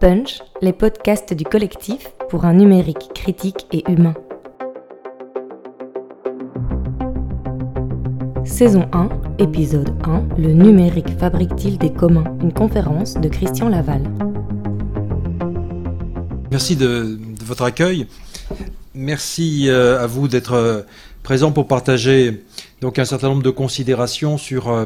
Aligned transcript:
Punch, 0.00 0.42
les 0.62 0.72
podcasts 0.72 1.34
du 1.34 1.42
collectif 1.42 2.10
pour 2.28 2.44
un 2.44 2.54
numérique 2.54 3.10
critique 3.14 3.66
et 3.72 3.82
humain. 3.90 4.14
Saison 8.44 8.88
1, 8.92 9.08
épisode 9.40 9.90
1, 10.04 10.22
Le 10.38 10.52
numérique 10.52 11.18
fabrique-t-il 11.18 11.78
des 11.78 11.92
communs? 11.92 12.36
Une 12.40 12.52
conférence 12.52 13.14
de 13.14 13.28
Christian 13.28 13.68
Laval. 13.68 14.02
Merci 16.52 16.76
de, 16.76 17.18
votre 17.44 17.64
accueil. 17.64 18.06
Merci 18.94 19.68
euh, 19.68 20.00
à 20.00 20.06
vous 20.06 20.28
d'être 20.28 20.52
euh, 20.52 20.82
présent 21.24 21.50
pour 21.50 21.66
partager 21.66 22.44
donc 22.80 23.00
un 23.00 23.04
certain 23.04 23.30
nombre 23.30 23.42
de 23.42 23.50
considérations 23.50 24.38
sur 24.38 24.68
euh, 24.68 24.84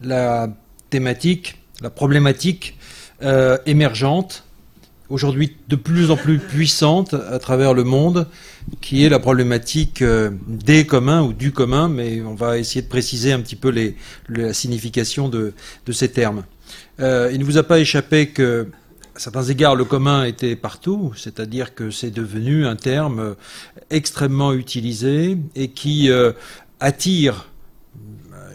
la 0.00 0.48
thématique, 0.90 1.56
la 1.82 1.90
problématique 1.90 2.76
émergente, 3.66 4.44
aujourd'hui 5.08 5.56
de 5.68 5.76
plus 5.76 6.10
en 6.10 6.16
plus 6.16 6.38
puissante 6.38 7.14
à 7.14 7.38
travers 7.38 7.74
le 7.74 7.84
monde, 7.84 8.26
qui 8.80 9.04
est 9.04 9.08
la 9.08 9.18
problématique 9.18 10.02
des 10.46 10.86
communs 10.86 11.22
ou 11.22 11.32
du 11.32 11.52
commun, 11.52 11.88
mais 11.88 12.22
on 12.22 12.34
va 12.34 12.58
essayer 12.58 12.82
de 12.82 12.88
préciser 12.88 13.32
un 13.32 13.40
petit 13.40 13.56
peu 13.56 13.74
la 14.28 14.52
signification 14.54 15.28
de, 15.28 15.52
ces 15.90 16.10
termes. 16.10 16.44
il 16.98 17.38
ne 17.38 17.44
vous 17.44 17.58
a 17.58 17.62
pas 17.62 17.78
échappé 17.78 18.28
que 18.28 18.68
à 19.14 19.18
certains 19.18 19.42
égards, 19.42 19.74
le 19.74 19.84
commun 19.84 20.24
était 20.24 20.56
partout, 20.56 21.12
c'est-à-dire 21.16 21.74
que 21.74 21.90
c'est 21.90 22.10
devenu 22.10 22.64
un 22.66 22.76
terme 22.76 23.34
extrêmement 23.90 24.52
utilisé 24.52 25.36
et 25.56 25.68
qui 25.68 26.10
euh, 26.10 26.32
attire 26.78 27.49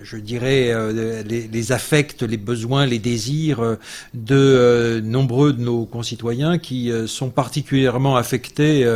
je 0.05 0.17
dirais, 0.17 0.71
euh, 0.71 1.23
les, 1.23 1.71
affects, 1.71 2.21
les 2.21 2.37
besoins, 2.37 2.85
les 2.85 2.99
désirs 2.99 3.59
euh, 3.59 3.75
de 4.13 5.01
nombreux 5.03 5.51
de 5.51 5.61
nos 5.61 5.85
concitoyens 5.85 6.59
qui 6.59 6.91
sont 7.07 7.29
particulièrement 7.29 8.15
affectés, 8.15 8.87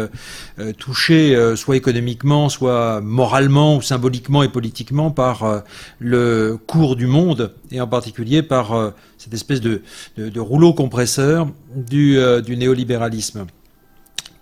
touchés 0.77 1.55
soit 1.55 1.75
économiquement, 1.75 2.49
soit 2.49 3.01
moralement 3.01 3.77
ou 3.77 3.81
symboliquement 3.81 4.43
et 4.43 4.49
politiquement 4.49 5.11
par 5.11 5.63
le 5.99 6.57
cours 6.67 6.95
du 6.95 7.07
monde 7.07 7.53
et 7.71 7.81
en 7.81 7.87
particulier 7.87 8.43
par 8.43 8.93
cette 9.17 9.33
espèce 9.33 9.61
de, 9.61 9.81
rouleau 10.37 10.73
compresseur 10.73 11.47
du, 11.75 12.19
du, 12.45 12.57
néolibéralisme. 12.57 13.47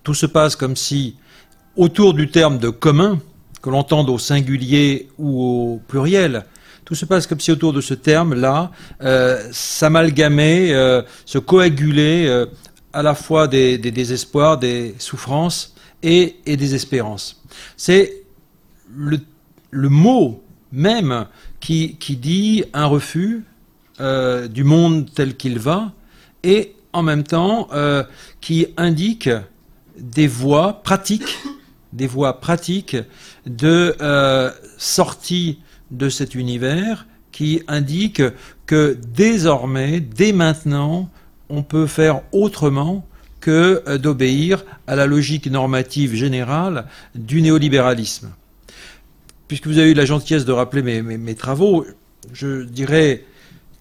Tout 0.04 0.14
se 0.14 0.26
passe 0.26 0.56
comme 0.56 0.76
si, 0.76 1.16
autour 1.76 2.14
du 2.14 2.30
terme 2.30 2.58
de 2.60 2.70
commun, 2.70 3.20
que 3.62 3.70
l'on 3.70 3.80
entende 3.80 4.10
au 4.10 4.18
singulier 4.18 5.10
ou 5.18 5.44
au 5.44 5.82
pluriel, 5.88 6.46
tout 6.88 6.96
se 6.96 7.04
passe 7.04 7.28
comme 7.28 7.42
si 7.42 7.52
autour 7.52 7.74
de 7.74 7.82
ce 7.82 7.94
terme-là, 7.94 8.72
euh, 9.02 9.50
s'amalgamait, 9.52 10.72
euh, 10.72 11.02
se 11.26 11.38
coagulait 11.38 12.30
euh, 12.30 12.46
à 12.94 13.04
la 13.04 13.14
fois 13.14 13.50
des, 13.50 13.78
désespoirs, 13.78 14.58
des 14.58 14.96
souffrances 14.98 15.76
et, 16.02 16.38
des 16.46 16.76
espérances. 16.76 17.44
C'est 17.76 18.24
le, 18.96 19.20
mot 19.90 20.42
même 20.72 21.26
qui 21.60 21.98
dit 22.00 22.64
un 22.72 22.86
refus, 22.86 23.44
euh, 24.00 24.48
du 24.48 24.64
monde 24.64 25.10
tel 25.14 25.36
qu'il 25.36 25.60
va, 25.60 25.92
et 26.44 26.74
en 26.94 27.04
même 27.04 27.24
temps 27.24 27.68
euh, 27.74 28.06
qui 28.40 28.68
indique 28.78 29.30
des 30.00 30.28
voies 30.28 30.84
pratiques, 30.84 31.38
des 31.92 32.08
voies 32.08 32.40
pratiques 32.40 32.96
de 33.46 33.94
sortie 34.78 35.60
de 35.92 36.10
cet 36.10 36.36
univers 36.36 37.06
qui 37.32 37.62
indiquent 37.68 38.24
que 38.66 38.98
désormais, 39.14 40.00
dès 40.00 40.34
maintenant, 40.34 41.10
on 41.50 41.64
peut 41.64 41.88
faire 41.88 42.22
autrement 42.32 43.06
que 43.40 43.98
d'obéir 43.98 44.66
à 44.88 44.96
la 44.96 45.06
logique 45.06 45.48
normative 45.48 46.16
générale 46.16 46.88
du 47.16 47.42
néolibéralisme. 47.42 48.32
Puisque 49.48 49.68
vous 49.68 49.78
avez 49.78 49.92
eu 49.92 49.94
la 49.94 50.06
gentillesse 50.06 50.46
de 50.46 50.52
rappeler 50.52 51.02
mes 51.02 51.36
travaux, 51.36 51.86
je 52.34 52.64
dirais 52.64 53.24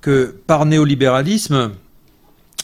que 0.01 0.37
par 0.47 0.67
néolibéralisme, 0.67 1.73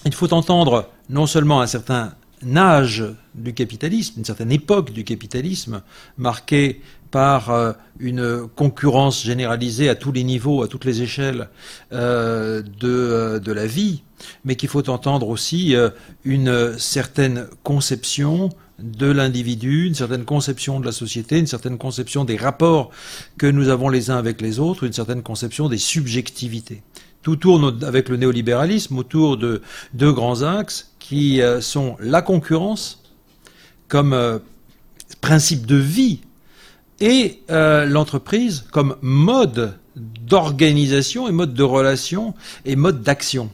il 0.05 0.15
faut 0.15 0.33
entendre 0.33 0.91
non 1.11 1.27
seulement 1.27 1.61
un 1.61 1.67
certain 1.67 2.15
âge 2.57 3.05
du 3.35 3.55
capitalisme, 3.55 4.15
une 4.19 4.25
certaine 4.25 4.53
époque 4.53 4.93
du 4.93 5.05
capitalisme, 5.05 5.83
marquée 6.19 6.81
par 7.13 7.51
euh, 7.51 7.73
une 8.01 8.49
concurrence 8.57 9.23
généralisée 9.23 9.89
à 9.89 9.95
tous 9.95 10.11
les 10.11 10.25
niveaux, 10.25 10.65
à 10.65 10.69
toutes 10.69 10.87
les 10.87 11.03
échelles 11.03 11.49
euh, 11.93 12.63
euh, 12.83 13.39
de, 13.39 13.53
la 13.53 13.67
vie, 13.67 14.03
mais 14.45 14.57
qu'il 14.57 14.69
faut 14.69 14.89
entendre 14.91 15.29
aussi 15.29 15.77
une 16.25 16.79
certaine 16.79 17.47
conception 17.63 18.49
de 18.81 19.07
l'individu, 19.07 19.87
une 19.87 19.95
certaine 19.95 20.25
conception 20.25 20.81
de 20.81 20.87
la 20.87 20.93
société, 20.93 21.39
une 21.39 21.47
certaine 21.47 21.79
conception 21.79 22.25
des 22.25 22.37
rapports 22.37 22.91
que 23.39 23.47
nous 23.47 23.69
avons 23.69 23.89
les 23.89 24.11
uns 24.11 24.17
avec 24.17 24.41
les 24.41 24.59
autres, 24.59 24.85
une 24.85 24.93
certaine 24.93 25.23
conception 25.23 25.69
des 25.69 25.79
subjectivités. 25.79 26.83
Tout 27.21 27.37
tourne 27.37 27.85
avec 27.85 28.09
le 28.09 28.17
néolibéralisme 28.17 28.99
autour 28.99 29.37
de 29.37 29.63
deux 29.93 30.13
grands 30.13 30.43
axes 30.43 30.93
qui 30.99 31.41
sont 31.61 31.97
la 32.01 32.23
concurrence 32.23 33.03
comme 33.89 34.41
principe 35.21 35.67
de 35.67 35.77
vie 35.77 36.21
et 37.03 37.43
euh, 37.51 37.85
l'entreprise 37.85 38.65
comme 38.71 38.97
mode 39.03 39.75
d'organisation 39.97 41.29
et 41.29 41.33
mode 41.33 41.53
de 41.53 41.63
relation 41.63 42.35
et 42.65 42.77
mode 42.77 43.03
d'action. 43.03 43.51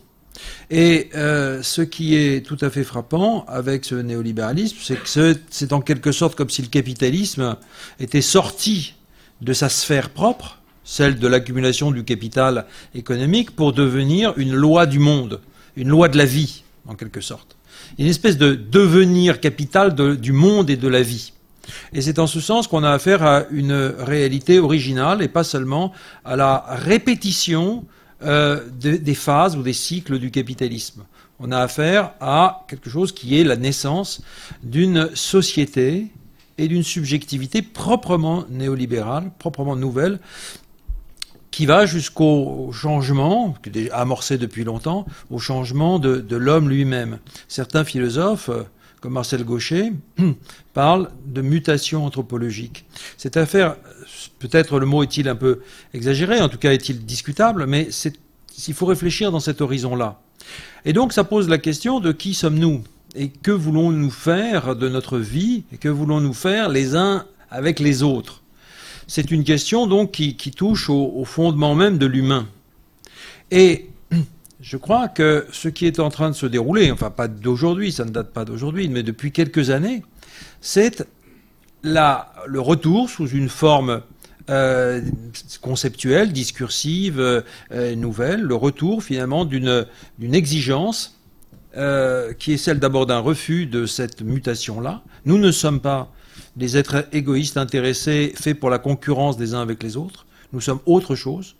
Et 0.70 1.10
ce 1.14 1.80
qui 1.82 2.14
est 2.14 2.46
tout 2.46 2.58
à 2.60 2.70
fait 2.70 2.84
frappant 2.84 3.44
avec 3.48 3.84
ce 3.84 3.96
néolibéralisme, 3.96 4.76
c'est 4.80 4.94
que 4.94 5.36
c'est 5.50 5.72
en 5.72 5.80
quelque 5.80 6.12
sorte 6.12 6.36
comme 6.36 6.48
si 6.48 6.62
le 6.62 6.68
capitalisme 6.68 7.56
était 7.98 8.22
sorti 8.22 8.94
de 9.40 9.52
sa 9.52 9.68
sphère 9.68 10.10
propre 10.10 10.58
celle 10.88 11.18
de 11.18 11.28
l'accumulation 11.28 11.90
du 11.90 12.02
capital 12.02 12.64
économique, 12.94 13.50
pour 13.50 13.74
devenir 13.74 14.32
une 14.38 14.54
loi 14.54 14.86
du 14.86 14.98
monde, 14.98 15.42
une 15.76 15.88
loi 15.88 16.08
de 16.08 16.16
la 16.16 16.24
vie, 16.24 16.62
en 16.86 16.94
quelque 16.94 17.20
sorte. 17.20 17.56
Une 17.98 18.06
espèce 18.06 18.38
de 18.38 18.54
devenir 18.54 19.38
capital 19.38 19.94
du 19.94 20.32
monde 20.32 20.70
et 20.70 20.78
de 20.78 20.88
la 20.88 21.02
vie. 21.02 21.34
Et 21.92 22.00
c'est 22.00 22.18
en 22.18 22.26
ce 22.26 22.40
sens 22.40 22.66
qu'on 22.66 22.84
a 22.84 22.90
affaire 22.90 23.22
à 23.22 23.44
une 23.50 23.72
réalité 23.98 24.58
originale 24.58 25.22
et 25.22 25.28
pas 25.28 25.44
seulement 25.44 25.92
à 26.24 26.36
la 26.36 26.64
répétition 26.68 27.84
euh, 28.24 28.60
des 28.70 29.14
phases 29.14 29.56
ou 29.56 29.62
des 29.62 29.72
cycles 29.72 30.18
du 30.18 30.30
capitalisme. 30.30 31.04
On 31.40 31.52
a 31.52 31.58
affaire 31.58 32.12
à 32.20 32.64
quelque 32.68 32.90
chose 32.90 33.12
qui 33.12 33.38
est 33.38 33.44
la 33.44 33.56
naissance 33.56 34.22
d'une 34.64 35.14
société 35.14 36.08
et 36.58 36.66
d'une 36.66 36.82
subjectivité 36.82 37.62
proprement 37.62 38.44
néolibérale, 38.50 39.30
proprement 39.38 39.76
nouvelle, 39.76 40.18
qui 41.52 41.66
va 41.66 41.86
jusqu'au 41.86 42.70
changement, 42.72 43.54
amorcé 43.92 44.36
depuis 44.36 44.64
longtemps, 44.64 45.06
au 45.30 45.38
changement 45.38 45.98
de, 45.98 46.36
l'homme 46.36 46.68
lui-même. 46.68 47.18
Certains 47.46 47.84
philosophes, 47.84 48.48
euh, 48.48 48.64
comme 49.00 49.12
Marcel 49.12 49.44
Gaucher, 49.44 49.92
parlent 50.74 51.10
de 51.26 51.40
mutation 51.40 52.04
anthropologique. 52.04 52.84
Cette 53.16 53.36
affaire, 53.36 53.76
peut-être 54.38 54.78
le 54.78 54.86
mot 54.86 55.02
est-il 55.02 55.28
un 55.28 55.36
peu 55.36 55.60
exagéré, 55.94 56.40
en 56.40 56.48
tout 56.48 56.58
cas 56.58 56.72
est-il 56.72 57.04
discutable, 57.04 57.66
mais 57.66 57.88
il 58.66 58.74
faut 58.74 58.86
réfléchir 58.86 59.30
dans 59.30 59.40
cet 59.40 59.60
horizon-là. 59.60 60.20
Et 60.84 60.92
donc 60.92 61.12
ça 61.12 61.24
pose 61.24 61.48
la 61.48 61.58
question 61.58 62.00
de 62.00 62.12
qui 62.12 62.34
sommes-nous 62.34 62.82
et 63.14 63.28
que 63.28 63.50
voulons-nous 63.50 64.10
faire 64.10 64.76
de 64.76 64.88
notre 64.88 65.18
vie 65.18 65.64
et 65.72 65.76
que 65.76 65.88
voulons-nous 65.88 66.34
faire 66.34 66.68
les 66.68 66.96
uns 66.96 67.24
avec 67.50 67.80
les 67.80 68.02
autres? 68.02 68.42
C'est 69.06 69.30
une 69.30 69.42
question 69.44 69.86
donc 69.86 70.10
qui, 70.12 70.34
touche 70.52 70.90
au, 70.90 71.24
fondement 71.24 71.74
même 71.74 71.96
de 71.96 72.04
l'humain. 72.04 72.46
Je 74.60 74.76
crois 74.76 75.08
que 75.08 75.46
ce 75.52 75.68
qui 75.68 75.86
est 75.86 76.00
en 76.00 76.10
train 76.10 76.30
de 76.30 76.34
se 76.34 76.46
dérouler, 76.46 76.90
enfin 76.90 77.10
pas 77.10 77.28
d'aujourd'hui, 77.28 77.92
ça 77.92 78.04
ne 78.04 78.10
date 78.10 78.32
pas 78.32 78.44
d'aujourd'hui, 78.44 78.88
mais 78.88 79.02
depuis 79.02 79.30
quelques 79.30 79.70
années, 79.70 80.02
c'est 80.60 81.06
le 81.82 82.60
retour 82.60 83.08
sous 83.08 83.28
une 83.28 83.48
forme 83.48 84.02
euh, 84.50 85.02
conceptuelle, 85.60 86.32
discursive, 86.32 87.20
euh, 87.20 87.94
nouvelle, 87.94 88.40
le 88.40 88.54
retour 88.54 89.02
finalement 89.02 89.44
d'une 89.44 89.86
exigence 90.32 91.18
euh, 91.76 92.32
qui 92.32 92.54
est 92.54 92.56
celle 92.56 92.78
d'abord 92.78 93.06
d'un 93.06 93.18
refus 93.18 93.66
de 93.66 93.86
cette 93.86 94.22
mutation-là. 94.22 95.02
Nous 95.26 95.38
ne 95.38 95.52
sommes 95.52 95.80
pas 95.80 96.10
des 96.56 96.76
êtres 96.76 97.06
égoïstes, 97.12 97.58
intéressés, 97.58 98.32
faits 98.34 98.58
pour 98.58 98.70
la 98.70 98.78
concurrence 98.78 99.36
des 99.36 99.54
uns 99.54 99.60
avec 99.60 99.82
les 99.82 99.96
autres. 99.96 100.26
Nous 100.52 100.60
sommes 100.60 100.80
autre 100.86 101.14
chose. 101.14 101.54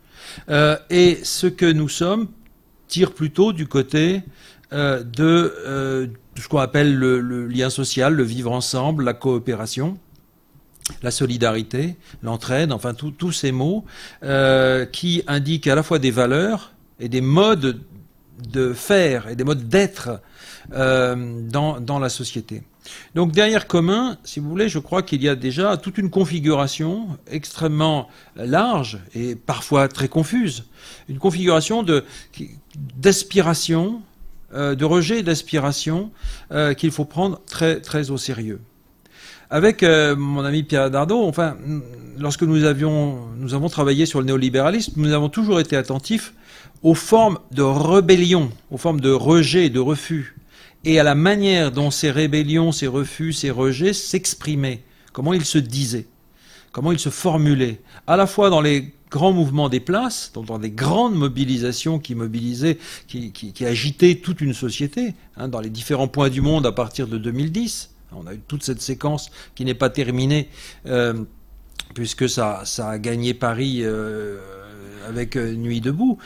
Et 0.90 1.18
ce 1.22 1.46
que 1.46 1.70
nous 1.70 1.88
sommes 1.88 2.28
tire 2.88 3.12
plutôt 3.12 3.52
du 3.52 3.66
côté 3.66 4.22
euh, 4.72 5.02
euh, 5.20 6.06
de, 6.06 6.12
ce 6.40 6.48
qu'on 6.48 6.58
appelle 6.58 6.94
le, 6.96 7.46
lien 7.46 7.70
social, 7.70 8.14
le 8.14 8.22
vivre 8.22 8.52
ensemble, 8.52 9.04
la 9.04 9.14
coopération, 9.14 9.98
la 11.02 11.10
solidarité, 11.10 11.96
l'entraide, 12.22 12.72
enfin 12.72 12.94
tous 12.94 13.32
ces 13.32 13.52
mots 13.52 13.84
qui 14.92 15.22
indiquent 15.26 15.66
à 15.66 15.74
la 15.74 15.82
fois 15.82 15.98
des 15.98 16.10
valeurs 16.10 16.72
et 16.98 17.08
des 17.08 17.20
modes 17.20 17.80
de 18.50 18.72
faire 18.72 19.28
et 19.28 19.36
des 19.36 19.44
modes 19.44 19.68
d'être 19.68 20.20
dans, 20.70 21.80
dans 21.80 21.98
la 21.98 22.08
société. 22.08 22.62
Donc 23.14 23.32
derrière 23.32 23.66
commun, 23.66 24.18
si 24.24 24.40
vous 24.40 24.48
voulez, 24.48 24.68
je 24.68 24.78
crois 24.78 25.02
qu'il 25.02 25.22
y 25.22 25.28
a 25.28 25.34
déjà 25.34 25.76
toute 25.76 25.98
une 25.98 26.10
configuration 26.10 27.18
extrêmement 27.30 28.08
large 28.36 28.98
et 29.14 29.34
parfois 29.34 29.88
très 29.88 30.08
confuse, 30.08 30.64
une 31.08 31.18
configuration 31.18 31.84
d'aspiration, 32.96 34.00
euh, 34.54 34.74
de 34.74 34.84
rejet 34.84 35.22
d'aspiration 35.22 36.10
euh, 36.52 36.74
qu'il 36.74 36.90
faut 36.90 37.04
prendre 37.04 37.40
très 37.46 37.80
très 37.80 38.10
au 38.10 38.16
sérieux. 38.16 38.60
Avec 39.50 39.82
euh, 39.82 40.14
mon 40.14 40.44
ami 40.44 40.62
Pierre 40.62 40.90
Dardot, 40.90 41.24
enfin, 41.26 41.56
lorsque 42.18 42.42
nous 42.42 42.64
avions, 42.64 43.28
nous 43.36 43.54
avons 43.54 43.68
travaillé 43.68 44.04
sur 44.04 44.20
le 44.20 44.26
néolibéralisme, 44.26 44.92
nous 44.96 45.12
avons 45.12 45.30
toujours 45.30 45.58
été 45.58 45.76
attentifs 45.76 46.34
aux 46.82 46.94
formes 46.94 47.38
de 47.50 47.62
rébellion, 47.62 48.50
aux 48.70 48.76
formes 48.76 49.00
de 49.00 49.10
rejet 49.10 49.66
et 49.66 49.70
de 49.70 49.80
refus 49.80 50.38
et 50.84 50.98
à 50.98 51.02
la 51.02 51.14
manière 51.14 51.72
dont 51.72 51.90
ces 51.90 52.10
rébellions, 52.10 52.72
ces 52.72 52.86
refus, 52.86 53.32
ces 53.32 53.50
rejets 53.50 53.92
s'exprimaient, 53.92 54.82
comment 55.12 55.32
ils 55.32 55.44
se 55.44 55.58
disaient, 55.58 56.06
comment 56.72 56.92
ils 56.92 56.98
se 56.98 57.10
formulaient, 57.10 57.80
à 58.06 58.16
la 58.16 58.26
fois 58.26 58.50
dans 58.50 58.60
les 58.60 58.92
grands 59.10 59.32
mouvements 59.32 59.68
des 59.68 59.80
places, 59.80 60.32
dans 60.34 60.58
des 60.58 60.70
grandes 60.70 61.14
mobilisations 61.14 61.98
qui 61.98 62.14
mobilisaient, 62.14 62.78
qui, 63.06 63.52
agitaient 63.64 64.16
toute 64.16 64.40
une 64.40 64.54
société, 64.54 65.14
hein, 65.36 65.48
dans 65.48 65.60
les 65.60 65.70
différents 65.70 66.08
points 66.08 66.28
du 66.28 66.40
monde 66.40 66.66
à 66.66 66.72
partir 66.72 67.08
de 67.08 67.18
2010. 67.18 67.90
On 68.12 68.26
a 68.26 68.34
eu 68.34 68.40
toute 68.46 68.62
cette 68.62 68.80
séquence 68.80 69.30
qui 69.54 69.64
n'est 69.64 69.74
pas 69.74 69.90
terminée, 69.90 70.48
euh, 70.86 71.14
puisque 71.94 72.28
ça, 72.28 72.62
a 72.78 72.98
gagné 72.98 73.34
Paris. 73.34 73.80
Euh, 73.82 74.38
avec 75.06 75.36
euh, 75.36 75.54
Nuit 75.54 75.80
debout. 75.80 76.18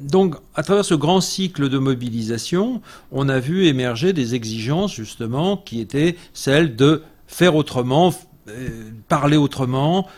Donc, 0.00 0.34
à 0.56 0.64
travers 0.64 0.84
ce 0.84 0.94
grand 0.94 1.20
cycle 1.20 1.68
de 1.68 1.78
mobilisation, 1.78 2.82
on 3.12 3.28
a 3.28 3.38
vu 3.38 3.66
émerger 3.66 4.12
des 4.12 4.34
exigences 4.34 4.92
justement 4.92 5.56
qui 5.56 5.80
étaient 5.80 6.16
celles 6.34 6.74
de 6.74 7.04
faire 7.28 7.54
autrement, 7.54 8.12
euh, 8.48 8.90
parler 9.08 9.36
autrement, 9.36 10.08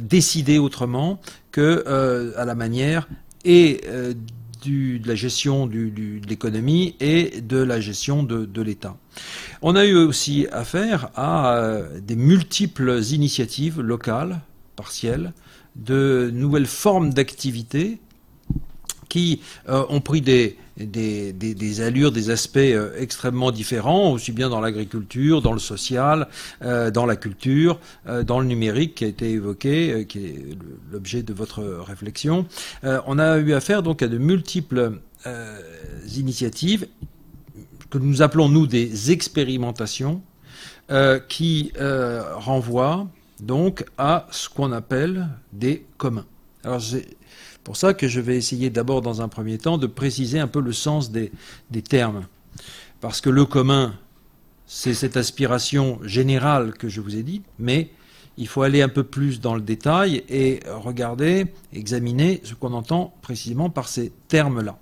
décider 0.00 0.58
autrement 0.58 1.20
que 1.52 2.34
à 2.36 2.44
la 2.44 2.56
manière 2.56 3.06
et 3.44 3.80
de 4.64 5.06
la 5.06 5.14
gestion 5.14 5.68
de 5.68 5.92
l'économie 6.28 6.96
et 6.98 7.40
de 7.42 7.58
la 7.58 7.80
gestion 7.80 8.24
de, 8.24 8.44
de 8.44 8.62
l'État. 8.62 8.96
On 9.62 9.76
a 9.76 9.84
eu 9.84 9.94
aussi 9.94 10.48
affaire 10.50 11.10
à 11.14 11.80
des 12.02 12.16
multiples 12.16 13.00
initiatives 13.12 13.80
locales, 13.80 14.40
partielles, 14.74 15.32
de 15.76 16.30
nouvelles 16.32 16.66
formes 16.66 17.12
d'activité 17.12 18.00
qui 19.08 19.40
euh, 19.68 19.84
ont 19.88 20.00
pris 20.00 20.20
des, 20.20 20.56
des, 20.76 21.80
allures, 21.80 22.12
des 22.12 22.30
aspects 22.30 22.56
euh, 22.58 22.90
extrêmement 22.98 23.50
différents, 23.50 24.12
aussi 24.12 24.32
bien 24.32 24.48
dans 24.48 24.60
l'agriculture, 24.60 25.42
dans 25.42 25.52
le 25.52 25.58
social, 25.58 26.28
euh, 26.62 26.90
dans 26.90 27.06
la 27.06 27.16
culture, 27.16 27.78
dans 28.24 28.40
le 28.40 28.46
numérique 28.46 28.96
qui 28.96 29.04
a 29.04 29.08
été 29.08 29.30
évoqué, 29.30 30.06
qui 30.08 30.18
est 30.18 30.58
l'objet 30.92 31.22
de 31.22 31.32
votre 31.32 31.62
réflexion. 31.62 32.46
on 32.82 33.18
a 33.18 33.38
eu 33.38 33.52
affaire 33.52 33.82
donc 33.82 34.02
à 34.02 34.08
de 34.08 34.18
multiples 34.18 34.92
initiatives 36.16 36.86
que 37.90 37.98
nous 37.98 38.22
appelons 38.22 38.48
nous 38.48 38.66
des 38.66 39.12
expérimentations 39.12 40.22
qui 41.28 41.72
renvoient 41.78 43.08
donc 43.40 43.84
à 43.98 44.26
ce 44.30 44.48
qu'on 44.48 44.72
appelle 44.72 45.28
des 45.52 45.84
communs. 45.98 46.26
Alors 46.64 46.80
pour 47.66 47.76
ça 47.76 47.94
que 47.94 48.06
je 48.06 48.20
vais 48.20 48.36
essayer 48.36 48.70
d'abord 48.70 49.02
dans 49.02 49.22
un 49.22 49.28
premier 49.28 49.58
temps 49.58 49.76
de 49.76 49.88
préciser 49.88 50.38
un 50.38 50.46
peu 50.46 50.60
le 50.60 50.72
sens 50.72 51.10
des, 51.10 51.32
termes. 51.82 52.28
Parce 53.00 53.20
que 53.20 53.28
le 53.28 53.44
commun, 53.44 53.98
c'est 54.66 54.94
cette 54.94 55.16
aspiration 55.16 55.98
générale 56.04 56.74
que 56.74 56.88
je 56.88 57.00
vous 57.00 57.16
ai 57.16 57.24
dit, 57.24 57.42
mais 57.58 57.90
il 58.36 58.46
faut 58.46 58.62
aller 58.62 58.82
un 58.82 58.88
peu 58.88 59.02
plus 59.02 59.40
dans 59.40 59.56
le 59.56 59.62
détail 59.62 60.22
et 60.28 60.60
regarder, 60.68 61.46
examiner 61.72 62.40
ce 62.44 62.54
qu'on 62.54 62.72
entend 62.72 63.12
précisément 63.20 63.68
par 63.68 63.88
ces 63.88 64.12
termes-là. 64.28 64.78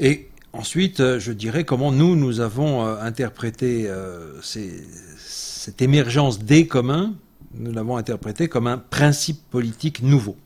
Et 0.00 0.30
ensuite, 0.52 1.18
je 1.18 1.30
dirais 1.30 1.62
comment 1.62 1.92
nous, 1.92 2.16
nous 2.16 2.40
avons 2.40 2.84
euh, 2.84 3.00
interprété 3.02 3.84
euh, 3.86 4.40
cette 4.42 5.80
émergence 5.80 6.40
des 6.40 6.66
communs, 6.66 7.14
nous 7.54 7.72
l'avons 7.72 7.96
interprété 7.96 8.48
comme 8.48 8.66
un 8.66 8.78
principe 8.78 9.40
politique 9.50 10.02
nouveau. 10.02 10.36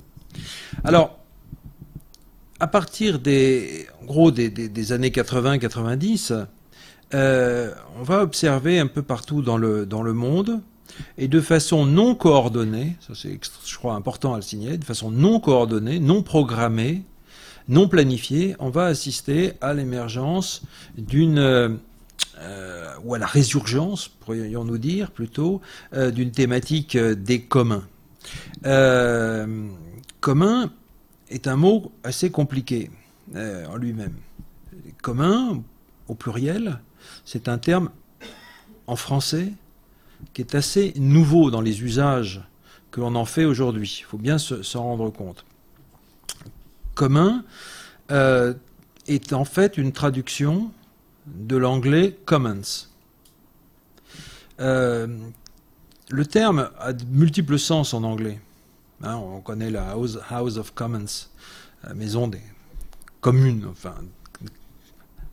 Alors, 0.85 1.19
à 2.61 2.67
partir 2.67 3.19
des, 3.19 3.87
gros, 4.07 4.31
des, 4.31 4.93
années 4.93 5.11
80-90, 5.11 6.47
euh, 7.15 7.75
on 7.99 8.03
va 8.03 8.23
observer 8.23 8.79
un 8.79 8.87
peu 8.87 9.03
partout 9.03 9.43
dans 9.43 9.57
le, 9.57 9.85
dans 9.85 10.03
le 10.03 10.13
monde, 10.13 10.61
et 11.19 11.29
de 11.29 11.41
façon 11.41 11.87
non 11.87 12.15
coordonnée, 12.15 12.97
ça 13.01 13.15
c'est 13.15 13.39
je 13.65 13.77
crois 13.77 13.95
important 13.95 14.35
à 14.35 14.37
le 14.37 14.43
signaler, 14.43 14.79
de 14.79 14.85
façon 14.85 15.11
non 15.11 15.41
coordonnée, 15.41 15.99
non 16.01 16.23
programmée, 16.23 17.03
non 17.69 17.89
planifiée, 17.89 18.55
on 18.59 18.71
va 18.71 18.87
assister 18.87 19.55
à 19.61 19.75
l'émergence 19.75 20.63
d'une 20.97 21.79
euh, 22.43 22.95
ou 23.05 23.15
à 23.15 23.19
la 23.19 23.27
résurgence, 23.27 24.09
pourrions-nous 24.09 24.79
dire 24.79 25.11
plutôt, 25.11 25.61
euh, 25.95 26.11
d'une 26.11 26.33
thématique 26.33 26.97
euh, 26.97 27.15
des 27.15 27.43
communs. 27.43 27.85
commun 30.21 30.73
est 31.29 31.47
un 31.47 31.57
mot 31.57 31.93
assez 32.05 32.31
compliqué 32.31 32.91
en 33.35 33.77
lui-même. 33.77 34.15
Commun, 35.03 35.63
au 36.09 36.15
pluriel, 36.15 36.81
c'est 37.25 37.49
un 37.49 37.59
terme 37.59 37.91
en 38.87 38.97
français 38.97 39.53
qui 40.35 40.43
est 40.43 40.55
assez 40.55 40.93
nouveau 40.97 41.51
dans 41.51 41.61
les 41.61 41.83
usages 41.83 42.43
que 42.91 43.01
l'on 43.01 43.15
en 43.15 43.25
fait 43.25 43.45
aujourd'hui. 43.45 43.99
Il 44.01 44.05
faut 44.05 44.19
bien 44.19 44.39
s'en 44.39 44.83
rendre 44.83 45.11
compte. 45.11 45.45
Commun 46.95 47.45
est 48.11 49.33
en 49.33 49.45
fait 49.45 49.79
une 49.79 49.93
traduction 49.93 50.71
de 51.27 51.57
l'anglais 51.57 52.19
commons. 52.25 52.63
Euh, 54.61 55.07
le 56.11 56.27
terme 56.27 56.71
a 56.79 56.93
de 56.93 57.05
multiples 57.05 57.59
sens 57.59 57.95
en 57.95 58.03
anglais. 58.03 58.41
Hein, 59.03 59.17
on 59.17 59.41
connaît 59.41 59.71
la 59.71 59.91
House, 59.91 60.57
of 60.57 60.73
Commons, 60.75 61.29
la 61.83 61.95
maison 61.95 62.29
des 62.29 62.43
communes, 63.21 63.67
enfin, 63.71 63.95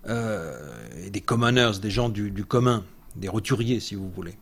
euh, 0.07 1.09
des 1.09 1.21
commoners, 1.21 1.79
des 1.81 1.91
gens 1.91 2.09
du, 2.09 2.31
du, 2.31 2.45
commun, 2.45 2.83
des 3.15 3.27
roturiers 3.27 3.79
si 3.79 3.95
vous 3.95 4.09
voulez. 4.09 4.37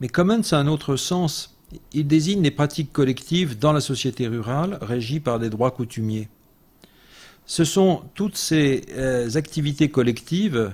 Mais 0.00 0.08
commons 0.08 0.40
a 0.52 0.56
un 0.56 0.68
autre 0.68 0.96
sens. 0.96 1.56
Il 1.92 2.06
désigne 2.06 2.42
les 2.42 2.50
pratiques 2.50 2.92
collectives 2.92 3.58
dans 3.58 3.72
la 3.72 3.80
société 3.80 4.28
rurale 4.28 4.78
régies 4.80 5.20
par 5.20 5.38
des 5.38 5.50
droits 5.50 5.70
coutumiers. 5.70 6.28
Ce 7.44 7.64
sont 7.64 8.04
toutes 8.14 8.36
ces 8.36 8.84
euh, 8.90 9.28
activités 9.34 9.90
collectives 9.90 10.72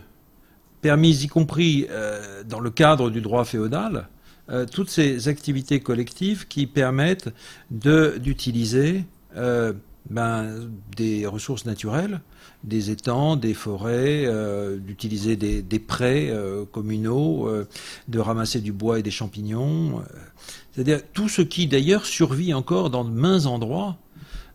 permises, 0.80 1.24
y 1.24 1.28
compris 1.28 1.86
euh, 1.90 2.42
dans 2.44 2.60
le 2.60 2.70
cadre 2.70 3.10
du 3.10 3.20
droit 3.20 3.44
féodal, 3.44 4.08
euh, 4.50 4.66
toutes 4.66 4.90
ces 4.90 5.28
activités 5.28 5.80
collectives 5.80 6.48
qui 6.48 6.66
permettent 6.66 7.30
d'utiliser 7.70 9.04
euh, 9.36 9.72
ben, 10.08 10.70
des 10.96 11.26
ressources 11.26 11.66
naturelles, 11.66 12.20
des 12.64 12.90
étangs, 12.90 13.36
des 13.36 13.54
forêts, 13.54 14.26
d'utiliser 14.78 15.36
des, 15.36 15.78
prés 15.78 16.32
communaux, 16.72 17.48
de 18.08 18.18
ramasser 18.18 18.60
du 18.60 18.72
bois 18.72 18.98
et 18.98 19.02
des 19.02 19.12
champignons. 19.12 20.02
C'est-à-dire 20.72 21.02
tout 21.12 21.28
ce 21.28 21.42
qui 21.42 21.68
d'ailleurs 21.68 22.04
survit 22.04 22.52
encore 22.54 22.90
dans 22.90 23.04
de 23.04 23.10
mains 23.10 23.46
endroits 23.46 23.96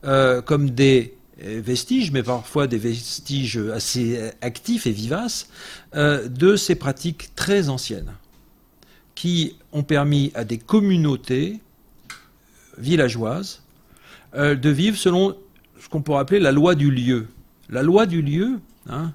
comme 0.02 0.72
des 0.72 1.16
vestiges, 1.44 2.12
mais 2.12 2.24
parfois 2.24 2.68
des 2.68 2.78
vestiges 2.78 3.58
assez 3.58 4.32
actifs 4.42 4.88
et 4.88 4.92
vivaces, 4.92 5.50
euh, 5.96 6.28
de 6.28 6.56
ces 6.56 6.76
pratiques 6.76 7.36
très 7.36 7.70
anciennes, 7.70 8.14
qui 9.16 9.56
ont 9.72 9.84
permis 9.84 10.32
à 10.36 10.44
des 10.44 10.58
communautés 10.58 11.60
villageoises 12.78 13.62
euh, 14.36 14.56
de 14.56 14.70
vivre 14.70 14.98
selon 14.98 15.36
ce 15.80 15.90
qu'on 15.90 16.02
pourrait 16.02 16.22
appeler 16.22 16.40
la 16.40 16.52
loi 16.52 16.76
du 16.76 16.90
lieu. 16.90 17.28
La 17.70 17.84
loi 17.84 18.06
du 18.06 18.22
lieu, 18.22 18.60
hein, 18.88 19.14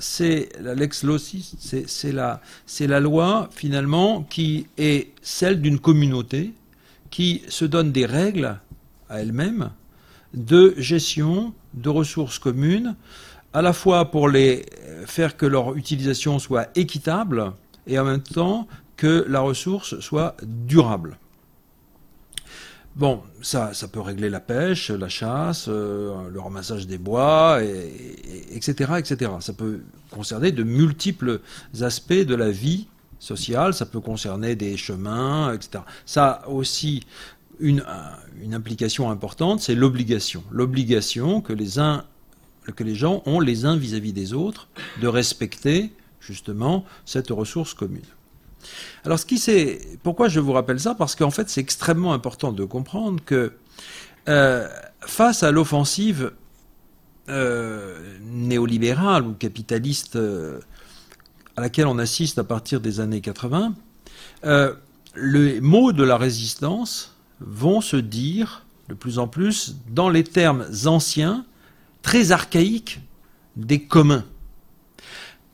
c'est 0.00 0.48
la 0.54 0.74
loi 3.00 3.50
finalement 3.52 4.22
qui 4.22 4.66
est 4.78 5.08
celle 5.22 5.60
d'une 5.60 5.78
communauté 5.78 6.52
qui 7.10 7.42
se 7.48 7.64
donne 7.64 7.92
des 7.92 8.06
règles 8.06 8.58
à 9.08 9.20
elle-même 9.20 9.70
de 10.34 10.74
gestion 10.76 11.52
de 11.74 11.88
ressources 11.88 12.38
communes, 12.38 12.96
à 13.52 13.62
la 13.62 13.72
fois 13.72 14.10
pour 14.10 14.28
les 14.28 14.66
faire 15.06 15.36
que 15.36 15.46
leur 15.46 15.76
utilisation 15.76 16.38
soit 16.38 16.68
équitable 16.76 17.52
et 17.86 17.98
en 17.98 18.04
même 18.04 18.22
temps 18.22 18.66
que 18.96 19.24
la 19.28 19.40
ressource 19.40 19.98
soit 20.00 20.36
durable. 20.42 21.18
Bon, 22.96 23.22
ça, 23.42 23.74
ça 23.74 23.86
peut 23.86 24.00
régler 24.00 24.28
la 24.28 24.40
pêche, 24.40 24.90
la 24.90 25.08
chasse, 25.08 25.66
euh, 25.68 26.28
le 26.30 26.40
ramassage 26.40 26.88
des 26.88 26.98
bois, 26.98 27.60
etc., 27.62 28.94
etc. 28.98 29.30
Ça 29.38 29.52
peut 29.52 29.82
concerner 30.10 30.50
de 30.50 30.64
multiples 30.64 31.40
aspects 31.80 32.12
de 32.12 32.34
la 32.34 32.50
vie 32.50 32.88
sociale, 33.20 33.72
ça 33.72 33.86
peut 33.86 34.00
concerner 34.00 34.56
des 34.56 34.76
chemins, 34.76 35.54
etc. 35.54 35.84
Ça 36.06 36.42
aussi 36.48 37.04
une, 37.60 37.84
une 38.42 38.54
implication 38.54 39.10
importante, 39.10 39.60
c'est 39.60 39.74
l'obligation. 39.74 40.42
L'obligation 40.50 41.40
que 41.40 41.52
les 41.52 42.94
gens 42.94 43.22
ont 43.26 43.40
les 43.40 43.64
uns 43.64 43.76
vis-à-vis 43.76 44.12
des 44.12 44.32
autres 44.32 44.68
de 45.00 45.08
respecter 45.08 45.92
justement 46.20 46.84
cette 47.04 47.30
ressource 47.30 47.74
commune. 47.74 48.02
Alors, 49.04 49.18
ce 49.18 49.26
qui 49.26 49.38
c'est, 49.38 49.80
pourquoi 50.02 50.28
je 50.28 50.40
vous 50.40 50.52
rappelle 50.52 50.80
ça? 50.80 50.94
Parce 50.94 51.14
qu'en 51.14 51.30
fait, 51.30 51.48
c'est 51.48 51.60
extrêmement 51.60 52.12
important 52.12 52.52
de 52.52 52.64
comprendre 52.64 53.22
que 53.24 53.52
euh, 54.28 54.68
face 55.00 55.42
à 55.42 55.50
l'offensive 55.50 56.32
euh, 57.28 58.18
néolibérale 58.22 59.24
ou 59.24 59.32
capitaliste 59.32 60.16
euh, 60.16 60.60
à 61.56 61.60
laquelle 61.60 61.86
on 61.86 61.98
assiste 61.98 62.38
à 62.38 62.44
partir 62.44 62.80
des 62.80 63.00
années 63.00 63.20
80, 63.20 63.74
les 65.16 65.60
mots 65.60 65.92
de 65.92 66.04
la 66.04 66.16
résistance 66.16 67.16
vont 67.40 67.80
se 67.80 67.96
dire 67.96 68.64
de 68.88 68.94
plus 68.94 69.18
en 69.18 69.28
plus 69.28 69.76
dans 69.90 70.08
les 70.08 70.24
termes 70.24 70.66
anciens, 70.86 71.44
très 72.02 72.32
archaïques 72.32 73.00
des 73.56 73.82
communs 73.82 74.24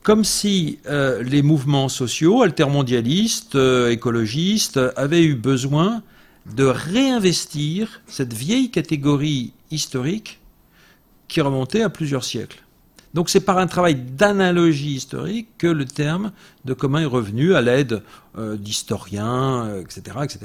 comme 0.04 0.22
si 0.22 0.80
euh, 0.86 1.22
les 1.22 1.40
mouvements 1.40 1.88
sociaux, 1.88 2.42
altermondialistes, 2.42 3.56
euh, 3.56 3.90
écologistes, 3.90 4.78
avaient 4.96 5.24
eu 5.24 5.34
besoin 5.34 6.02
de 6.54 6.64
réinvestir 6.64 8.02
cette 8.06 8.34
vieille 8.34 8.70
catégorie 8.70 9.54
historique 9.70 10.40
qui 11.26 11.40
remontait 11.40 11.80
à 11.80 11.88
plusieurs 11.88 12.22
siècles. 12.22 12.63
Donc 13.14 13.30
c'est 13.30 13.40
par 13.40 13.58
un 13.58 13.68
travail 13.68 13.94
d'analogie 13.94 14.94
historique 14.94 15.48
que 15.56 15.68
le 15.68 15.84
terme 15.84 16.32
de 16.64 16.74
commun 16.74 17.02
est 17.02 17.06
revenu 17.06 17.54
à 17.54 17.62
l'aide 17.62 18.02
euh, 18.36 18.56
d'historiens, 18.56 19.78
etc. 19.78 20.16
Euh, 20.16 20.22
etc. 20.22 20.40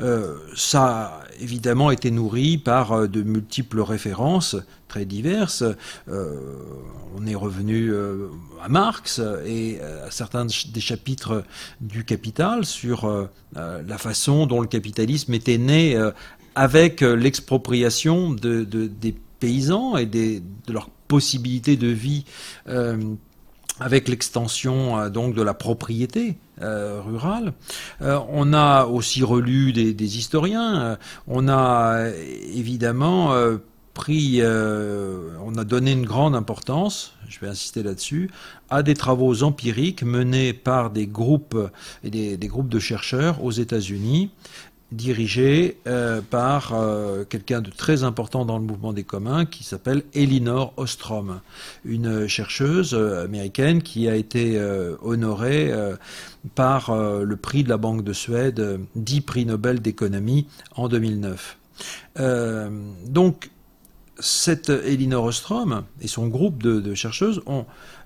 Euh, 0.00 0.36
ça 0.54 0.84
a 0.84 1.20
évidemment 1.40 1.90
été 1.90 2.10
nourri 2.10 2.58
par 2.58 3.08
de 3.08 3.22
multiples 3.22 3.80
références 3.80 4.56
très 4.86 5.06
diverses. 5.06 5.64
on 6.06 7.26
est 7.26 7.34
revenu 7.34 7.92
à 8.62 8.68
Marx 8.68 9.20
et 9.44 9.80
à 9.80 10.10
certains 10.12 10.44
des 10.44 10.80
chapitres 10.80 11.42
du 11.80 12.04
Capital 12.04 12.64
sur 12.64 13.28
la 13.56 13.98
façon 13.98 14.46
dont 14.46 14.60
le 14.60 14.68
capitalisme 14.68 15.34
était 15.34 15.58
né 15.58 15.98
avec 16.54 17.00
l'expropriation 17.00 18.30
de, 18.30 18.62
des 18.62 19.16
paysans 19.40 19.96
et 19.96 20.06
de 20.06 20.40
leurs 20.68 20.90
possibilités 21.14 21.76
de 21.76 21.86
vie 21.86 22.24
euh, 22.68 22.96
avec 23.78 24.08
l'extension 24.08 24.98
euh, 24.98 25.10
donc 25.10 25.32
de 25.32 25.42
la 25.42 25.54
propriété 25.54 26.38
euh, 26.60 27.00
rurale. 27.00 27.52
on 28.00 28.52
a 28.52 28.86
aussi 28.86 29.22
relu 29.22 29.72
des, 29.72 30.18
historiens. 30.18 30.98
on 31.28 31.48
a 31.48 32.08
évidemment 32.62 33.32
pris, 33.92 34.40
on 34.42 35.54
a 35.56 35.64
donné 35.64 35.92
une 35.92 36.06
grande 36.06 36.34
importance, 36.34 37.14
je 37.28 37.38
vais 37.40 37.48
insister 37.48 37.82
là-dessus, 37.84 38.30
à 38.70 38.82
des 38.82 38.94
travaux 38.94 39.42
empiriques 39.44 40.02
menés 40.02 40.52
par 40.52 40.90
des 40.90 41.06
groupes 41.06 41.58
et 42.02 42.10
des 42.10 42.48
groupes 42.48 42.68
de 42.68 42.80
chercheurs 42.80 43.42
aux 43.44 43.52
États-Unis 43.52 44.30
dirigé 44.94 45.76
euh, 45.86 46.20
par 46.22 46.72
euh, 46.72 47.24
quelqu'un 47.24 47.60
de 47.60 47.70
très 47.70 48.04
important 48.04 48.44
dans 48.44 48.58
le 48.58 48.64
mouvement 48.64 48.92
des 48.92 49.02
communs 49.04 49.44
qui 49.44 49.64
s'appelle 49.64 50.04
Elinor 50.14 50.72
Ostrom, 50.76 51.40
une 51.84 52.26
chercheuse 52.28 52.94
euh, 52.94 53.24
américaine 53.24 53.82
qui 53.82 54.08
a 54.08 54.14
été 54.14 54.60
honorée 55.02 55.72
par 56.54 56.94
le 56.94 57.36
prix 57.36 57.64
de 57.64 57.68
la 57.68 57.76
Banque 57.76 58.04
de 58.04 58.12
Suède, 58.12 58.80
dit 58.94 59.20
prix 59.20 59.46
Nobel 59.46 59.80
d'économie 59.80 60.46
en 60.76 60.88
2009. 60.88 61.58
donc, 63.06 63.50
cette 64.20 64.68
Elinor 64.68 65.24
Ostrom 65.24 65.84
et 66.00 66.08
son 66.08 66.28
groupe 66.28 66.62
de, 66.62 66.94
chercheuses 66.94 67.42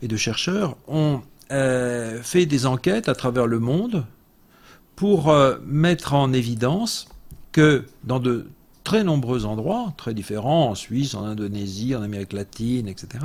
et 0.02 0.08
de 0.08 0.16
chercheurs 0.16 0.76
ont 0.86 1.20
fait 1.50 2.46
des 2.46 2.66
enquêtes 2.66 3.08
à 3.08 3.14
travers 3.14 3.46
le 3.46 3.58
monde 3.58 4.04
pour 4.98 5.30
euh, 5.30 5.58
mettre 5.64 6.14
en 6.14 6.32
évidence 6.32 7.06
que 7.52 7.84
dans 8.02 8.18
de 8.18 8.48
très 8.82 9.04
nombreux 9.04 9.44
endroits, 9.44 9.94
très 9.96 10.12
différents, 10.12 10.70
en 10.70 10.74
Suisse, 10.74 11.14
en 11.14 11.24
Indonésie, 11.24 11.94
en 11.94 12.02
Amérique 12.02 12.32
latine, 12.32 12.88
etc., 12.88 13.24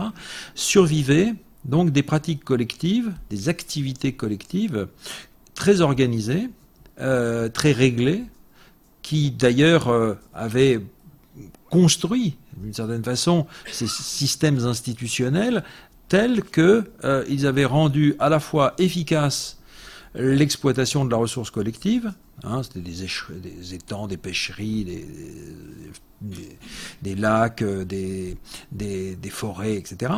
survivaient 0.54 1.34
donc 1.66 1.90
des 1.90 2.04
pratiques 2.04 2.44
collectives, 2.44 3.12
des 3.32 3.50
activités 3.50 4.14
collectives 4.14 4.88
très 5.56 5.82
organisées, 5.82 6.48
euh, 7.02 7.50
très 7.50 7.72
réglées, 7.72 8.26
qui 9.02 9.32
d'ailleurs 9.32 9.88
euh, 9.88 10.14
avaient 10.36 10.80
construit 11.72 12.36
d'une 12.58 12.74
certaine 12.76 13.04
façon 13.04 13.48
ces 13.72 13.88
systèmes 13.88 14.60
institutionnels 14.60 15.64
tels 16.08 16.44
qu'ils 16.44 17.48
avaient 17.48 17.66
rendu 17.66 18.14
à 18.20 18.30
la 18.30 18.40
fois 18.40 18.76
efficaces 18.78 19.58
l'exploitation 20.16 21.06
de 21.06 21.12
la 21.12 21.18
ressource 21.18 21.50
collective, 21.50 22.14
hein, 22.44 22.62
c'était 22.64 22.80
des, 22.80 23.74
étangs, 23.74 24.08
des 24.08 24.18
pêcheries, 24.18 25.06
des, 27.02 27.16
lacs, 27.16 27.62
euh, 27.62 27.86
des, 27.86 29.30
forêts, 29.30 29.76
etc 29.76 30.14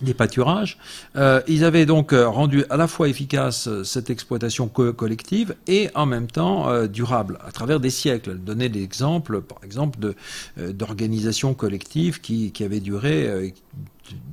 des 0.00 0.14
pâturages. 0.14 0.78
Euh, 1.16 1.42
ils 1.48 1.64
avaient 1.64 1.84
donc 1.84 2.12
euh, 2.12 2.28
rendu 2.28 2.64
à 2.70 2.76
la 2.76 2.86
fois 2.86 3.08
efficace 3.08 3.68
cette 3.82 4.10
exploitation 4.10 4.68
collective 4.68 5.56
et 5.66 5.90
en 5.96 6.06
même 6.06 6.28
temps 6.28 6.86
durable 6.86 7.40
à 7.44 7.50
travers 7.50 7.80
des 7.80 7.90
siècles. 7.90 8.36
Donner 8.36 8.68
des 8.68 8.84
exemples, 8.84 9.40
par 9.40 9.58
exemple, 9.64 10.14
d'organisations 10.56 11.54
collectives 11.54 12.20
qui, 12.20 12.52
qui, 12.52 12.62
avaient 12.62 12.78
duré 12.78 13.52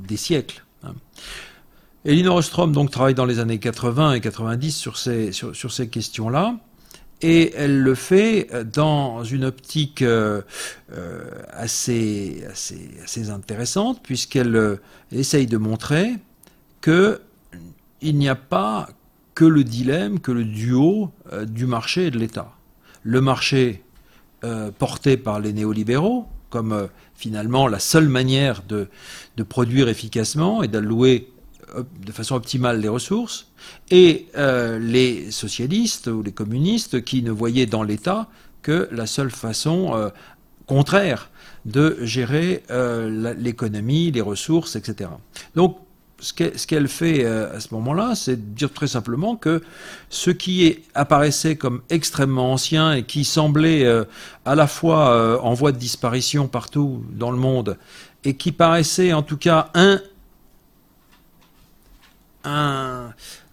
des 0.07 0.17
siècles. 0.17 0.63
Hein. 0.83 0.93
Elinor 2.05 2.35
Ostrom 2.35 2.71
donc 2.71 2.91
travaille 2.91 3.15
dans 3.15 3.25
les 3.25 3.39
années 3.39 3.57
80 3.57 4.13
et 4.13 4.21
90 4.21 4.71
sur 4.71 4.95
ces, 4.95 5.89
questions-là. 5.89 6.55
Et 7.23 7.51
elle 7.55 7.79
le 7.79 7.95
fait 7.95 8.49
dans 8.71 9.23
une 9.23 9.45
optique 9.45 10.03
euh, 10.03 10.41
euh, 10.93 11.23
assez, 11.51 12.45
intéressante, 13.31 14.01
puisqu'elle 14.03 14.55
euh, 14.55 14.75
essaye 15.11 15.47
de 15.47 15.57
montrer 15.57 16.13
qu'il 16.83 17.17
n'y 18.03 18.29
a 18.29 18.35
pas 18.35 18.87
que 19.33 19.45
le 19.45 19.63
dilemme, 19.63 20.19
que 20.19 20.31
le 20.31 20.45
duo 20.45 21.11
du 21.47 21.65
marché 21.65 22.07
et 22.07 22.11
de 22.11 22.19
l'État. 22.19 22.51
Le 23.01 23.19
marché 23.19 23.83
porté 24.77 25.17
par 25.17 25.39
les 25.39 25.51
néolibéraux, 25.51 26.27
comme 26.49 26.87
finalement 27.15 27.67
la 27.67 27.79
seule 27.79 28.07
manière 28.07 28.61
de 28.63 28.87
produire 29.43 29.89
efficacement 29.89 30.63
et 30.63 30.69
d'allouer 30.69 31.33
de 31.73 32.11
façon 32.11 32.35
optimale 32.35 32.79
les 32.79 32.87
ressources, 32.87 33.47
et 33.91 34.27
euh, 34.37 34.79
les 34.79 35.31
socialistes 35.31 36.07
ou 36.07 36.21
les 36.21 36.31
communistes 36.31 37.03
qui 37.03 37.21
ne 37.21 37.31
voyaient 37.31 37.65
dans 37.65 37.83
l'État 37.83 38.27
que 38.61 38.87
la 38.91 39.05
seule 39.05 39.31
façon 39.31 39.95
euh, 39.95 40.09
contraire 40.65 41.29
de 41.65 41.97
gérer 42.01 42.63
euh, 42.69 43.35
l'économie, 43.37 44.11
les 44.11 44.21
ressources, 44.21 44.75
etc. 44.75 45.09
Donc, 45.55 45.77
ce 46.19 46.33
qu'elle 46.65 46.87
fait 46.87 47.25
à 47.25 47.59
ce 47.59 47.73
moment-là, 47.73 48.15
c'est 48.15 48.37
de 48.37 48.55
dire 48.55 48.71
très 48.71 48.87
simplement 48.87 49.35
que 49.35 49.61
ce 50.09 50.31
qui 50.31 50.79
apparaissait 50.95 51.57
comme 51.57 51.81
extrêmement 51.89 52.53
ancien 52.53 52.93
et 52.93 53.03
qui 53.03 53.25
semblait 53.25 53.85
à 54.45 54.55
la 54.55 54.65
fois 54.65 55.43
en 55.43 55.53
voie 55.53 55.73
de 55.73 55.77
disparition 55.77 56.47
partout 56.47 57.03
dans 57.11 57.31
le 57.31 57.37
monde 57.37 57.77
et 58.23 58.35
qui 58.35 58.53
paraissait 58.53 59.11
en 59.11 59.23
tout 59.23 59.37
cas 59.37 59.69
un, 59.75 60.01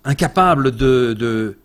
incapable 0.04 0.72
de, 0.72 1.56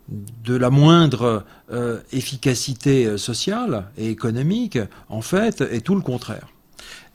la 0.48 0.70
moindre 0.70 1.46
euh, 1.72 2.00
efficacité 2.12 3.06
euh, 3.06 3.18
sociale 3.18 3.86
et 3.98 4.10
économique, 4.10 4.80
en 5.10 5.22
fait, 5.22 5.62
est 5.62 5.82
tout 5.82 5.96
le 5.96 6.02
contraire. 6.02 6.48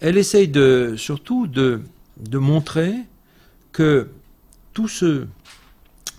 Elle 0.00 0.18
essaye 0.18 0.52
surtout 0.96 1.46
de, 1.46 1.80
montrer 2.32 2.94
que 3.70 4.08
tous 4.72 4.88
ceux 4.88 5.28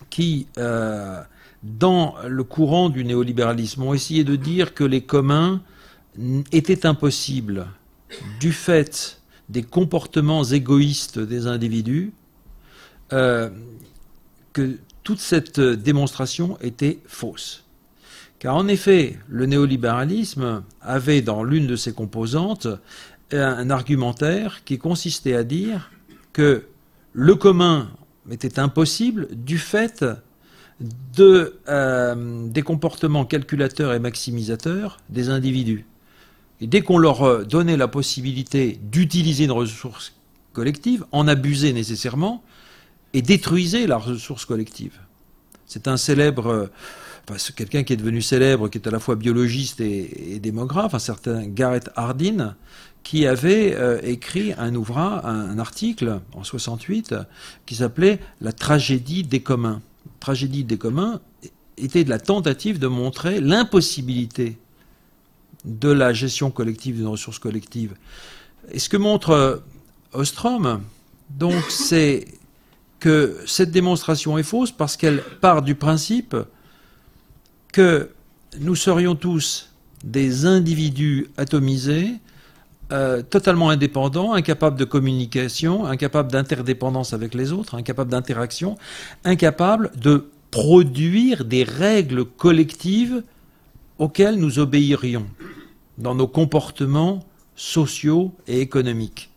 qui, 0.09 0.47
euh, 0.57 1.21
dans 1.63 2.15
le 2.27 2.43
courant 2.43 2.89
du 2.89 3.03
néolibéralisme, 3.03 3.83
ont 3.83 3.93
essayé 3.93 4.23
de 4.23 4.35
dire 4.35 4.73
que 4.73 4.83
les 4.83 5.01
communs 5.01 5.61
étaient 6.51 6.85
impossibles 6.85 7.67
du 8.39 8.53
fait 8.53 9.21
des 9.49 9.63
comportements 9.63 10.43
égoïstes 10.43 11.19
des 11.19 11.47
individus, 11.47 12.13
que 14.53 14.77
toute 15.03 15.19
cette 15.19 15.59
démonstration 15.59 16.57
était 16.61 16.99
fausse. 17.07 17.65
Car 18.39 18.55
en 18.55 18.67
effet, 18.67 19.17
le 19.27 19.45
néolibéralisme 19.45 20.63
avait 20.81 21.21
dans 21.21 21.43
l'une 21.43 21.67
de 21.67 21.75
ses 21.75 21.93
composantes 21.93 22.67
un 23.31 23.69
argumentaire 23.69 24.63
qui 24.63 24.77
consistait 24.77 25.33
à 25.33 25.43
dire 25.43 25.91
que 26.33 26.65
le 27.13 27.35
commun 27.35 27.89
était 28.29 28.59
impossible 28.59 29.27
du 29.31 29.57
fait 29.57 30.05
euh, 31.19 32.47
des 32.49 32.61
comportements 32.61 33.25
calculateurs 33.25 33.93
et 33.93 33.99
maximisateurs 33.99 34.99
des 35.09 35.29
individus. 35.29 35.85
Et 36.61 36.67
dès 36.67 36.81
qu'on 36.81 36.97
leur 36.97 37.23
euh, 37.23 37.43
donnait 37.43 37.77
la 37.77 37.87
possibilité 37.87 38.79
d'utiliser 38.81 39.45
une 39.45 39.51
ressource 39.51 40.13
collective, 40.53 41.05
en 41.11 41.27
abuser 41.27 41.73
nécessairement 41.73 42.43
et 43.13 43.21
détruisait 43.21 43.87
la 43.87 43.97
ressource 43.97 44.45
collective. 44.45 44.99
C'est 45.65 45.87
un 45.87 45.97
célèbre, 45.97 46.47
euh, 46.47 46.67
enfin, 47.29 47.53
quelqu'un 47.55 47.83
qui 47.83 47.93
est 47.93 47.97
devenu 47.97 48.21
célèbre, 48.21 48.69
qui 48.69 48.77
est 48.77 48.87
à 48.87 48.91
la 48.91 48.99
fois 48.99 49.15
biologiste 49.15 49.81
et, 49.81 50.39
démographe, 50.39 50.93
un 50.93 50.99
certain 50.99 51.45
Garrett 51.45 51.89
Hardin, 51.95 52.55
qui 53.03 53.27
avait 53.27 53.75
écrit 54.03 54.53
un 54.57 54.73
ouvrage, 54.75 55.21
un, 55.25 55.59
article 55.59 56.21
en 56.33 56.45
68, 56.45 57.15
qui 57.65 57.75
s'appelait 57.75 58.19
La 58.39 58.53
tragédie 58.53 59.23
des 59.23 59.41
communs 59.41 59.81
tragédie 60.23 60.63
des 60.63 60.77
communs 60.77 61.19
était 61.77 62.05
de 62.05 62.09
la 62.09 62.19
tentative 62.19 62.79
de 62.79 62.87
montrer 62.87 63.41
l'impossibilité 63.41 64.57
de 65.65 65.89
la 65.89 66.13
gestion 66.13 66.49
collective 66.49 66.95
d'une 66.95 67.07
ressource 67.07 67.39
collective. 67.39 67.95
Et 68.71 68.79
ce 68.79 68.87
que 68.87 68.97
montre 68.97 69.31
euh, 69.31 69.57
Ostrom, 70.13 70.81
donc, 71.29 71.61
c'est 71.69 72.25
que 73.03 73.35
cette 73.45 73.71
démonstration 73.71 74.37
est 74.37 74.43
fausse 74.43 74.71
parce 74.71 74.95
qu'elle 74.95 75.21
part 75.41 75.61
du 75.61 75.75
principe 75.75 76.37
que 77.73 78.11
nous 78.61 78.77
serions 78.77 79.15
tous 79.15 79.73
des 80.05 80.45
individus 80.45 81.27
atomisés, 81.35 82.13
euh, 82.93 83.21
totalement 83.21 83.69
indépendants, 83.69 84.31
incapables 84.31 84.79
de 84.79 84.85
communication, 84.85 85.85
incapables 85.85 86.31
d'interdépendance 86.31 87.11
avec 87.11 87.33
les 87.33 87.51
autres, 87.51 87.75
incapables 87.75 88.09
d'interaction, 88.09 88.77
incapables 89.25 89.91
de 89.97 90.29
produire 90.49 91.43
des 91.43 91.65
règles 91.65 92.23
collectives 92.23 93.21
auxquelles 93.99 94.37
nous 94.37 94.59
obéirions 94.59 95.27
dans 95.97 96.15
nos 96.15 96.27
comportements 96.27 97.19
sociaux 97.57 98.33
et 98.47 98.61
économiques. 98.61 99.32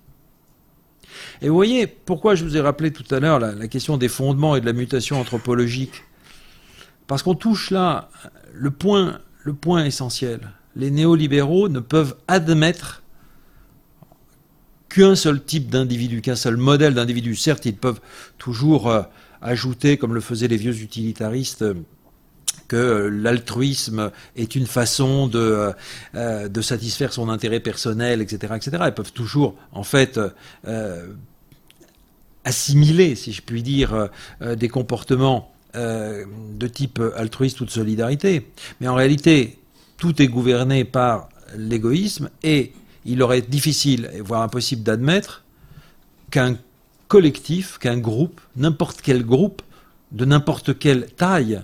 Et 1.43 1.49
vous 1.49 1.55
voyez 1.55 1.87
pourquoi 1.87 2.35
je 2.35 2.45
vous 2.45 2.57
ai 2.57 2.61
rappelé 2.61 2.93
tout 2.93 3.15
à 3.15 3.21
l'heure 3.21 3.39
la, 3.39 3.69
question 3.69 3.97
des 3.97 4.09
fondements 4.09 4.57
et 4.57 4.61
de 4.61 4.67
la 4.67 4.73
mutation 4.73 5.21
anthropologique. 5.21 6.05
Parce 7.07 7.23
qu'on 7.23 7.35
touche 7.35 7.71
là 7.71 8.11
le 8.53 8.71
point, 8.71 9.21
le 9.43 9.53
point 9.53 9.85
essentiel. 9.85 10.41
Les 10.75 10.91
néolibéraux 10.91 11.69
ne 11.69 11.81
peuvent 11.81 12.17
admettre 12.29 13.03
qu'un 14.89 15.15
seul 15.15 15.43
type 15.43 15.71
d'individu, 15.71 16.21
qu'un 16.23 16.37
seul 16.37 16.57
modèle 16.57 16.95
d'individu. 16.95 17.37
Certes, 17.37 17.67
ils 17.67 17.77
peuvent 17.77 18.01
toujours 18.39 18.89
euh, 18.89 19.03
ajouter, 19.43 19.97
comme 19.99 20.15
le 20.15 20.21
faisaient 20.21 20.49
les 20.49 20.57
vieux 20.57 20.83
utilitaristes, 20.83 21.63
euh, 21.63 21.75
que 22.69 23.11
l'altruisme 23.13 24.11
est 24.37 24.55
une 24.55 24.67
façon 24.67 25.27
de, 25.27 25.73
euh, 26.15 26.49
de 26.49 26.61
satisfaire 26.61 27.13
son 27.13 27.29
intérêt 27.29 27.61
personnel, 27.61 28.21
etc., 28.21 28.55
etc. 28.57 28.83
Ils 28.87 28.95
peuvent 28.95 29.13
toujours, 29.13 29.55
en 29.73 29.85
fait, 29.85 30.21
assimiler, 32.45 33.15
si 33.15 33.33
je 33.33 33.43
puis 33.43 33.63
dire, 33.63 34.09
des 34.41 34.69
comportements 34.69 35.53
de 35.75 36.67
type 36.69 37.01
altruiste 37.17 37.61
ou 37.61 37.65
de 37.65 37.71
solidarité. 37.71 38.49
Mais 38.81 38.89
en 38.89 38.95
réalité, 38.95 39.59
tout 39.97 40.21
est 40.23 40.29
gouverné 40.29 40.85
par 40.85 41.29
l'égoïsme 41.57 42.31
et 42.43 42.73
il 43.05 43.23
aurait 43.23 43.39
été 43.39 43.49
difficile, 43.49 44.11
voire 44.25 44.43
impossible 44.43 44.83
d'admettre 44.83 45.45
qu'un 46.31 46.57
collectif, 47.09 47.79
qu'un 47.79 47.99
groupe, 47.99 48.41
n'importe 48.57 49.01
quel 49.01 49.25
groupe, 49.25 49.63
de 50.13 50.25
n'importe 50.25 50.79
quelle 50.79 51.07
taille, 51.07 51.61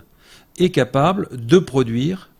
est 0.58 0.70
capable 0.70 1.28
de 1.32 1.58
produire 1.58 2.30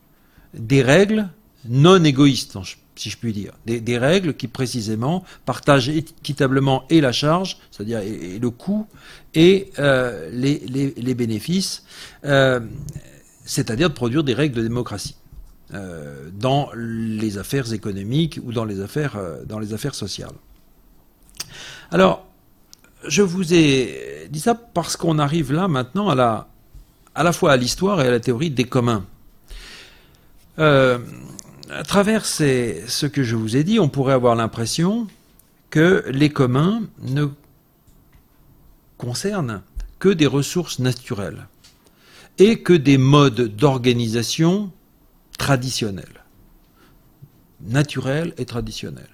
des 0.55 0.83
règles 0.83 1.29
non 1.69 2.03
égoïstes, 2.05 2.59
si 2.97 3.11
je 3.11 3.17
puis 3.17 3.33
dire. 3.33 3.53
Des, 3.67 3.99
règles 3.99 4.35
qui 4.35 4.49
précisément 4.49 5.25
partagent 5.47 5.89
équitablement 5.89 6.85
et 6.91 7.01
la 7.01 7.13
charge, 7.13 7.59
c'est-à-dire 7.71 8.01
le 8.03 8.51
coût, 8.51 8.87
et 9.35 9.71
euh, 9.79 10.29
les, 10.33 11.15
bénéfices, 11.15 11.85
euh, 12.25 12.61
c'est-à-dire 13.45 13.89
de 13.89 13.95
produire 13.95 14.25
des 14.25 14.35
règles 14.35 14.57
de 14.57 14.63
démocratie. 14.63 15.17
Euh, 15.75 16.29
dans 16.35 16.69
les 16.77 17.39
affaires 17.39 17.73
économiques 17.73 18.39
ou 18.45 18.53
dans 18.53 18.67
les 18.67 18.83
affaires 18.83 19.15
sociales. 19.95 20.35
Alors, 21.91 22.27
je 23.09 23.23
vous 23.23 23.55
ai 23.55 24.29
dit 24.31 24.41
ça 24.41 24.55
parce 24.55 24.99
qu'on 24.99 25.19
arrive 25.19 25.51
là 25.51 25.69
maintenant 25.69 26.11
à 26.11 26.15
la, 26.15 26.49
à 27.15 27.23
la 27.23 27.33
fois 27.33 27.53
à 27.53 27.57
l'histoire 27.57 28.01
et 28.01 28.07
à 28.07 28.11
la 28.11 28.21
théorie 28.21 28.51
des 28.51 28.65
communs. 28.65 29.05
Euh, 30.59 30.99
à 31.71 31.83
travers 31.85 32.27
ce 32.27 33.07
que 33.07 33.23
je 33.23 33.37
vous 33.37 33.57
ai 33.57 33.65
dit, 33.65 33.81
on 33.81 33.89
pourrait 33.89 34.15
avoir 34.15 34.35
l'impression 34.35 35.07
que 35.71 36.05
les 36.11 36.29
communs 36.29 36.83
ne 37.01 37.27
concernent 38.99 39.63
que 39.99 40.11
des 40.11 40.27
ressources 40.27 40.79
naturelles 40.79 41.47
et 42.39 42.63
que 42.63 42.73
des 42.73 42.99
modes 42.99 43.57
d'organisation 43.57 44.71
traditionnel. 45.39 46.25
Naturel 47.61 48.35
et 48.39 48.45
traditionnel. 48.45 49.09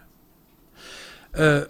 Euh, 1.37 1.67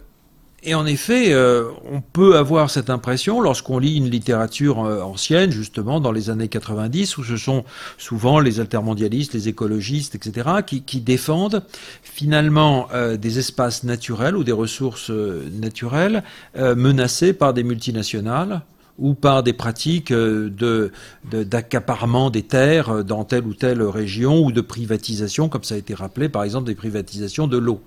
et 0.69 0.75
en 0.75 0.87
effet, 0.87 1.33
euh, 1.33 1.71
on 1.91 2.01
peut 2.01 2.37
avoir 2.37 2.71
cette 2.71 2.91
impression 2.91 3.41
lorsqu'on 3.41 3.79
lit 3.79 3.97
une 3.97 4.11
littérature 4.11 4.85
euh, 4.85 5.01
ancienne, 5.01 5.51
justement 5.51 6.01
dans 6.01 6.13
les 6.13 6.31
années 6.31 6.49
90, 6.49 7.19
où 7.19 7.25
ce 7.25 7.37
sont 7.37 7.65
souvent 7.97 8.39
les 8.39 8.61
altermondialistes, 8.61 9.35
les 9.35 9.49
écologistes, 9.49 10.15
etc., 10.15 10.49
qui, 10.67 11.01
défendent 11.01 11.63
finalement 12.03 12.89
des 13.19 13.39
espaces 13.39 13.85
naturels 13.85 14.37
ou 14.37 14.45
des 14.45 14.53
ressources 14.53 15.11
naturelles 15.11 16.25
menacées 16.55 17.33
par 17.33 17.55
des 17.55 17.63
multinationales 17.63 18.63
ou 18.99 19.15
par 19.15 19.43
des 19.43 19.53
pratiques 19.53 20.11
euh, 20.11 20.91
d'accaparement 21.25 22.31
des 22.31 22.43
terres 22.43 23.05
dans 23.05 23.25
telle 23.25 23.45
ou 23.45 23.55
telle 23.55 23.83
région 23.83 24.45
ou 24.45 24.53
de 24.53 24.61
privatisation, 24.61 25.49
comme 25.49 25.65
ça 25.65 25.77
a 25.77 25.79
été 25.79 25.95
rappelé, 25.95 26.29
par 26.29 26.43
exemple 26.43 26.67
des 26.67 26.75
privatisations 26.75 27.47
de 27.47 27.57
l'eau. 27.57 27.81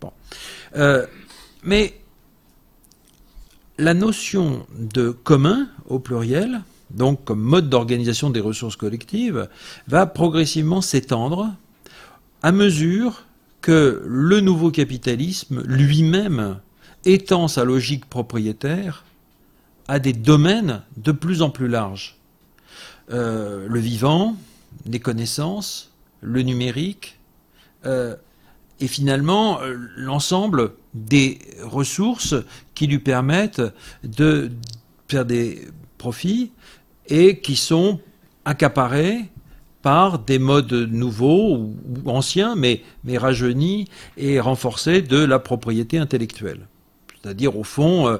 Bon. 0.00 0.12
Euh, 0.76 1.06
mais 1.62 1.99
la 3.80 3.94
notion 3.94 4.66
de 4.78 5.10
commun 5.10 5.68
au 5.88 5.98
pluriel, 5.98 6.60
donc 6.90 7.24
comme 7.24 7.40
mode 7.40 7.70
d'organisation 7.70 8.28
des 8.28 8.40
ressources 8.40 8.76
collectives, 8.76 9.48
va 9.88 10.06
progressivement 10.06 10.82
s'étendre 10.82 11.54
à 12.42 12.52
mesure 12.52 13.24
que 13.62 14.02
le 14.06 14.40
nouveau 14.40 14.70
capitalisme 14.70 15.62
lui-même 15.62 16.58
étend 17.04 17.48
sa 17.48 17.64
logique 17.64 18.04
propriétaire 18.04 19.04
à 19.88 19.98
des 19.98 20.12
domaines 20.12 20.82
de 20.98 21.12
plus 21.12 21.40
en 21.40 21.50
plus 21.50 21.68
larges. 21.68 22.16
Euh, 23.10 23.66
le 23.66 23.80
vivant, 23.80 24.36
les 24.86 25.00
connaissances, 25.00 25.90
le 26.20 26.42
numérique, 26.42 27.18
euh, 27.86 28.14
et 28.78 28.88
finalement 28.88 29.60
euh, 29.62 29.74
l'ensemble 29.96 30.72
des 30.94 31.38
ressources 31.62 32.34
qui 32.74 32.86
lui 32.86 32.98
permettent 32.98 33.62
de 34.02 34.50
faire 35.08 35.24
des 35.24 35.66
profits 35.98 36.52
et 37.08 37.40
qui 37.40 37.56
sont 37.56 38.00
accaparés 38.44 39.30
par 39.82 40.18
des 40.18 40.38
modes 40.38 40.72
nouveaux 40.72 41.56
ou 41.56 42.10
anciens, 42.10 42.54
mais, 42.54 42.82
mais 43.04 43.18
rajeunis 43.18 43.86
et 44.16 44.40
renforcés 44.40 45.02
de 45.02 45.18
la 45.18 45.38
propriété 45.38 45.98
intellectuelle. 45.98 46.66
C'est-à-dire, 47.22 47.56
au 47.56 47.64
fond, 47.64 48.08
euh, 48.08 48.16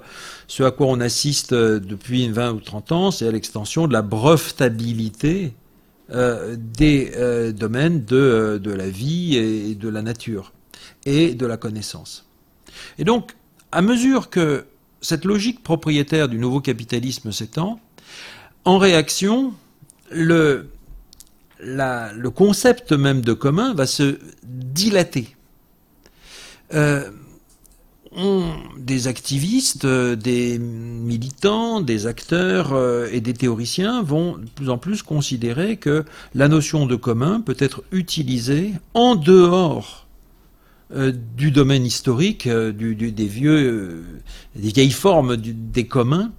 ce 0.47 0.63
à 0.63 0.71
quoi 0.71 0.87
on 0.87 1.01
assiste 1.01 1.53
euh, 1.53 1.81
depuis 1.81 2.29
20 2.29 2.53
ou 2.53 2.61
30 2.61 2.93
ans, 2.93 3.11
c'est 3.11 3.27
à 3.27 3.31
l'extension 3.31 3.89
de 3.89 3.93
la 3.93 4.03
brevetabilité 4.03 5.55
euh, 6.11 6.57
des 6.59 7.53
domaines 7.53 8.05
de, 8.05 8.61
de, 8.63 8.73
la 8.73 8.91
vie 8.91 9.37
et 9.37 9.75
de 9.75 9.89
la 9.89 10.03
nature 10.03 10.53
et 11.07 11.35
de 11.35 11.47
la 11.47 11.57
connaissance. 11.57 12.30
Et 12.99 13.05
donc, 13.05 13.33
à 13.73 13.83
mesure 13.83 14.31
que 14.31 14.65
cette 15.01 15.25
logique 15.25 15.63
propriétaire 15.63 16.29
du 16.29 16.39
nouveau 16.39 16.61
capitalisme 16.61 17.33
s'étend, 17.33 17.81
en 18.65 18.79
réaction, 18.79 19.55
le, 20.11 20.69
concept 22.35 22.93
même 22.93 23.23
de 23.23 23.33
commun 23.33 23.75
va 23.75 23.87
se 23.87 24.19
dilater. 24.45 25.37
Euh, 26.75 27.11
des 28.77 29.07
activistes, 29.07 29.87
des 29.87 30.59
militants, 30.59 31.81
des 31.81 32.07
acteurs 32.07 32.75
et 33.13 33.21
des 33.21 33.35
théoriciens 33.35 34.03
vont 34.03 34.37
de 34.37 34.49
plus 34.49 34.69
en 34.69 34.79
plus 34.79 35.03
considérer 35.03 35.77
que 35.77 36.05
la 36.35 36.49
notion 36.49 36.87
de 36.87 36.97
commun 36.97 37.41
peut 37.41 37.57
être 37.59 37.85
utilisée 37.93 38.73
en 38.95 39.15
dehors 39.15 40.09
du 40.93 41.51
domaine 41.51 41.87
historique, 41.87 42.49
des, 42.49 43.27
vieux, 43.27 44.05
des 44.57 44.69
vieilles 44.69 44.91
formes 44.91 45.37
des 45.37 45.87
communs, 45.87 46.33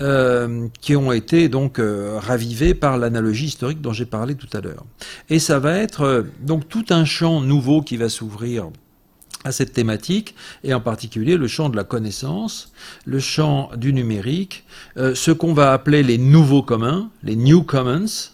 euh, 0.00 0.66
qui 0.80 0.96
ont 0.96 1.12
été 1.12 1.48
donc 1.48 1.78
euh, 1.78 2.18
ravivés 2.18 2.74
par 2.74 2.98
l'analogie 2.98 3.44
historique 3.44 3.80
dont 3.80 3.92
j'ai 3.92 4.06
parlé 4.06 4.34
tout 4.34 4.48
à 4.52 4.60
l'heure. 4.60 4.84
Et 5.30 5.38
ça 5.38 5.60
va 5.60 5.76
être 5.76 6.00
euh, 6.00 6.22
donc 6.40 6.68
tout 6.68 6.86
un 6.90 7.04
champ 7.04 7.40
nouveau 7.40 7.80
qui 7.80 7.96
va 7.96 8.08
s'ouvrir 8.08 8.70
à 9.44 9.52
cette 9.52 9.72
thématique, 9.72 10.34
et 10.64 10.74
en 10.74 10.80
particulier 10.80 11.36
le 11.36 11.46
champ 11.46 11.68
de 11.68 11.76
la 11.76 11.84
connaissance, 11.84 12.72
le 13.04 13.20
champ 13.20 13.70
du 13.76 13.92
numérique, 13.92 14.64
ce 14.96 15.30
qu'on 15.32 15.52
va 15.52 15.74
appeler 15.74 16.02
les 16.02 16.16
nouveaux 16.16 16.62
communs, 16.62 17.10
les 17.22 17.36
new 17.36 17.62
commons, 17.62 18.32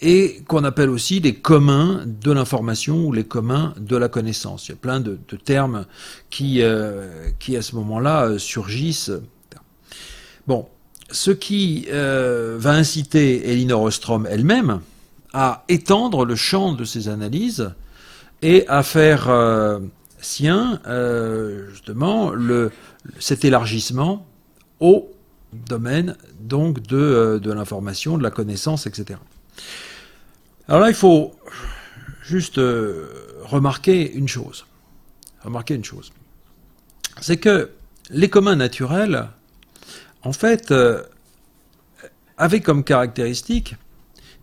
et 0.00 0.42
qu'on 0.48 0.64
appelle 0.64 0.90
aussi 0.90 1.20
les 1.20 1.34
communs 1.34 2.02
de 2.06 2.32
l'information 2.32 3.04
ou 3.06 3.12
les 3.12 3.24
communs 3.24 3.74
de 3.78 3.96
la 3.96 4.08
connaissance. 4.08 4.68
Il 4.68 4.72
y 4.72 4.74
a 4.74 4.76
plein 4.76 5.00
de, 5.00 5.18
termes 5.44 5.84
qui, 6.30 6.62
qui 7.38 7.56
à 7.56 7.62
ce 7.62 7.74
moment-là 7.76 8.38
surgissent 8.38 9.12
Bon, 10.50 10.66
ce 11.12 11.30
qui 11.30 11.86
euh, 11.92 12.56
va 12.58 12.72
inciter 12.72 13.52
Elinor 13.52 13.82
Ostrom 13.82 14.26
elle-même 14.28 14.80
à 15.32 15.64
étendre 15.68 16.24
le 16.24 16.34
champ 16.34 16.72
de 16.72 16.84
ses 16.84 17.08
analyses 17.08 17.70
et 18.42 18.66
à 18.66 18.82
faire 18.82 19.28
euh, 19.28 19.78
sien 20.20 20.80
euh, 20.86 21.70
justement 21.70 22.32
cet 23.18 23.44
élargissement 23.44 24.26
au 24.80 25.10
domaine 25.52 26.16
donc 26.40 26.82
de 26.82 27.40
l'information, 27.44 28.18
de 28.18 28.22
la 28.22 28.30
connaissance, 28.30 28.86
etc. 28.86 29.18
Alors 30.70 30.80
là, 30.80 30.88
il 30.88 30.94
faut 30.94 31.34
juste 32.22 32.58
remarquer 33.44 34.10
une 34.12 34.28
chose. 34.28 34.64
Remarquer 35.42 35.74
une 35.74 35.84
chose. 35.84 36.10
C'est 37.20 37.36
que 37.36 37.70
les 38.08 38.30
communs 38.30 38.56
naturels 38.56 39.28
en 40.22 40.32
fait, 40.32 40.70
euh, 40.70 41.02
avait 42.36 42.60
comme 42.60 42.84
caractéristique 42.84 43.76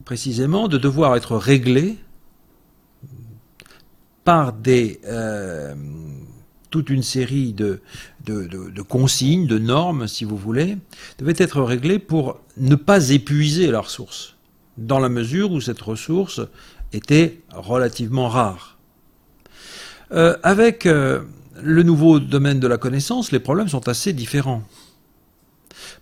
précisément 0.05 0.67
de 0.67 0.77
devoir 0.77 1.15
être 1.15 1.35
réglé 1.35 1.97
par 4.23 4.53
des, 4.53 4.99
euh, 5.05 5.75
toute 6.69 6.89
une 6.89 7.03
série 7.03 7.53
de, 7.53 7.81
de, 8.25 8.81
consignes, 8.81 9.47
de 9.47 9.57
normes, 9.57 10.07
si 10.07 10.25
vous 10.25 10.37
voulez, 10.37 10.77
devait 11.17 11.33
être 11.37 11.61
réglé 11.61 11.99
pour 11.99 12.39
ne 12.57 12.75
pas 12.75 13.09
épuiser 13.09 13.71
la 13.71 13.81
ressource, 13.81 14.35
dans 14.77 14.99
la 14.99 15.09
mesure 15.09 15.51
où 15.51 15.61
cette 15.61 15.81
ressource 15.81 16.41
était 16.93 17.41
relativement 17.51 18.29
rare. 18.29 18.77
Euh, 20.11 20.37
avec 20.43 20.85
le 20.85 21.83
nouveau 21.83 22.19
domaine 22.19 22.59
de 22.59 22.67
la 22.67 22.77
connaissance, 22.77 23.31
les 23.31 23.39
problèmes 23.39 23.67
sont 23.67 23.87
assez 23.87 24.13
différents. 24.13 24.63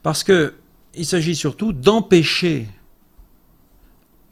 Parce 0.03 0.23
qu'il 0.23 1.05
s'agit 1.05 1.35
surtout 1.35 1.73
d'empêcher 1.73 2.67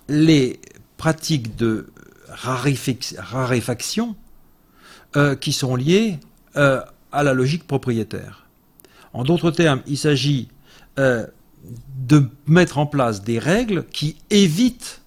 les 0.08 0.60
pratiques 0.98 1.56
de 1.56 1.88
raréfaction 2.30 4.16
euh, 5.16 5.36
qui 5.36 5.54
sont 5.54 5.76
liées 5.76 6.20
euh, 6.56 6.82
à 7.12 7.24
la 7.24 7.34
logique 7.34 7.68
propriétaire. 7.68 8.48
En 9.14 9.24
d'autres 9.24 9.52
termes, 9.52 9.82
il 9.86 9.98
s'agit 9.98 10.48
euh, 11.00 11.26
de 11.98 12.30
mettre 12.48 12.78
en 12.78 12.86
place 12.86 13.24
des 13.24 13.40
règles 13.40 13.86
qui 13.92 14.18
évitent 14.30 15.02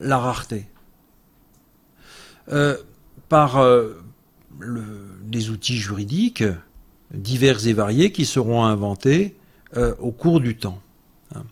la 0.00 0.18
rareté 0.18 0.66
par 3.28 3.60
les 5.30 5.50
outils 5.50 5.76
juridiques 5.76 6.44
divers 7.12 7.66
et 7.66 7.72
variés 7.72 8.12
qui 8.12 8.24
seront 8.24 8.64
inventés 8.64 9.36
euh, 9.76 9.94
au 9.98 10.12
cours 10.12 10.40
du 10.40 10.56
temps. 10.56 10.80
Hein. 11.34 11.44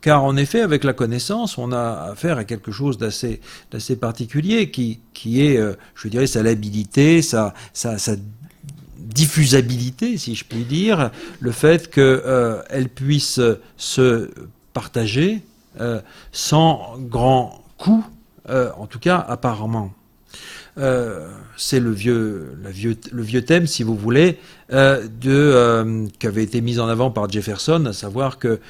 Car 0.00 0.24
en 0.24 0.36
effet, 0.36 0.60
avec 0.60 0.84
la 0.84 0.92
connaissance, 0.92 1.58
on 1.58 1.72
a 1.72 2.10
affaire 2.10 2.38
à 2.38 2.44
quelque 2.44 2.72
chose 2.72 2.98
d'assez, 2.98 3.40
particulier 4.00 4.70
qui, 4.70 5.00
qui 5.12 5.44
est, 5.44 5.58
euh, 5.58 5.74
je 5.94 6.08
dirais, 6.08 6.26
sa 6.26 6.42
labilité, 6.42 7.22
sa, 7.22 7.54
sa, 7.72 7.96
diffusabilité, 9.12 10.18
si 10.18 10.34
je 10.34 10.44
puis 10.44 10.64
dire, 10.64 11.10
le 11.40 11.52
fait 11.52 11.90
qu'elle 11.90 12.20
euh, 12.24 12.84
puisse 12.94 13.40
se 13.76 14.30
partager 14.72 15.42
sans 16.32 16.96
grand 16.98 17.64
coût, 17.78 18.04
en 18.48 18.86
tout 18.86 18.98
cas 18.98 19.24
apparemment. 19.28 19.92
Euh, 20.78 21.28
c'est 21.56 21.80
le 21.80 21.90
vieux, 21.90 22.56
thème, 23.44 23.66
si 23.66 23.82
vous 23.82 23.96
voulez, 23.96 24.38
euh, 24.72 25.06
euh, 25.26 26.06
qui 26.18 26.26
avait 26.26 26.42
été 26.42 26.60
mis 26.60 26.78
en 26.78 26.88
avant 26.88 27.10
par 27.10 27.28
Jefferson, 27.28 27.84
à 27.86 27.92
savoir 27.92 28.38
que 28.38 28.60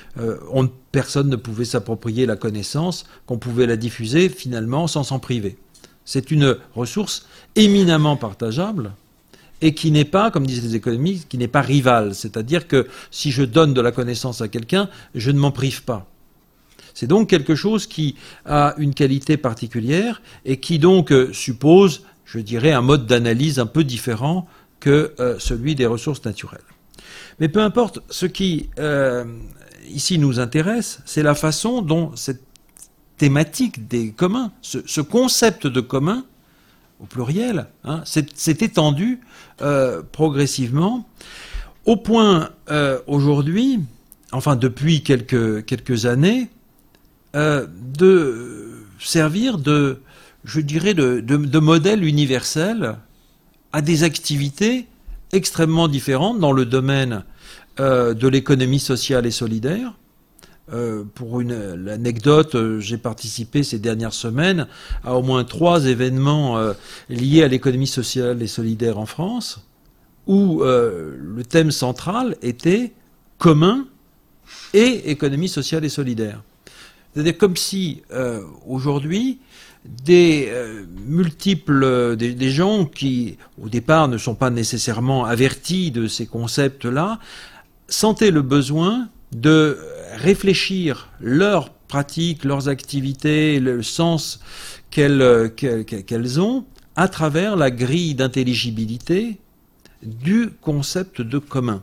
on, 0.52 0.68
personne 0.92 1.28
ne 1.28 1.36
pouvait 1.36 1.64
s'approprier 1.64 2.26
la 2.26 2.36
connaissance, 2.36 3.04
qu'on 3.26 3.38
pouvait 3.38 3.66
la 3.66 3.76
diffuser 3.76 4.28
finalement 4.28 4.86
sans 4.86 5.04
s'en 5.04 5.18
priver. 5.18 5.56
C'est 6.04 6.30
une 6.30 6.56
ressource 6.74 7.26
éminemment 7.54 8.16
partageable 8.16 8.92
et 9.62 9.74
qui 9.74 9.90
n'est 9.90 10.04
pas, 10.04 10.30
comme 10.30 10.46
disaient 10.46 10.68
les 10.68 10.76
économistes, 10.76 11.28
qui 11.28 11.38
n'est 11.38 11.48
pas 11.48 11.60
rivale. 11.60 12.14
C'est-à-dire 12.14 12.66
que 12.66 12.86
si 13.10 13.30
je 13.30 13.42
donne 13.42 13.74
de 13.74 13.80
la 13.80 13.92
connaissance 13.92 14.40
à 14.40 14.48
quelqu'un, 14.48 14.88
je 15.14 15.30
ne 15.30 15.38
m'en 15.38 15.50
prive 15.50 15.84
pas. 15.84 16.06
C'est 16.94 17.06
donc 17.06 17.28
quelque 17.28 17.54
chose 17.54 17.86
qui 17.86 18.16
a 18.44 18.74
une 18.78 18.94
qualité 18.94 19.36
particulière 19.36 20.22
et 20.44 20.58
qui 20.58 20.78
donc 20.78 21.12
euh, 21.12 21.32
suppose, 21.32 22.02
je 22.24 22.38
dirais, 22.40 22.72
un 22.72 22.82
mode 22.82 23.06
d'analyse 23.06 23.58
un 23.58 23.66
peu 23.66 23.84
différent 23.84 24.46
que 24.80 25.14
euh, 25.20 25.38
celui 25.38 25.74
des 25.74 25.86
ressources 25.86 26.24
naturelles. 26.24 26.60
Mais 27.38 27.48
peu 27.48 27.60
importe, 27.60 28.00
ce 28.10 28.26
qui 28.26 28.70
euh, 28.78 29.24
ici 29.88 30.18
nous 30.18 30.40
intéresse, 30.40 31.00
c'est 31.04 31.22
la 31.22 31.34
façon 31.34 31.82
dont 31.82 32.14
cette 32.16 32.42
thématique 33.16 33.86
des 33.86 34.12
communs, 34.12 34.52
ce, 34.62 35.00
concept 35.00 35.66
de 35.66 35.80
commun, 35.80 36.24
au 37.00 37.06
pluriel, 37.06 37.66
hein, 37.84 38.02
s'est 38.04 38.56
étendu 38.60 39.20
progressivement, 40.12 41.08
au 41.86 41.96
point 41.96 42.50
aujourd'hui, 43.06 43.80
enfin 44.32 44.56
depuis 44.56 45.02
quelques, 45.02 45.64
quelques 45.64 46.06
années, 46.06 46.50
euh, 47.36 47.66
de 47.96 48.86
servir 48.98 49.58
de, 49.58 50.00
je 50.44 50.60
dirais, 50.60 50.94
de, 50.94 51.20
de, 51.20 51.58
modèle 51.60 52.04
universel 52.04 52.96
à 53.72 53.82
des 53.82 54.02
activités 54.02 54.88
extrêmement 55.32 55.86
différentes 55.86 56.40
dans 56.40 56.50
le 56.50 56.66
domaine 56.66 57.22
euh, 57.78 58.14
de 58.14 58.26
l'économie 58.26 58.80
sociale 58.80 59.26
et 59.26 59.30
solidaire. 59.30 59.94
Euh, 60.72 61.04
pour 61.14 61.40
une 61.40 61.74
l'anecdote, 61.74 62.56
j'ai 62.78 62.98
participé 62.98 63.62
ces 63.62 63.78
dernières 63.78 64.12
semaines 64.12 64.66
à 65.04 65.16
au 65.16 65.22
moins 65.22 65.44
trois 65.44 65.86
événements 65.86 66.60
liés 67.08 67.42
à 67.42 67.48
l'économie 67.48 67.88
sociale 67.88 68.40
et 68.42 68.46
solidaire 68.46 68.98
en 68.98 69.06
France, 69.06 69.66
où 70.26 70.62
le 70.62 71.42
thème 71.48 71.70
central 71.72 72.36
était 72.42 72.92
commun 73.38 73.86
et 74.72 75.10
économie 75.10 75.48
sociale 75.48 75.84
et 75.84 75.88
solidaire. 75.88 76.42
C'est-à-dire 77.12 77.36
comme 77.36 77.56
si 77.56 78.02
euh, 78.12 78.42
aujourd'hui, 78.66 79.40
des 79.84 80.48
euh, 80.50 80.84
multiples 81.06 82.16
des, 82.16 82.50
gens 82.50 82.84
qui 82.84 83.38
au 83.60 83.68
départ 83.68 84.08
ne 84.08 84.18
sont 84.18 84.34
pas 84.34 84.50
nécessairement 84.50 85.24
avertis 85.24 85.90
de 85.90 86.06
ces 86.06 86.26
concepts-là 86.26 87.18
sentaient 87.88 88.30
le 88.30 88.42
besoin 88.42 89.08
de 89.32 89.78
réfléchir 90.20 91.08
leurs 91.20 91.70
pratiques, 91.70 92.44
leurs 92.44 92.68
activités, 92.68 93.58
le 93.58 93.82
sens 93.82 94.40
qu'elles 94.90 95.52
qu'elles 95.56 96.40
ont 96.40 96.64
à 96.96 97.08
travers 97.08 97.56
la 97.56 97.70
grille 97.70 98.14
d'intelligibilité 98.14 99.38
du 100.02 100.50
concept 100.60 101.20
de 101.22 101.38
commun. 101.38 101.82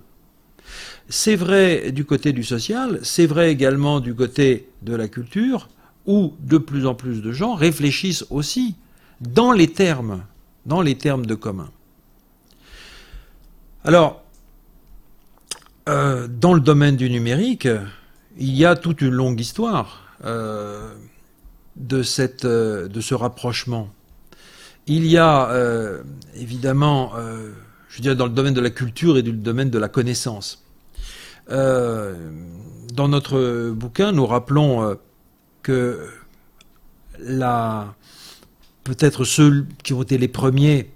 C'est 1.09 1.35
vrai 1.35 1.91
du 1.91 2.05
côté 2.05 2.33
du 2.33 2.43
social, 2.43 2.99
c'est 3.03 3.25
vrai 3.25 3.51
également 3.51 3.99
du 3.99 4.13
côté 4.13 4.69
de 4.81 4.93
la 4.93 5.07
culture, 5.07 5.69
où 6.05 6.33
de 6.39 6.57
plus 6.57 6.85
en 6.85 6.95
plus 6.95 7.21
de 7.21 7.31
gens 7.31 7.55
réfléchissent 7.55 8.25
aussi 8.29 8.75
dans 9.21 9.51
les 9.51 9.67
termes, 9.67 10.23
dans 10.65 10.81
les 10.81 10.95
termes 10.95 11.25
de 11.25 11.35
commun. 11.35 11.69
Alors, 13.83 14.21
euh, 15.87 16.27
dans 16.27 16.53
le 16.53 16.59
domaine 16.59 16.97
du 16.97 17.09
numérique, 17.09 17.67
il 18.37 18.55
y 18.55 18.65
a 18.65 18.75
toute 18.75 19.01
une 19.01 19.13
longue 19.13 19.39
histoire 19.39 20.03
euh, 20.25 20.93
de, 21.75 22.03
cette, 22.03 22.45
euh, 22.45 22.87
de 22.87 23.01
ce 23.01 23.15
rapprochement. 23.15 23.89
Il 24.85 25.05
y 25.05 25.17
a 25.17 25.51
évidemment 26.33 27.11
je 27.89 28.01
dirais, 28.01 28.15
dans 28.15 28.25
le 28.25 28.31
domaine 28.31 28.53
de 28.53 28.61
la 28.61 28.69
culture 28.69 29.17
et 29.17 29.21
du 29.21 29.33
domaine 29.33 29.69
de 29.69 29.77
la 29.77 29.89
connaissance. 29.89 30.63
dans 31.49 33.09
notre 33.09 33.71
bouquin, 33.71 34.13
nous 34.13 34.25
rappelons 34.25 34.97
que 35.61 36.07
la, 37.19 37.95
peut-être 38.85 39.25
ceux 39.25 39.65
qui 39.83 39.91
ont 39.91 40.03
été 40.03 40.17
les 40.17 40.29
premiers 40.29 40.89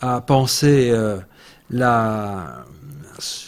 à 0.00 0.22
penser 0.22 0.90
la, 1.68 2.64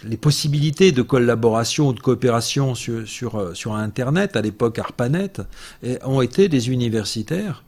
les 0.04 0.16
possibilités 0.16 0.92
de 0.92 1.02
collaboration 1.02 1.88
ou 1.88 1.92
de 1.92 2.00
coopération 2.00 2.74
sur, 2.74 3.36
euh, 3.36 3.52
Internet, 3.66 4.36
à 4.36 4.42
l'époque 4.42 4.78
ARPANET, 4.78 5.40
ont 6.04 6.20
été 6.20 6.48
des 6.48 6.68
universitaires, 6.68 7.64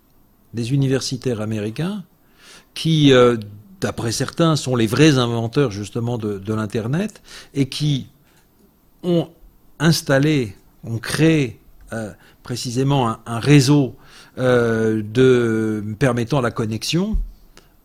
des 0.55 0.73
universitaires 0.73 1.41
américains, 1.41 2.05
qui, 2.75 3.13
euh, 3.13 3.37
d'après 3.81 4.13
certains, 4.13 4.57
sont 4.57 4.77
les 4.77 4.87
vrais 4.87 5.19
inventeurs 5.19 5.71
justement 5.71 6.19
de, 6.19 6.53
l'Internet, 6.53 7.23
et 7.55 7.69
qui 7.69 8.09
ont 9.03 9.29
installé, 9.79 10.57
ont 10.85 10.99
créé 10.99 11.61
euh, 11.93 12.13
précisément 12.43 13.19
un, 13.27 13.41
réseau 13.41 13.97
permettant 15.99 16.41
la 16.41 16.53
connexion 16.53 17.17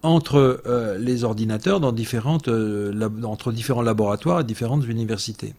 entre 0.04 0.62
euh, 0.68 0.98
les 0.98 1.24
ordinateurs 1.24 1.80
dans 1.80 1.94
différentes, 1.94 2.50
euh, 2.50 3.10
entre 3.24 3.52
différents 3.52 3.82
laboratoires 3.82 4.42
et 4.42 4.44
différentes 4.44 4.86
universités. 4.86 5.54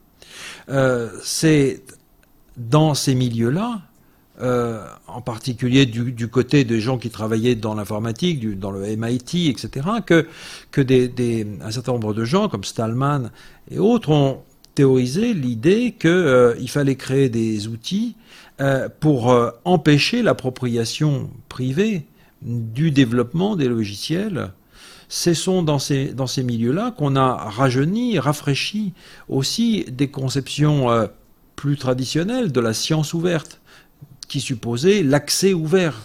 Euh, 0.68 1.08
c'est 1.22 1.82
dans 2.56 2.94
ces 2.94 3.14
milieux-là, 3.14 3.80
en 5.06 5.20
particulier 5.20 5.86
du, 5.86 6.28
côté 6.28 6.64
des 6.64 6.80
gens 6.80 6.98
qui 6.98 7.08
travaillaient 7.08 7.54
dans 7.54 7.74
l'informatique, 7.74 8.58
dans 8.58 8.72
le 8.72 8.80
MIT, 8.96 9.48
etc., 9.48 9.88
que, 10.04 10.26
que 10.72 10.80
des, 10.80 11.46
un 11.60 11.70
certain 11.70 11.92
nombre 11.92 12.14
de 12.14 12.24
gens, 12.24 12.48
comme 12.48 12.64
Stallman 12.64 13.30
et 13.70 13.78
autres, 13.78 14.10
ont 14.10 14.42
théorisé 14.74 15.34
l'idée 15.34 15.92
qu'il 15.92 16.68
fallait 16.68 16.96
créer 16.96 17.28
des 17.28 17.68
outils 17.68 18.16
pour 18.98 19.32
empêcher 19.64 20.22
l'appropriation 20.22 21.30
privée 21.48 22.04
du 22.44 22.90
développement 22.90 23.56
des 23.56 23.68
logiciels, 23.68 24.52
ce 25.08 25.34
sont 25.34 25.62
dans 25.62 25.78
ces, 25.78 26.14
milieux-là 26.42 26.92
qu'on 26.96 27.16
a 27.16 27.34
rajeuni, 27.34 28.18
rafraîchi 28.18 28.92
aussi 29.28 29.84
des 29.90 30.08
conceptions 30.08 30.90
euh, 30.90 31.06
plus 31.56 31.76
traditionnelles 31.76 32.52
de 32.52 32.60
la 32.60 32.74
science 32.74 33.14
ouverte, 33.14 33.60
qui 34.28 34.40
supposaient 34.40 35.02
l'accès 35.02 35.52
ouvert 35.52 36.02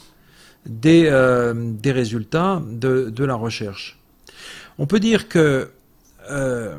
des, 0.66 1.06
euh, 1.08 1.74
résultats 1.86 2.62
de, 2.70 3.24
la 3.24 3.36
recherche. 3.36 4.00
On 4.78 4.86
peut 4.86 5.00
dire 5.00 5.28
que, 5.28 5.70
euh, 6.30 6.76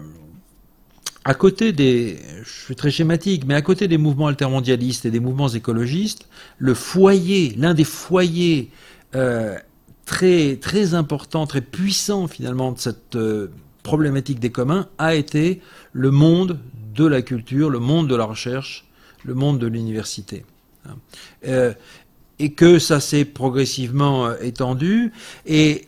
à 1.24 1.34
côté 1.34 1.72
des, 1.72 2.18
je 2.44 2.64
suis 2.64 2.76
très 2.76 2.90
schématique, 2.90 3.44
mais 3.46 3.54
à 3.54 3.62
côté 3.62 3.88
des 3.88 3.98
mouvements 3.98 4.28
altermondialistes 4.28 5.04
et 5.04 5.10
des 5.10 5.20
mouvements 5.20 5.48
écologistes, 5.48 6.28
le 6.58 6.74
foyer, 6.74 7.54
l'un 7.58 7.74
des 7.74 7.84
foyers 7.84 8.70
euh, 9.14 9.58
très, 10.04 10.56
très 10.56 10.94
important, 10.94 11.46
très 11.46 11.60
puissant 11.60 12.26
finalement 12.28 12.72
de 12.72 12.78
cette 12.78 13.16
euh, 13.16 13.50
problématique 13.82 14.40
des 14.40 14.50
communs 14.50 14.88
a 14.98 15.14
été 15.14 15.60
le 15.92 16.10
monde 16.10 16.58
de 16.94 17.06
la 17.06 17.22
culture, 17.22 17.70
le 17.70 17.78
monde 17.78 18.08
de 18.08 18.16
la 18.16 18.24
recherche, 18.24 18.86
le 19.24 19.34
monde 19.34 19.58
de 19.58 19.66
l'université. 19.66 20.44
Euh, 21.46 21.72
et 22.38 22.52
que 22.52 22.78
ça 22.78 23.00
s'est 23.00 23.24
progressivement 23.24 24.34
étendu 24.38 25.12
et 25.46 25.86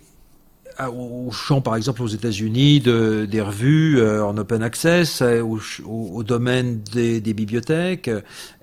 au 0.81 1.31
champ, 1.31 1.61
par 1.61 1.77
exemple, 1.77 2.03
aux 2.03 2.09
États-Unis, 2.09 2.81
de, 2.81 3.27
des 3.31 3.41
revues 3.41 4.03
en 4.03 4.37
open 4.37 4.63
access, 4.63 5.23
au, 5.23 6.23
domaine 6.23 6.83
des, 6.83 7.21
des 7.21 7.35
bibliothèques, 7.35 8.11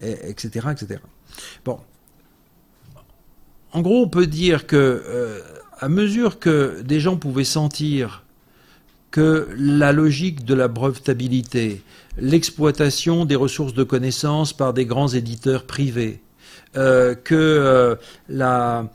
etc., 0.01 0.67
etc. 0.71 0.99
Bon, 1.63 1.79
en 3.71 3.81
gros, 3.81 4.01
on 4.03 4.09
peut 4.09 4.27
dire 4.27 4.67
que 4.67 4.75
euh, 4.75 5.39
à 5.79 5.89
mesure 5.89 6.39
que 6.39 6.81
des 6.81 6.99
gens 6.99 7.17
pouvaient 7.17 7.43
sentir 7.43 8.23
que 9.11 9.47
la 9.57 9.91
logique 9.91 10.45
de 10.45 10.53
la 10.53 10.67
brevetabilité, 10.67 11.81
l'exploitation 12.17 13.25
des 13.25 13.35
ressources 13.35 13.73
de 13.73 13.83
connaissances 13.83 14.53
par 14.53 14.73
des 14.73 14.85
grands 14.85 15.07
éditeurs 15.07 15.65
privés, 15.65 16.21
euh, 16.77 17.15
que 17.15 17.35
euh, 17.35 17.95
la, 18.27 18.91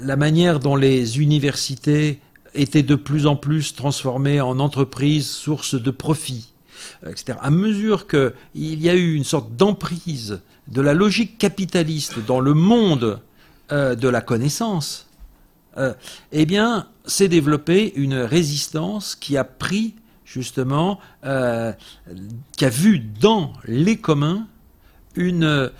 la 0.00 0.16
manière 0.16 0.58
dont 0.58 0.76
les 0.76 1.20
universités 1.20 2.18
étaient 2.54 2.82
de 2.82 2.96
plus 2.96 3.26
en 3.26 3.36
plus 3.36 3.74
transformées 3.74 4.40
en 4.40 4.58
entreprises 4.58 5.28
sources 5.28 5.80
de 5.80 5.90
profit, 5.90 6.52
etc. 7.06 7.38
À 7.40 7.50
mesure 7.50 8.06
qu'il 8.08 8.32
y 8.54 8.88
a 8.88 8.94
eu 8.94 9.14
une 9.14 9.24
sorte 9.24 9.54
d'emprise 9.54 10.40
de 10.68 10.80
la 10.80 10.94
logique 10.94 11.38
capitaliste 11.38 12.18
dans 12.26 12.40
le 12.40 12.54
monde 12.54 13.20
euh, 13.72 13.96
de 13.96 14.08
la 14.08 14.20
connaissance, 14.20 15.08
euh, 15.76 15.92
eh 16.30 16.46
bien, 16.46 16.86
s'est 17.04 17.26
développée 17.26 17.92
une 17.96 18.14
résistance 18.14 19.16
qui 19.16 19.36
a 19.36 19.42
pris 19.42 19.96
justement, 20.24 21.00
euh, 21.24 21.72
qui 22.56 22.64
a 22.64 22.68
vu 22.68 23.00
dans 23.00 23.52
les 23.64 23.96
communs 23.96 24.46
une, 25.16 25.70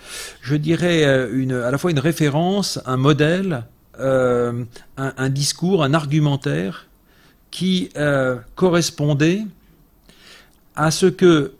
je 0.41 0.55
dirais, 0.55 1.03
à 1.05 1.71
la 1.71 1.77
fois 1.77 1.91
une 1.91 1.99
référence, 1.99 2.79
un 2.85 2.97
modèle, 2.97 3.65
un, 3.99 5.29
discours, 5.29 5.83
un 5.83 5.93
argumentaire 5.93 6.87
qui 7.51 7.89
correspondait 8.55 9.45
à 10.75 10.91
ce 10.91 11.05
que 11.05 11.53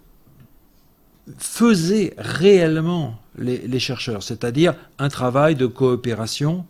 faisait 1.38 2.16
réellement 2.18 3.20
les, 3.38 3.80
chercheurs, 3.80 4.24
c'est-à-dire 4.24 4.76
un 5.00 5.10
travail 5.10 5.56
de 5.56 5.66
coopération 5.66 6.66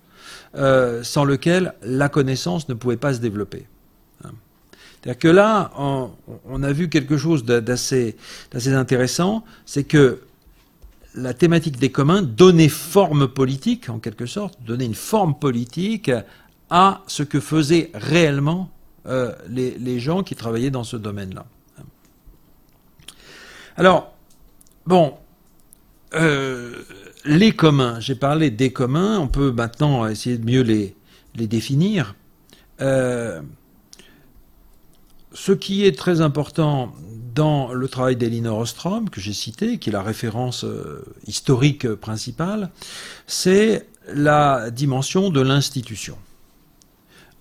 euh, 0.56 1.04
sans 1.04 1.24
lequel 1.24 1.74
la 1.82 2.10
connaissance 2.10 2.70
ne 2.70 2.74
pouvait 2.74 2.98
pas 2.98 3.14
se 3.14 3.20
développer. 3.20 3.66
Hein. 4.24 4.32
C'est-à-dire 5.02 5.20
que 5.20 5.28
là, 5.28 5.72
on, 5.78 6.64
a 6.64 6.72
vu 6.72 6.90
quelque 6.90 7.18
chose 7.18 7.46
d'assez 7.46 8.16
intéressant, 8.68 9.44
c'est 9.66 9.84
que 9.84 10.22
la 11.16 11.34
thématique 11.34 11.78
des 11.78 11.92
communs 11.92 12.22
donnait 12.22 12.70
forme 12.70 13.28
politique, 13.28 13.90
en 13.90 14.00
quelque 14.00 14.26
sorte, 14.26 14.60
donnait 14.64 14.86
une 14.86 14.96
forme 14.96 15.38
politique 15.38 16.12
à 16.70 17.02
ce 17.08 17.24
que 17.24 17.40
faisaient 17.40 17.92
réellement 17.94 18.70
euh, 19.08 19.34
les, 19.50 19.78
les, 19.80 20.00
gens 20.00 20.22
qui 20.22 20.36
travaillaient 20.36 20.70
dans 20.70 20.84
ce 20.84 20.98
domaine-là. 20.98 21.46
Alors, 23.78 24.14
bon, 24.86 25.14
euh, 26.14 26.84
les 27.26 27.52
communs, 27.52 28.00
j'ai 28.00 28.16
parlé 28.16 28.50
des 28.50 28.72
communs, 28.72 29.20
on 29.20 29.28
peut 29.28 29.52
maintenant 29.52 30.08
essayer 30.08 30.38
de 30.38 30.46
mieux 30.46 30.62
les, 30.62 30.96
définir. 31.36 32.16
Euh, 32.82 33.42
ce 35.34 35.52
qui 35.52 35.86
est 35.86 35.98
très 35.98 36.22
important 36.22 36.94
dans 37.36 37.74
le 37.74 37.88
travail 37.88 38.16
d'Elinor 38.16 38.58
Ostrom, 38.58 39.10
que 39.10 39.22
j'ai 39.22 39.34
cité, 39.34 39.78
qui 39.78 39.90
est 39.90 39.94
la 39.94 40.02
référence 40.02 40.64
euh, 40.64 41.04
historique 41.28 41.88
principale, 41.94 42.72
c'est 43.28 43.88
la 44.12 44.72
dimension 44.72 45.30
de 45.30 45.42
l'institution. 45.42 46.18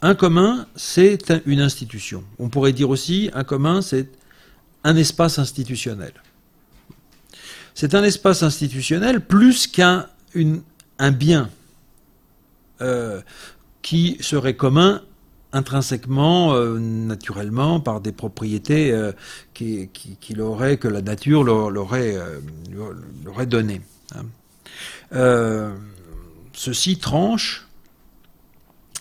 Un 0.02 0.14
commun, 0.14 0.66
c'est 0.76 1.32
une 1.46 1.60
institution. 1.60 2.22
On 2.38 2.50
pourrait 2.50 2.74
dire 2.74 2.90
aussi, 2.90 3.30
un 3.32 3.44
commun, 3.44 3.80
c'est 3.80 4.10
un 4.84 4.96
espace 4.96 5.38
institutionnel. 5.38 6.12
C'est 7.76 7.94
un 7.94 8.02
espace 8.02 8.42
institutionnel 8.42 9.20
plus 9.20 9.66
qu'un 9.66 10.06
un 10.98 11.10
bien 11.10 11.50
euh, 12.80 13.20
qui 13.82 14.16
serait 14.20 14.56
commun 14.56 15.02
intrinsèquement, 15.52 16.54
euh, 16.54 16.78
naturellement, 16.78 17.78
par 17.80 18.00
des 18.00 18.12
propriétés 18.12 18.92
euh, 18.92 19.12
qui, 19.52 19.90
que 19.90 20.88
la 20.88 21.02
nature 21.02 21.44
l'aurait 21.44 22.16
donné. 23.46 23.82
Hein. 24.14 25.74
ceci 26.54 26.96
tranche 26.96 27.66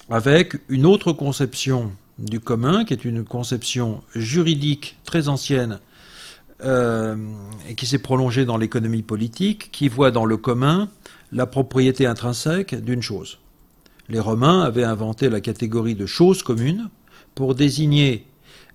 avec 0.09 0.57
une 0.67 0.85
autre 0.85 1.13
conception 1.13 1.93
du 2.19 2.41
commun, 2.41 2.83
qui 2.83 2.91
est 2.91 3.05
une 3.05 3.23
conception 3.23 4.03
juridique 4.13 4.97
très 5.05 5.29
ancienne 5.29 5.79
euh, 6.63 7.17
et 7.67 7.75
qui 7.75 7.85
s'est 7.85 7.99
prolongé 7.99 8.45
dans 8.45 8.55
l'économie 8.55 9.01
politique, 9.01 9.71
qui 9.73 9.89
voit 9.89 10.11
dans 10.11 10.23
le 10.23 10.37
commun 10.37 10.87
la 11.33 11.45
propriété 11.45 12.05
intrinsèque 12.05 12.75
d'une 12.75 13.01
chose. 13.01 13.39
Les 14.07 14.21
Romains 14.21 14.61
avaient 14.61 14.85
inventé 14.85 15.27
la 15.27 15.41
catégorie 15.41 15.95
de 15.95 16.05
choses 16.05 16.43
communes 16.43 16.89
pour 17.33 17.55
désigner 17.55 18.25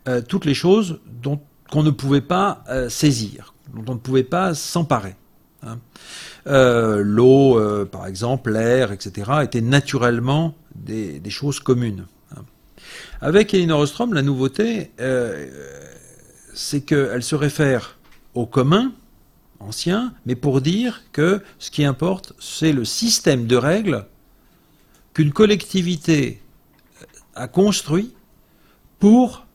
euh, 0.09 0.21
toutes 0.21 0.45
les 0.45 0.53
choses 0.53 1.01
dont 1.23 1.41
qu'on 1.71 1.83
ne 1.83 1.91
pouvait 1.91 2.21
pas 2.21 2.65
euh, 2.69 2.91
saisir, 2.91 3.55
dont 3.73 3.93
on 3.93 3.95
ne 3.95 4.01
pouvait 4.01 4.25
pas 4.25 4.53
s'emparer. 4.55 5.15
Hein. 5.63 5.79
L'eau, 6.45 7.59
par 7.87 8.07
exemple, 8.07 8.53
l'air, 8.53 8.93
etc., 8.93 9.31
étaient 9.43 9.61
naturellement 9.63 10.55
des, 10.75 11.21
choses 11.29 11.61
communes. 11.61 12.07
Hein. 12.37 12.43
Avec 13.23 13.55
Elinor 13.55 13.81
Ostrom, 13.81 14.13
la 14.13 14.23
nouveauté, 14.23 14.91
c'est 16.61 16.83
qu'elle 16.83 17.23
se 17.23 17.35
réfère 17.35 17.99
au 18.35 18.45
commun 18.45 18.93
ancien, 19.61 20.13
mais 20.27 20.35
pour 20.35 20.61
dire 20.61 21.03
que 21.11 21.43
ce 21.59 21.71
qui 21.71 21.85
importe, 21.85 22.35
c'est 22.39 22.73
le 22.73 22.85
système 22.85 23.47
de 23.47 23.57
règles 23.57 24.07
qu'une 25.15 25.33
collectivité 25.33 26.43
a 27.35 27.49
construit 27.49 28.15
pour 28.99 29.47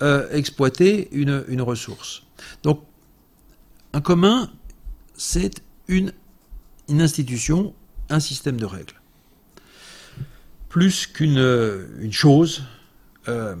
euh, 0.00 0.30
exploiter 0.32 1.08
une, 1.12 1.60
ressource. 1.60 2.22
Donc, 2.62 2.82
un 3.92 4.00
commun, 4.00 4.50
c'est 5.14 5.62
une, 5.88 6.12
institution, 6.88 7.74
un 8.08 8.20
système 8.20 8.56
de 8.56 8.64
règles. 8.64 8.98
Plus 10.70 11.06
qu'une 11.06 11.38
une 12.00 12.12
chose. 12.12 12.62
Euh, 13.28 13.56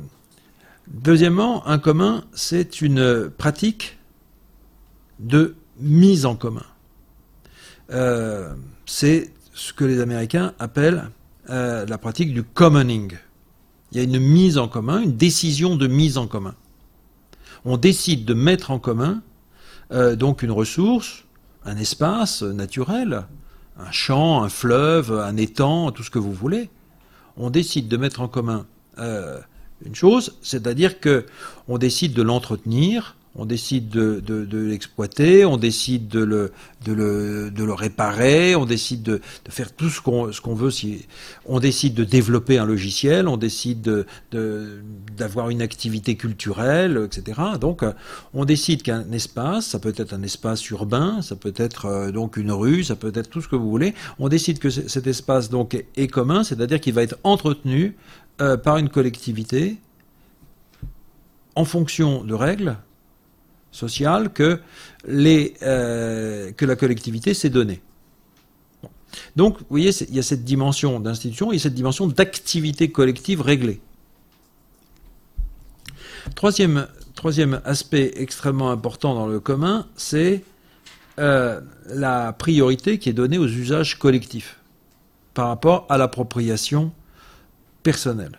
deuxièmement, 0.88 1.66
un 1.66 1.78
commun, 1.78 2.24
c'est 2.34 2.80
une 2.80 3.30
pratique 3.30 3.98
de 5.18 5.54
mise 5.78 6.26
en 6.26 6.36
commun. 6.36 6.64
Euh, 7.90 8.54
c'est 8.84 9.32
ce 9.54 9.72
que 9.72 9.84
les 9.84 10.00
Américains 10.00 10.54
appellent 10.58 11.10
euh, 11.50 11.86
la 11.86 11.98
pratique 11.98 12.32
du 12.32 12.42
commoning. 12.42 13.12
Il 13.92 13.98
y 13.98 14.00
a 14.00 14.04
une 14.04 14.18
mise 14.18 14.58
en 14.58 14.68
commun, 14.68 15.00
une 15.00 15.16
décision 15.16 15.76
de 15.76 15.86
mise 15.86 16.18
en 16.18 16.26
commun. 16.26 16.54
On 17.64 17.76
décide 17.76 18.24
de 18.24 18.34
mettre 18.34 18.70
en 18.70 18.78
commun 18.78 19.22
euh, 19.92 20.16
donc 20.16 20.42
une 20.42 20.50
ressource, 20.50 21.24
un 21.64 21.76
espace 21.76 22.42
naturel, 22.42 23.24
un 23.78 23.90
champ, 23.92 24.42
un 24.42 24.48
fleuve, 24.48 25.12
un 25.12 25.36
étang, 25.36 25.90
tout 25.92 26.02
ce 26.02 26.10
que 26.10 26.18
vous 26.18 26.32
voulez. 26.32 26.70
On 27.36 27.50
décide 27.50 27.88
de 27.88 27.96
mettre 27.96 28.20
en 28.20 28.28
commun 28.28 28.66
une 29.84 29.94
chose, 29.94 30.36
c'est-à-dire 30.42 31.00
que 31.00 31.26
on 31.68 31.78
décide 31.78 32.14
de 32.14 32.22
l'entretenir, 32.22 33.16
on 33.38 33.44
décide 33.44 33.90
de, 33.90 34.48
l'exploiter, 34.50 35.44
on 35.44 35.58
décide 35.58 36.08
de 36.08 36.50
le, 36.86 37.72
réparer, 37.72 38.56
on 38.56 38.64
décide 38.64 39.02
de, 39.02 39.20
faire 39.48 39.72
tout 39.72 39.90
ce 39.90 40.00
qu'on 40.00 40.54
veut. 40.54 40.70
On 41.44 41.60
décide 41.60 41.94
de 41.94 42.04
développer 42.04 42.58
un 42.58 42.64
logiciel, 42.64 43.28
on 43.28 43.36
décide 43.36 44.06
d'avoir 44.32 45.50
une 45.50 45.60
activité 45.60 46.16
culturelle, 46.16 47.08
etc. 47.12 47.40
Donc, 47.60 47.84
on 48.32 48.44
décide 48.46 48.82
qu'un 48.82 49.10
espace, 49.12 49.66
ça 49.66 49.78
peut 49.78 49.94
être 49.96 50.14
un 50.14 50.22
espace 50.22 50.68
urbain, 50.70 51.20
ça 51.20 51.36
peut 51.36 51.54
être 51.56 51.86
euh, 51.86 52.12
donc 52.12 52.36
une 52.36 52.52
rue, 52.52 52.84
ça 52.84 52.96
peut 52.96 53.12
être 53.14 53.28
tout 53.28 53.40
ce 53.40 53.48
que 53.48 53.56
vous 53.56 53.68
voulez. 53.68 53.94
On 54.18 54.28
décide 54.28 54.58
que 54.58 54.70
cet 54.70 55.06
espace 55.06 55.50
donc 55.50 55.84
est 55.96 56.08
commun, 56.08 56.42
c'est-à-dire 56.42 56.80
qu'il 56.80 56.94
va 56.94 57.02
être 57.02 57.18
entretenu 57.22 57.96
euh, 58.40 58.56
par 58.56 58.76
une 58.76 58.88
collectivité 58.88 59.78
en 61.54 61.64
fonction 61.64 62.22
de 62.22 62.34
règles 62.34 62.76
sociale 63.76 64.32
que, 64.32 64.60
euh, 65.08 66.52
la 66.58 66.76
collectivité 66.76 67.34
s'est 67.34 67.50
donnée. 67.50 67.82
Donc, 69.36 69.58
vous 69.58 69.66
voyez, 69.70 69.90
il 70.08 70.14
y 70.14 70.18
a 70.18 70.22
cette 70.22 70.44
dimension 70.44 71.00
d'institution 71.00 71.52
et 71.52 71.58
cette 71.58 71.74
dimension 71.74 72.06
d'activité 72.06 72.90
collective 72.90 73.40
réglée. 73.40 73.80
Troisième, 76.34 76.88
troisième 77.14 77.60
aspect 77.64 78.12
extrêmement 78.16 78.70
important 78.70 79.14
dans 79.14 79.26
le 79.26 79.40
commun, 79.40 79.86
c'est 79.96 80.42
euh, 81.18 81.60
la 81.88 82.32
priorité 82.32 82.98
qui 82.98 83.08
est 83.08 83.14
donnée 83.14 83.38
aux 83.38 83.46
usages 83.46 83.98
collectifs 83.98 84.58
par 85.34 85.48
rapport 85.48 85.86
à 85.88 85.98
l'appropriation 85.98 86.92
personnelle 87.90 88.36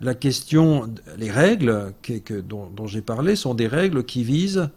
la 0.00 0.14
question, 0.14 0.92
les 1.16 1.30
règles 1.30 1.92
dont, 2.48 2.86
j'ai 2.86 3.02
parlé 3.02 3.34
sont 3.34 3.54
des 3.54 3.66
règles 3.66 4.04
qui 4.04 4.22
visent 4.22 4.70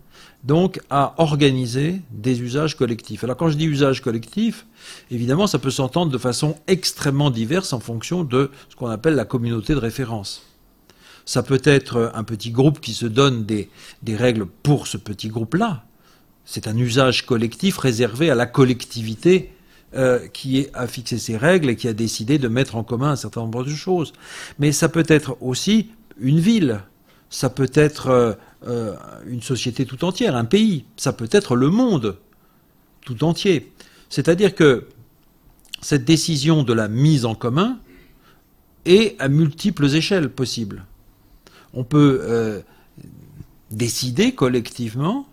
donc 0.43 0.79
à 0.89 1.13
organiser 1.17 2.01
des 2.11 2.41
usages 2.41 2.75
collectifs. 2.75 3.23
Alors 3.23 3.37
quand 3.37 3.49
je 3.49 3.57
dis 3.57 3.65
usage 3.65 4.01
collectif, 4.01 4.65
évidemment 5.11 5.45
ça 5.45 5.59
peut 5.59 5.69
s'entendre 5.69 6.11
de 6.11 6.17
façon 6.17 6.57
extrêmement 6.67 7.29
diverse 7.29 7.73
en 7.73 7.79
fonction 7.79 8.23
de 8.23 8.49
ce 8.69 8.75
qu'on 8.75 8.87
appelle 8.87 9.13
la 9.15 9.25
communauté 9.25 9.73
de 9.73 9.79
référence. 9.79 10.43
Ça 11.25 11.43
peut 11.43 11.61
être 11.63 12.11
un 12.15 12.23
petit 12.23 12.49
groupe 12.49 12.79
qui 12.79 12.93
se 12.93 13.05
donne 13.05 13.45
des, 13.45 13.69
des 14.01 14.15
règles 14.15 14.47
pour 14.63 14.87
ce 14.87 14.97
petit 14.97 15.27
groupe-là. 15.27 15.85
C'est 16.45 16.67
un 16.67 16.75
usage 16.75 17.27
collectif 17.27 17.77
réservé 17.77 18.31
à 18.31 18.35
la 18.35 18.47
collectivité 18.47 19.53
euh, 19.93 20.27
qui 20.29 20.67
a 20.73 20.87
fixé 20.87 21.17
ses 21.17 21.35
règles 21.35 21.69
et 21.69 21.75
qui 21.75 21.89
a 21.89 21.93
décidé 21.93 22.37
de 22.37 22.47
mettre 22.47 22.77
en 22.77 22.83
commun 22.85 23.11
un 23.11 23.15
certain 23.17 23.41
nombre 23.41 23.65
de 23.65 23.71
choses. 23.71 24.13
Mais 24.57 24.71
ça 24.71 24.87
peut 24.87 25.03
être 25.09 25.35
aussi 25.41 25.89
une 26.17 26.39
ville, 26.39 26.79
ça 27.29 27.49
peut 27.49 27.69
être 27.73 28.07
euh, 28.07 28.33
euh, 28.65 28.95
une 29.27 29.41
société 29.41 29.85
tout 29.85 30.05
entière, 30.05 30.37
un 30.37 30.45
pays, 30.45 30.85
ça 30.95 31.11
peut 31.11 31.27
être 31.29 31.57
le 31.57 31.69
monde 31.69 32.17
tout 33.01 33.21
entier. 33.25 33.73
C'est-à-dire 34.07 34.55
que 34.55 34.87
cette 35.81 36.05
décision 36.05 36.63
de 36.63 36.71
la 36.71 36.87
mise 36.87 37.25
en 37.25 37.35
commun 37.35 37.77
est 38.85 39.19
à 39.19 39.27
multiples 39.27 39.93
échelles 39.93 40.29
possibles. 40.29 40.85
On 41.73 41.83
peut 41.83 42.63
décider 43.71 44.35
collectivement 44.35 45.25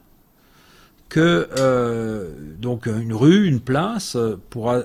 que 1.08 1.48
euh, 1.58 2.30
donc 2.58 2.86
une 2.86 3.14
rue, 3.14 3.46
une 3.46 3.60
place 3.60 4.16
euh, 4.16 4.36
pourra 4.50 4.80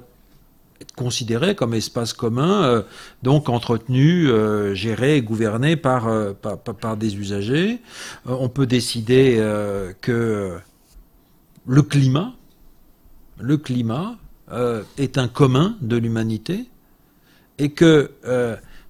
être 0.82 0.96
considérée 0.96 1.56
comme 1.56 1.74
espace 1.74 2.14
commun, 2.14 2.64
euh, 2.64 2.82
donc 3.24 3.50
entretenu, 3.50 4.30
géré 4.74 5.18
et 5.18 5.22
gouverné 5.22 5.76
par, 5.76 6.10
par, 6.36 6.58
par 6.58 6.98
des 6.98 7.16
usagers. 7.16 7.80
on 8.26 8.50
peut 8.50 8.66
décider 8.66 9.38
que 10.02 10.58
le 11.66 11.82
climat, 11.82 12.34
le 13.40 13.56
climat 13.56 14.18
est 14.98 15.18
un 15.18 15.30
commun 15.30 15.78
de 15.80 15.96
l'humanité 15.96 16.66
et 17.60 17.70
que 17.72 18.12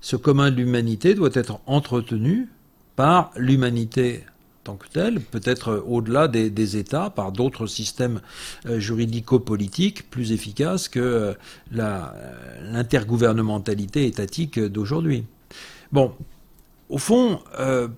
ce 0.02 0.16
commun 0.16 0.50
de 0.50 0.56
l'humanité 0.56 1.14
doit 1.14 1.30
être 1.36 1.60
entretenu 1.68 2.50
par 2.96 3.32
l'humanité 3.38 4.24
tant 4.64 4.76
que 4.76 4.88
tel, 4.88 5.20
peut-être 5.20 5.70
euh, 5.70 5.82
au-delà 5.86 6.28
des, 6.28 6.78
États, 6.78 7.10
par 7.10 7.32
d'autres 7.32 7.66
systèmes 7.68 8.22
euh, 8.66 8.80
juridico-politiques 8.80 10.10
plus 10.10 10.32
efficaces 10.32 10.88
que 10.88 11.00
euh, 11.00 11.34
l'intergouvernementalité 11.72 14.08
étatique 14.08 14.60
d'aujourd'hui. 14.60 15.26
Bon, 15.92 16.14
au 16.90 16.98
fond, 16.98 17.40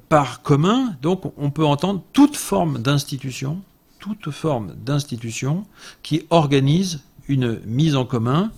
par 0.09 0.41
commun, 0.41 0.95
donc, 1.01 1.33
on 1.37 1.49
peut 1.49 1.65
entendre 1.65 2.03
toute 2.13 2.37
forme 2.37 2.81
d'institution, 2.81 3.61
toute 3.99 4.31
forme 4.31 4.73
d'institution 4.75 5.65
qui 6.03 6.25
organise 6.29 7.01
une 7.27 7.59
mise 7.65 7.95
en 7.95 8.05
commun 8.05 8.51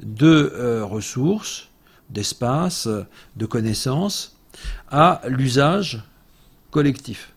de 0.00 0.80
ressources, 0.82 1.68
d'espaces, 2.10 2.88
de 3.36 3.46
connaissances 3.46 4.36
à 4.90 5.20
l'usage 5.28 6.02
collectif. 6.70 7.33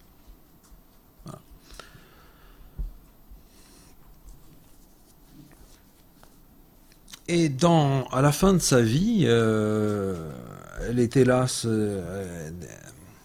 Et 7.30 7.52
à 8.12 8.22
la 8.22 8.32
fin 8.32 8.54
de 8.54 8.60
sa 8.60 8.82
vie, 8.82 9.24
euh, 9.26 10.16
elle 10.88 10.98
est 11.00 11.18
hélas 11.18 11.64
euh, 11.66 12.50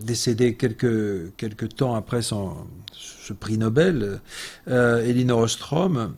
décédée 0.00 0.56
quelques, 0.56 1.36
quelques 1.36 1.76
temps 1.76 1.94
après 1.94 2.20
ce 2.22 3.32
prix 3.32 3.58
Nobel. 3.58 4.20
Euh, 4.66 5.06
Elinor 5.06 5.38
Ostrom 5.38 6.14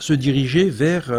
se 0.00 0.12
dirigeait 0.12 0.68
vers, 0.68 1.12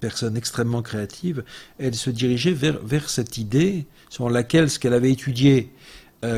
personne 0.00 0.38
extrêmement 0.38 0.80
créative, 0.80 1.44
elle 1.78 1.94
se 1.94 2.08
dirigeait 2.08 2.52
vers, 2.52 2.82
vers 2.82 3.10
cette 3.10 3.36
idée 3.36 3.84
sur 4.08 4.30
laquelle 4.30 4.70
ce 4.70 4.78
qu'elle 4.78 4.94
avait 4.94 5.12
étudié 5.12 5.70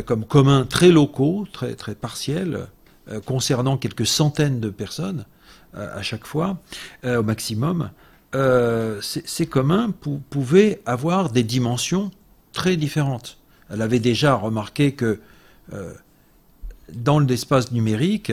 comme 0.06 0.24
commun 0.24 0.64
très 0.64 0.88
locaux, 0.88 1.46
très, 1.52 1.76
très 1.76 1.94
partiels, 1.94 2.66
concernant 3.26 3.76
quelques 3.76 4.06
centaines 4.06 4.58
de 4.58 4.70
personnes, 4.70 5.24
à 5.76 6.02
chaque 6.02 6.26
fois, 6.26 6.58
euh, 7.04 7.20
au 7.20 7.22
maximum, 7.22 7.90
euh, 8.34 9.00
ces 9.00 9.46
communs 9.46 9.92
pouvaient 10.30 10.80
avoir 10.86 11.30
des 11.30 11.44
dimensions 11.44 12.10
très 12.52 12.76
différentes. 12.76 13.38
Elle 13.70 13.82
avait 13.82 14.00
déjà 14.00 14.34
remarqué 14.34 14.92
que 14.92 15.20
euh, 15.72 15.94
dans 16.92 17.18
l'espace 17.18 17.72
numérique, 17.72 18.32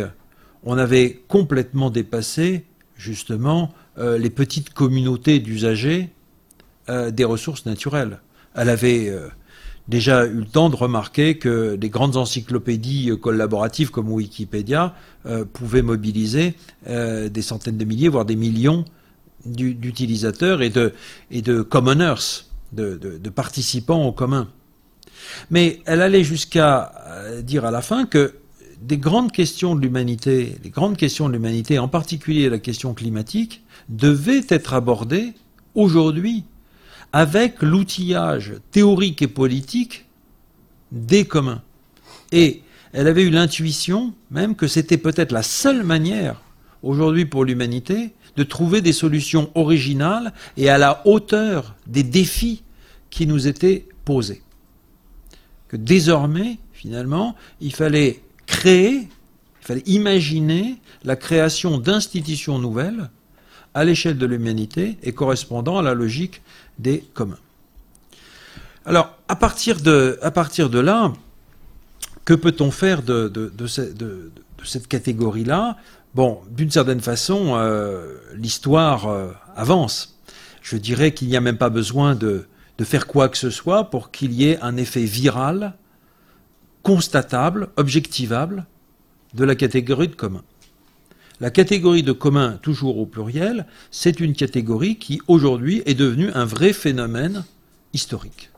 on 0.63 0.77
avait 0.77 1.21
complètement 1.27 1.89
dépassé 1.89 2.65
justement 2.95 3.73
les 3.97 4.29
petites 4.29 4.73
communautés 4.73 5.39
d'usagers 5.39 6.09
des 6.87 7.23
ressources 7.23 7.65
naturelles. 7.65 8.19
Elle 8.53 8.69
avait 8.69 9.11
déjà 9.91 10.25
eu 10.25 10.39
le 10.39 10.45
temps 10.45 10.69
de 10.71 10.75
remarquer 10.75 11.37
que 11.37 11.75
des 11.75 11.89
grandes 11.89 12.17
encyclopédies 12.17 13.11
collaboratives 13.21 13.91
comme 13.91 14.09
Wikipédia 14.11 14.95
euh, 15.27 15.45
pouvaient 15.45 15.83
mobiliser 15.83 16.55
euh, 16.87 17.29
des 17.29 17.43
centaines 17.43 17.77
de 17.77 17.85
milliers, 17.85 18.07
voire 18.07 18.25
des 18.25 18.35
millions 18.35 18.85
d'utilisateurs 19.45 20.61
et 20.61 20.69
de, 20.69 21.61
commoners. 21.61 22.45
de, 22.73 23.29
participants 23.29 24.05
au 24.05 24.11
commun. 24.11 24.47
Mais 25.49 25.81
elle 25.85 26.01
allait 26.01 26.23
jusqu'à 26.23 26.91
euh, 27.07 27.41
dire 27.41 27.65
à 27.65 27.71
la 27.71 27.81
fin 27.81 28.05
que 28.05 28.35
des 28.81 28.97
grandes 28.97 29.31
questions 29.31 29.75
de 29.75 29.81
l'humanité, 29.81 30.57
les 30.63 30.69
grandes 30.69 30.97
questions 30.97 31.27
de 31.27 31.33
l'humanité, 31.33 31.77
en 31.79 31.87
particulier 31.87 32.49
la 32.49 32.59
question 32.59 32.93
climatique, 32.93 33.63
devaient 33.89 34.45
être 34.49 34.73
abordées 34.73 35.33
aujourd'hui 35.75 36.45
avec 37.14 37.62
l'outillage 37.62 38.53
théorique 38.72 39.22
et 39.22 39.28
politique 39.28 40.05
des 40.91 41.26
communs. 41.26 41.62
Et 42.32 42.62
elle 42.93 43.07
avait 43.07 43.24
eu 43.24 43.30
l'intuition 43.30 44.14
même 44.30 44.55
que 44.55 44.68
c'était 44.68 44.97
peut-être 44.97 45.32
la 45.32 45.43
seule 45.43 45.84
manière 45.84 46.41
aujourd'hui 46.84 47.26
pour 47.26 47.45
l'humanité 47.45 48.14
de 48.38 48.43
trouver 48.43 48.82
des 48.82 48.93
solutions 48.93 49.51
originales 49.55 50.34
et 50.57 50.70
à 50.70 50.78
la 50.78 51.01
hauteur 51.05 51.76
des 51.88 52.03
défis 52.03 52.64
qui 53.09 53.28
nous 53.28 53.47
étaient 53.47 53.88
posés. 54.05 54.41
Que 55.68 55.78
désormais, 55.78 56.57
finalement, 56.72 57.36
il 57.59 57.74
fallait 57.74 58.22
créer, 58.45 59.07
il 59.62 59.66
fallait 59.66 59.84
imaginer 59.86 60.78
la 61.03 61.16
création 61.16 61.78
d'institutions 61.78 62.59
nouvelles 62.59 63.09
à 63.74 63.86
l'échelle 63.86 64.18
de 64.18 64.26
l'humanité 64.26 64.97
et 65.03 65.14
correspondant 65.14 65.78
à 65.78 65.82
la 65.82 65.93
logique 65.93 66.41
des 66.80 67.01
communs. 67.13 67.38
Alors, 68.86 69.15
à 69.28 69.36
partir 69.36 69.82
de, 69.82 70.80
là, 70.80 71.13
que 72.26 72.34
peut-on 72.34 72.72
faire 72.72 73.03
de, 73.03 73.28
de, 73.28 73.67
cette 74.63 74.88
catégorie-là? 74.88 75.78
Bon, 76.15 76.41
d'une 76.49 76.72
certaine 76.72 76.99
façon, 76.99 77.53
euh, 77.55 78.17
l'histoire 78.34 79.07
euh, 79.07 79.32
avance. 79.55 80.19
Je 80.61 80.78
dirais 80.78 81.13
qu'il 81.13 81.30
n'y 81.30 81.38
a 81.38 81.41
même 81.41 81.57
pas 81.57 81.69
besoin 81.69 82.15
de, 82.15 82.45
faire 82.84 83.05
quoi 83.05 83.30
que 83.30 83.38
ce 83.38 83.51
soit 83.51 83.91
pour 83.91 84.09
qu'il 84.09 84.34
y 84.34 84.49
ait 84.49 84.59
un 84.61 84.76
effet 84.76 85.03
viral, 85.03 85.76
constatable, 86.82 87.69
objectivable, 87.78 88.65
de 89.36 89.43
la 89.45 89.53
catégorie 89.53 90.07
de 90.07 90.15
commun. 90.15 90.41
La 91.41 91.49
catégorie 91.49 92.03
de 92.03 92.11
commun, 92.11 92.59
toujours 92.61 92.99
au 92.99 93.07
pluriel, 93.07 93.65
c'est 93.89 94.19
une 94.19 94.33
catégorie 94.33 94.97
qui 94.97 95.19
aujourd'hui 95.27 95.81
est 95.87 95.95
devenue 95.95 96.29
un 96.35 96.45
vrai 96.45 96.71
phénomène 96.71 97.43
historique. 97.93 98.51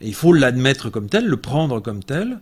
Et 0.00 0.06
il 0.06 0.14
faut 0.14 0.32
l'admettre 0.32 0.88
comme 0.88 1.08
tel, 1.08 1.26
le 1.26 1.36
prendre 1.36 1.80
comme 1.80 2.04
tel, 2.04 2.38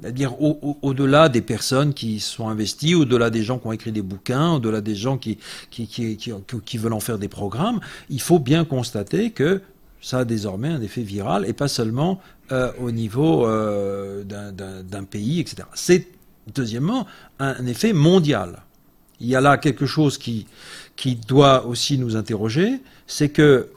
c'est-à-dire 0.00 0.34
au-delà 0.40 1.28
des 1.28 1.40
personnes 1.40 1.94
qui 1.94 2.18
sont 2.18 2.48
investies, 2.48 2.96
au-delà 2.96 3.30
des 3.30 3.44
gens 3.44 3.60
qui 3.60 3.68
ont 3.68 3.72
écrit 3.72 3.92
des 3.92 4.02
bouquins, 4.02 4.54
au-delà 4.54 4.80
des 4.80 4.96
gens 4.96 5.18
qui, 5.18 5.38
veulent 6.74 6.92
en 6.92 7.00
faire 7.00 7.18
des 7.18 7.28
programmes, 7.28 7.78
il 8.10 8.20
faut 8.20 8.40
bien 8.40 8.64
constater 8.64 9.30
que 9.30 9.62
ça 10.00 10.20
a 10.20 10.24
désormais 10.24 10.68
un 10.68 10.82
effet 10.82 11.02
viral 11.02 11.46
et 11.46 11.52
pas 11.52 11.68
seulement 11.68 12.20
euh, 12.50 12.72
au 12.80 12.90
niveau 12.90 13.46
euh, 13.46 14.24
d'un 14.24 15.04
pays, 15.04 15.38
etc. 15.38 15.68
C'est 15.74 16.17
deuxièmement 16.54 17.06
un, 17.38 17.66
effet 17.66 17.92
mondial. 17.92 18.62
Il 19.20 19.26
y 19.26 19.36
a 19.36 19.40
là 19.40 19.58
quelque 19.58 19.86
chose 19.86 20.18
qui, 20.18 20.46
qui 20.96 21.16
doit 21.16 21.66
aussi 21.66 21.98
nous 21.98 22.16
interroger, 22.16 22.80
c'est 23.06 23.28
que 23.28 23.68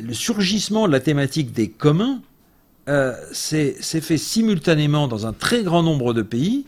le 0.00 0.14
surgissement 0.14 0.86
de 0.86 0.92
la 0.92 1.00
thématique 1.00 1.52
des 1.52 1.68
communs 1.70 2.20
euh, 2.88 3.14
c'est 3.30 4.00
fait 4.00 4.18
simultanément 4.18 5.06
dans 5.06 5.26
un 5.26 5.32
très 5.32 5.62
grand 5.62 5.82
nombre 5.82 6.12
de 6.12 6.22
pays 6.22 6.66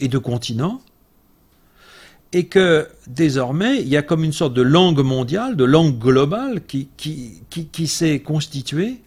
et 0.00 0.08
de 0.08 0.18
continents, 0.18 0.80
et 2.32 2.46
que 2.46 2.88
désormais, 3.06 3.80
il 3.80 3.88
y 3.88 3.96
a 3.96 4.02
comme 4.02 4.24
une 4.24 4.32
sorte 4.32 4.54
de 4.54 4.62
langue 4.62 5.00
mondiale, 5.00 5.54
de 5.54 5.64
langue 5.64 5.98
globale 5.98 6.64
qui, 6.66 6.88
qui, 6.96 7.86
s'est 7.86 8.20
constituée, 8.20 9.00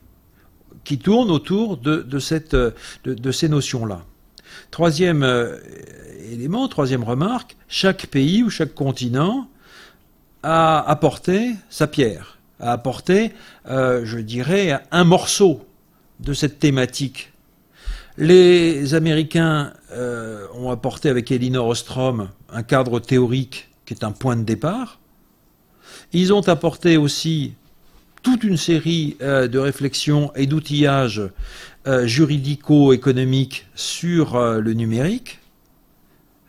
qui 0.84 1.00
tourne 1.00 1.32
autour 1.32 1.78
de, 1.78 2.20
cette, 2.20 2.56
de, 2.56 3.32
ces 3.32 3.50
notions-là. 3.50 4.06
Troisième 4.72 5.24
euh, 5.24 5.58
élément, 6.32 6.68
troisième 6.68 7.03
remarque, 7.03 7.56
chaque 7.68 8.08
pays 8.08 8.43
ou 8.43 8.49
chaque 8.49 8.74
continent 8.74 9.47
a 10.43 10.80
apporté 10.89 11.56
sa 11.70 11.88
pierre, 11.88 12.38
a 12.60 12.72
apporté, 12.72 13.34
euh, 13.68 14.01
je 14.06 14.20
dirais, 14.20 14.80
un 14.91 15.03
morceau 15.03 15.66
de 16.20 16.34
cette 16.34 16.60
thématique. 16.60 17.32
Les 18.18 18.93
Américains 18.93 19.74
euh, 19.91 20.45
ont 20.53 20.72
apporté 20.72 21.10
avec 21.10 21.32
Elinor 21.32 21.68
Ostrom 21.68 22.30
un 22.49 22.64
cadre 22.64 22.99
théorique 22.99 23.70
qui 23.86 23.93
est 23.93 24.03
un 24.03 24.12
point 24.12 24.36
de 24.36 24.43
départ. 24.43 24.99
Ils 26.14 26.34
ont 26.34 26.47
apporté 26.47 26.97
aussi 26.97 27.53
toute 28.24 28.43
une 28.43 28.58
série 28.58 29.18
de 29.20 29.60
réflexions 29.60 30.32
et 30.36 30.47
d'outillages 30.47 31.22
euh, 31.88 32.08
juridico-économiques 32.08 33.68
sur 33.76 34.40
le 34.40 34.74
numérique 34.74 35.40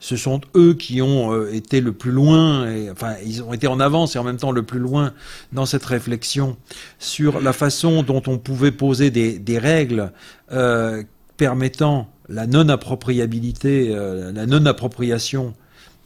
ce 0.07 0.17
sont 0.17 0.41
eux 0.55 0.75
qui 0.75 1.03
ont 1.03 1.33
euh, 1.33 1.53
été 1.53 1.81
le 1.81 1.93
plus 1.93 2.13
loin, 2.13 2.65
enfin 2.93 3.17
ils 3.25 3.43
ont 3.43 3.53
été 3.53 3.67
en 3.67 3.81
avance 3.81 4.15
et 4.15 4.19
en 4.21 4.25
même 4.25 4.37
temps 4.37 4.53
le 4.53 4.63
plus 4.63 4.79
loin 4.79 5.13
dans 5.53 5.67
cette 5.67 5.85
réflexion 5.85 6.57
sur 7.01 7.41
la 7.41 7.53
façon 7.53 8.05
dont 8.05 8.23
on 8.29 8.39
pouvait 8.39 8.71
poser 8.71 9.11
des, 9.11 9.59
règles 9.59 10.13
euh, 10.53 11.03
permettant 11.37 12.09
la 12.29 12.47
non-appropriabilité, 12.47 13.95
euh, 13.97 14.31
la 14.33 14.47
non-appropriation 14.47 15.55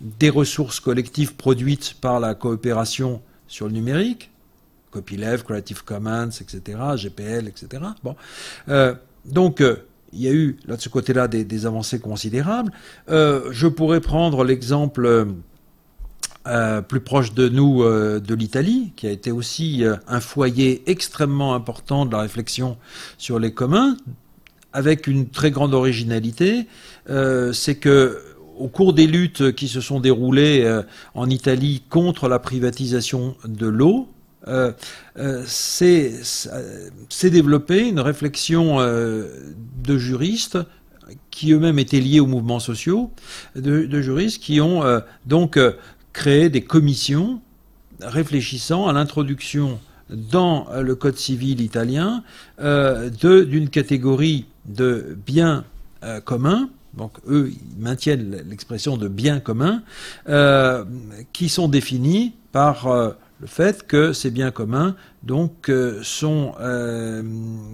des 0.00 0.30
ressources 0.30 0.80
collectives 0.80 1.34
produites 1.34 1.94
par 2.00 2.20
la 2.20 2.34
coopération 2.34 3.20
sur 3.48 3.66
le 3.66 3.72
numérique, 3.72 4.30
copyleft, 4.92 5.44
Creative 5.44 5.84
Commons, 5.84 6.30
etc., 6.40 6.78
GPL, 6.96 7.48
etc. 7.48 7.82
Bon, 8.02 8.16
donc 9.24 9.62
il 10.12 10.20
y 10.20 10.28
a 10.28 10.32
eu 10.32 10.56
là 10.66 10.76
de 10.76 10.80
ce 10.80 10.88
côté-là 10.88 11.28
des, 11.28 11.66
avancées 11.66 12.00
considérables. 12.00 12.72
Euh, 13.08 13.48
je 13.52 13.66
pourrais 13.66 14.00
prendre 14.00 14.44
l'exemple 14.44 15.26
euh, 16.46 16.80
plus 16.80 17.00
proche 17.00 17.34
de 17.34 17.48
nous 17.48 17.82
euh, 17.82 18.20
de 18.20 18.34
l'Italie, 18.34 18.92
qui 18.96 19.06
a 19.06 19.10
été 19.10 19.30
aussi 19.30 19.84
un 20.08 20.20
foyer 20.20 20.82
extrêmement 20.86 21.54
important 21.54 22.06
de 22.06 22.12
la 22.12 22.22
réflexion 22.22 22.76
sur 23.18 23.38
les 23.38 23.52
communs, 23.52 23.96
avec 24.72 25.06
une 25.06 25.28
très 25.28 25.50
grande 25.50 25.74
originalité. 25.74 26.66
C'est 27.52 27.76
que 27.76 28.22
au 28.56 28.68
cours 28.68 28.92
des 28.92 29.06
luttes 29.06 29.52
qui 29.52 29.68
se 29.68 29.80
sont 29.80 30.00
déroulées 30.00 30.80
en 31.14 31.28
Italie 31.28 31.82
contre 31.88 32.28
la 32.28 32.38
privatisation 32.38 33.36
de 33.44 33.66
l'eau, 33.66 34.08
euh, 34.48 34.72
euh, 35.18 35.44
c'est 35.46 37.30
développé 37.30 37.88
une 37.88 38.00
réflexion 38.00 38.80
euh, 38.80 39.28
de 39.84 39.98
juristes 39.98 40.58
qui 41.30 41.52
eux-mêmes 41.52 41.78
étaient 41.78 42.00
liés 42.00 42.20
aux 42.20 42.26
mouvements 42.26 42.60
sociaux, 42.60 43.10
de, 43.56 44.00
juristes 44.00 44.40
qui 44.40 44.60
ont 44.60 44.82
donc 45.26 45.58
créé 46.12 46.48
des 46.50 46.60
commissions 46.62 47.40
réfléchissant 48.00 48.86
à 48.86 48.92
l'introduction 48.92 49.80
dans 50.08 50.68
le 50.80 50.94
code 50.94 51.16
civil 51.16 51.60
italien 51.62 52.22
d'une 52.60 53.68
catégorie 53.70 54.46
de 54.66 55.18
biens 55.26 55.64
communs. 56.24 56.68
Donc 56.94 57.14
eux, 57.28 57.50
ils 57.50 57.82
maintiennent 57.82 58.44
l'expression 58.48 58.96
de 58.96 59.08
biens 59.08 59.40
communs, 59.40 59.82
qui 61.32 61.48
sont 61.48 61.66
définis 61.66 62.34
par 62.52 62.86
le 63.40 63.46
fait 63.46 63.86
que 63.86 64.12
ces 64.12 64.30
biens 64.30 64.50
communs 64.50 64.94
euh, 65.30 65.48
euh, 66.60 67.22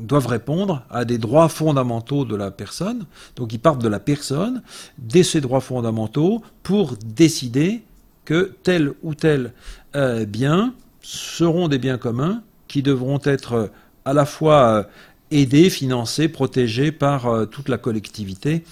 doivent 0.02 0.26
répondre 0.26 0.84
à 0.90 1.04
des 1.04 1.18
droits 1.18 1.48
fondamentaux 1.48 2.24
de 2.24 2.36
la 2.36 2.50
personne. 2.50 3.06
Donc 3.34 3.52
ils 3.52 3.58
partent 3.58 3.82
de 3.82 3.88
la 3.88 4.00
personne, 4.00 4.62
de 4.98 5.22
ces 5.22 5.40
droits 5.40 5.60
fondamentaux, 5.60 6.42
pour 6.62 6.96
décider 7.04 7.82
que 8.24 8.54
tel 8.62 8.92
ou 9.02 9.14
tel 9.14 9.52
euh, 9.94 10.24
bien 10.24 10.74
seront 11.02 11.68
des 11.68 11.78
biens 11.78 11.98
communs 11.98 12.42
qui 12.68 12.82
devront 12.82 13.20
être 13.24 13.70
à 14.04 14.12
la 14.12 14.24
fois 14.24 14.88
aidés, 15.30 15.70
financés, 15.70 16.28
protégés 16.28 16.92
par 16.92 17.48
toute 17.48 17.68
la 17.68 17.78
collectivité. 17.78 18.64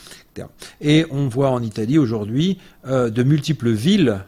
Et 0.80 1.06
on 1.10 1.28
voit 1.28 1.50
en 1.50 1.62
Italie 1.62 1.98
aujourd'hui 1.98 2.58
de 2.84 3.22
multiples 3.22 3.70
villes 3.70 4.24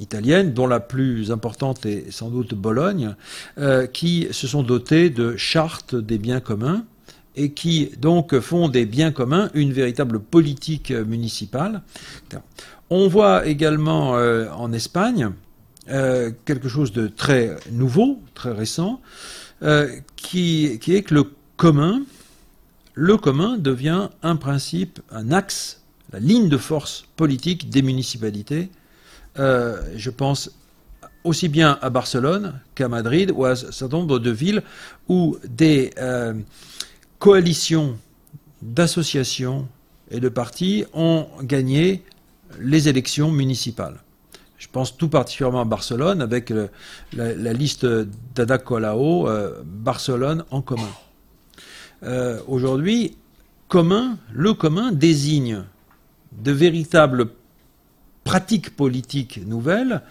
italiennes, 0.00 0.52
dont 0.52 0.66
la 0.66 0.80
plus 0.80 1.30
importante 1.30 1.86
est 1.86 2.10
sans 2.10 2.30
doute 2.30 2.54
Bologne, 2.54 3.14
euh, 3.58 3.86
qui 3.86 4.28
se 4.30 4.46
sont 4.46 4.62
dotées 4.62 5.10
de 5.10 5.36
chartes 5.36 5.94
des 5.94 6.18
biens 6.18 6.40
communs 6.40 6.84
et 7.36 7.52
qui 7.52 7.90
donc 7.98 8.38
font 8.38 8.68
des 8.68 8.86
biens 8.86 9.10
communs 9.12 9.50
une 9.54 9.72
véritable 9.72 10.20
politique 10.20 10.90
municipale. 10.92 11.82
On 12.90 13.08
voit 13.08 13.46
également 13.46 14.16
euh, 14.16 14.48
en 14.52 14.72
Espagne 14.72 15.30
euh, 15.88 16.30
quelque 16.44 16.68
chose 16.68 16.92
de 16.92 17.08
très 17.08 17.56
nouveau, 17.70 18.20
très 18.34 18.52
récent, 18.52 19.00
qui, 20.16 20.78
est 20.88 21.02
que 21.02 21.14
le 21.14 21.24
commun, 21.56 22.02
le 22.92 23.16
commun 23.16 23.56
devient 23.56 24.10
un 24.22 24.36
principe, 24.36 25.00
un 25.10 25.32
axe, 25.32 25.80
la 26.12 26.18
ligne 26.18 26.50
de 26.50 26.58
force 26.58 27.06
politique 27.16 27.70
des 27.70 27.80
municipalités 27.80 28.68
euh, 29.38 29.82
je 29.96 30.10
pense 30.10 30.50
aussi 31.24 31.48
bien 31.48 31.78
à 31.80 31.90
Barcelone 31.90 32.60
qu'à 32.74 32.88
Madrid 32.88 33.32
ou 33.34 33.44
à 33.44 33.52
un 33.52 33.54
certain 33.54 33.98
nombre 33.98 34.18
de 34.18 34.30
villes 34.30 34.62
où 35.08 35.38
des 35.48 35.90
euh, 35.98 36.34
coalitions 37.18 37.96
d'associations 38.62 39.66
et 40.10 40.20
de 40.20 40.28
partis 40.28 40.84
ont 40.92 41.26
gagné 41.42 42.04
les 42.60 42.88
élections 42.88 43.30
municipales. 43.30 44.00
Je 44.58 44.68
pense 44.70 44.96
tout 44.96 45.08
particulièrement 45.08 45.60
à 45.60 45.64
Barcelone 45.64 46.22
avec 46.22 46.52
la, 47.12 47.52
liste 47.52 47.86
d'Ada 48.34 48.58
Colau, 48.58 49.28
euh, 49.28 49.62
Barcelone 49.64 50.44
en 50.50 50.62
commun. 50.62 50.90
Euh, 52.02 52.40
aujourd'hui, 52.46 53.16
commun, 53.68 54.18
le 54.32 54.54
commun 54.54 54.92
désigne 54.92 55.64
de 56.32 56.52
véritables 56.52 57.30
pratiques 58.24 58.74
politiques 58.74 59.40
nouvelles, 59.46 60.02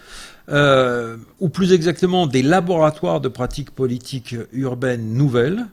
euh, 0.48 1.16
ou 1.40 1.48
plus 1.48 1.72
exactement 1.72 2.26
des 2.26 2.42
laboratoires 2.42 3.20
de 3.20 3.28
pratiques 3.28 3.70
politiques 3.70 4.36
urbaines 4.52 5.12
nouvelles, 5.14 5.66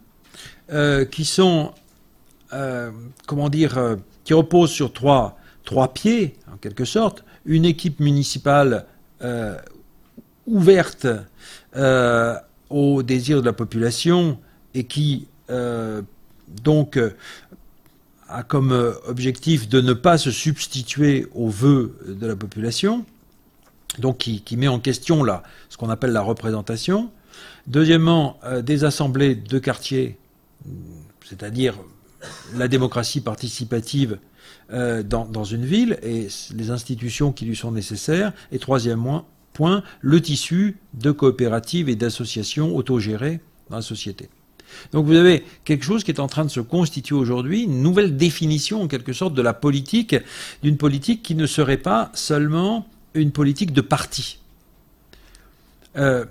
qui 1.11 1.25
sont, 1.25 1.73
comment 3.27 3.49
dire, 3.49 3.97
qui 4.23 4.33
reposent 4.33 4.71
sur 4.71 4.93
trois, 4.93 5.37
trois 5.65 5.93
pieds, 5.93 6.35
en 6.51 6.57
quelque 6.57 6.85
sorte. 6.85 7.23
Une 7.45 7.65
équipe 7.65 7.99
municipale 7.99 8.85
euh, 9.23 9.57
ouverte 10.47 11.07
euh, 11.75 12.35
aux 12.69 13.03
désirs 13.03 13.41
de 13.41 13.45
la 13.45 13.53
population 13.53 14.39
et 14.73 14.85
qui 14.85 15.27
euh, 15.49 16.01
donc 16.63 16.99
a 18.31 18.43
comme 18.43 18.95
objectif 19.07 19.69
de 19.69 19.81
ne 19.81 19.93
pas 19.93 20.17
se 20.17 20.31
substituer 20.31 21.27
aux 21.33 21.49
vœux 21.49 21.97
de 22.07 22.25
la 22.27 22.35
population, 22.35 23.05
donc 23.99 24.17
qui, 24.17 24.57
met 24.57 24.67
en 24.67 24.79
question 24.79 25.23
là, 25.23 25.43
ce 25.69 25.77
qu'on 25.77 25.89
appelle 25.89 26.11
la 26.11 26.21
représentation. 26.21 27.11
Deuxièmement, 27.67 28.39
des 28.63 28.83
assemblées 28.83 29.35
de 29.35 29.59
quartier, 29.59 30.17
c'est-à-dire 31.27 31.75
la 32.55 32.67
démocratie 32.67 33.21
participative 33.21 34.19
euh, 34.73 35.03
dans, 35.03 35.43
une 35.43 35.65
ville 35.65 35.97
et 36.01 36.27
les 36.55 36.71
institutions 36.71 37.31
qui 37.31 37.45
lui 37.45 37.55
sont 37.55 37.71
nécessaires. 37.71 38.31
Et 38.51 38.59
troisième 38.59 39.21
point, 39.53 39.83
le 39.99 40.21
tissu 40.21 40.77
de 40.93 41.11
coopératives 41.11 41.89
et 41.89 41.95
d'associations 41.95 42.75
autogérées 42.75 43.41
dans 43.69 43.77
la 43.77 43.81
société. 43.81 44.29
Donc 44.91 45.05
vous 45.05 45.15
avez 45.15 45.43
quelque 45.63 45.85
chose 45.85 46.03
qui 46.03 46.11
est 46.11 46.19
en 46.19 46.27
train 46.27 46.45
de 46.45 46.49
se 46.49 46.59
constituer 46.59 47.15
aujourd'hui, 47.15 47.63
une 47.63 47.81
nouvelle 47.81 48.17
définition 48.17 48.83
en 48.83 48.87
quelque 48.87 49.13
sorte 49.13 49.33
de 49.33 49.41
la 49.41 49.53
politique, 49.53 50.15
d'une 50.63 50.77
politique 50.77 51.23
qui 51.23 51.35
ne 51.35 51.45
serait 51.45 51.77
pas 51.77 52.11
seulement 52.13 52.87
une 53.13 53.31
politique 53.31 53.73
de 53.73 53.81
parti. 53.81 54.39
Euh, 55.97 56.25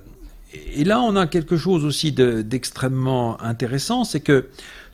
et 0.72 0.84
là, 0.84 1.00
on 1.00 1.16
a 1.16 1.26
quelque 1.26 1.56
chose 1.56 1.84
aussi 1.84 2.12
d'extrêmement 2.12 3.40
intéressant, 3.40 4.04
c'est 4.04 4.20
que 4.20 4.48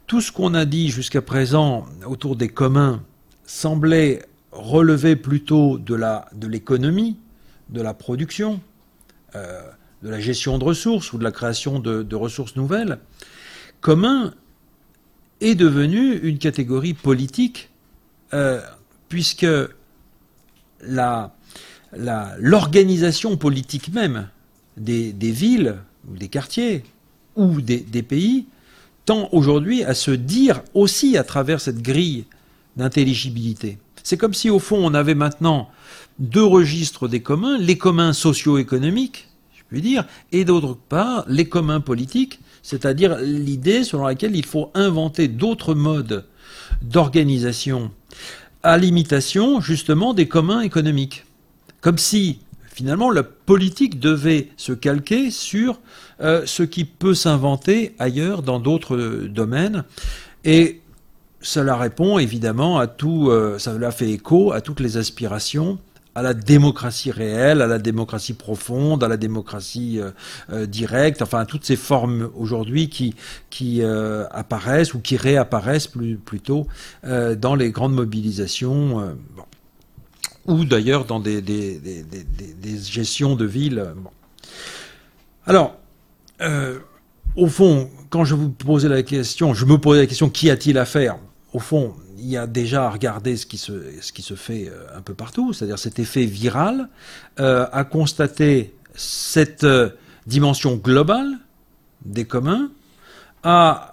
tout 0.07 0.20
ce 0.20 0.30
qu'on 0.30 0.55
a 0.55 0.64
dit 0.64 0.90
jusqu'à 0.90 1.22
présent 1.22 1.86
autour 2.07 2.36
des 2.36 2.49
communs 2.49 3.03
semblait 3.47 4.22
relever 4.53 5.16
plutôt 5.16 5.78
de 5.78 6.47
l'économie, 6.47 7.16
de, 7.70 7.80
la 7.80 7.94
production, 7.94 8.61
euh, 9.34 9.62
de 10.03 10.11
la 10.11 10.20
gestion 10.20 10.59
de 10.59 10.64
ressources 10.64 11.12
ou 11.12 11.18
de 11.18 11.24
la 11.24 11.32
création 11.32 11.78
de, 11.78 12.14
ressources 12.14 12.57
nouvelles, 12.57 12.99
commun 13.81 14.35
est 15.41 15.55
devenu 15.55 16.16
une 16.18 16.39
catégorie 16.39 16.95
politique 16.95 17.70
euh, 18.35 18.61
puisque 19.09 19.47
l'organisation 22.39 23.37
politique 23.37 23.93
même 23.93 24.29
des, 24.77 25.12
villes 25.12 25.77
ou 26.09 26.16
des 26.16 26.29
quartiers 26.29 26.85
ou 27.35 27.61
des, 27.61 27.79
des 27.81 28.03
pays 28.03 28.47
tend 29.05 29.29
aujourd'hui 29.33 29.85
à 29.85 29.95
se 29.95 30.11
dire 30.11 30.62
aussi 30.74 31.16
à 31.16 31.24
travers 31.24 31.61
cette 31.61 31.83
grille 31.83 32.24
d'intelligibilité. 32.77 33.79
C'est 34.03 34.16
comme 34.16 34.35
si 34.35 34.51
au 34.51 34.59
fond 34.59 34.79
on 34.85 34.95
avait 34.95 35.14
maintenant 35.14 35.70
deux 36.18 36.45
registres 36.45 37.09
des 37.09 37.20
communs, 37.20 37.59
les 37.59 37.79
communs 37.79 38.12
socio-économiques, 38.12 39.29
je 39.55 39.62
puis 39.68 39.81
dire, 39.81 40.05
et 40.33 40.45
d'autre 40.45 40.77
part 40.89 41.24
les 41.29 41.49
communs 41.49 41.81
politiques, 41.81 42.41
c'est-à-dire 42.66 43.18
l'idée 43.18 43.84
selon 43.84 44.06
laquelle 44.06 44.34
il 44.34 44.44
faut 44.44 44.72
inventer 44.74 45.28
d'autres 45.28 45.72
modes 45.72 46.24
d'organisation 46.82 47.92
à 48.64 48.76
l'imitation 48.76 49.60
justement 49.60 50.14
des 50.14 50.26
communs 50.26 50.62
économiques. 50.62 51.26
Comme 51.80 51.96
si 51.96 52.40
finalement 52.66 53.12
la 53.12 53.22
politique 53.22 54.00
devait 54.00 54.48
se 54.56 54.72
calquer 54.72 55.30
sur 55.30 55.78
euh, 56.20 56.42
ce 56.44 56.64
qui 56.64 56.84
peut 56.84 57.14
s'inventer 57.14 57.94
ailleurs 58.00 58.42
dans 58.42 58.58
d'autres 58.58 59.28
domaines. 59.28 59.84
Et 60.44 60.80
cela 61.40 61.76
répond 61.76 62.18
évidemment 62.18 62.80
à 62.80 62.88
tout, 62.88 63.28
euh, 63.30 63.60
cela 63.60 63.92
fait 63.92 64.10
écho 64.10 64.50
à 64.50 64.60
toutes 64.60 64.80
les 64.80 64.96
aspirations 64.96 65.78
à 66.16 66.22
la 66.22 66.32
démocratie 66.32 67.10
réelle, 67.10 67.60
à 67.60 67.66
la 67.66 67.78
démocratie 67.78 68.32
profonde, 68.32 69.04
à 69.04 69.08
la 69.08 69.18
démocratie 69.18 70.00
euh, 70.00 70.10
euh, 70.50 70.64
directe, 70.64 71.20
enfin 71.20 71.40
à 71.40 71.44
toutes 71.44 71.66
ces 71.66 71.76
formes 71.76 72.30
aujourd'hui 72.34 72.88
qui, 72.88 73.14
qui 73.50 73.82
apparaissent 73.82 74.94
ou 74.94 75.00
qui 75.00 75.18
réapparaissent 75.18 75.86
plus, 75.86 76.16
plutôt 76.16 76.66
dans 77.04 77.54
les 77.54 77.70
grandes 77.70 77.94
mobilisations, 77.94 79.16
ou 80.46 80.64
d'ailleurs 80.64 81.04
dans 81.04 81.20
des, 81.20 81.42
des, 81.42 81.78
des, 81.78 82.02
des, 82.02 82.78
gestions 82.78 83.36
de 83.36 83.44
villes. 83.44 83.84
Alors, 85.46 85.76
au 87.36 87.46
fond, 87.46 87.90
quand 88.10 88.24
je 88.24 88.34
vous 88.34 88.50
posais 88.50 88.88
la 88.88 89.02
question, 89.02 89.54
je 89.54 89.64
me 89.66 89.78
posais 89.78 90.00
la 90.00 90.06
question, 90.06 90.30
qu'y 90.30 90.50
a-t-il 90.50 90.78
à 90.78 90.84
faire? 90.84 91.16
Au 91.52 91.58
fond, 91.58 91.94
il 92.18 92.26
y 92.28 92.36
a 92.36 92.46
déjà 92.46 92.86
à 92.86 92.90
regarder 92.90 93.36
ce 93.36 93.46
qui 93.46 93.58
se, 93.58 94.34
fait 94.34 94.68
euh, 94.68 94.86
un 94.96 95.00
peu 95.00 95.14
partout, 95.14 95.52
c'est-à-dire 95.52 95.78
cet 95.78 95.98
effet 95.98 96.24
viral, 96.24 96.88
euh, 97.40 97.66
à 97.72 97.84
constater 97.84 98.74
cette 98.94 99.64
euh, 99.64 99.90
dimension 100.26 100.76
globale 100.76 101.38
des 102.04 102.24
communs, 102.24 102.70
à 103.42 103.92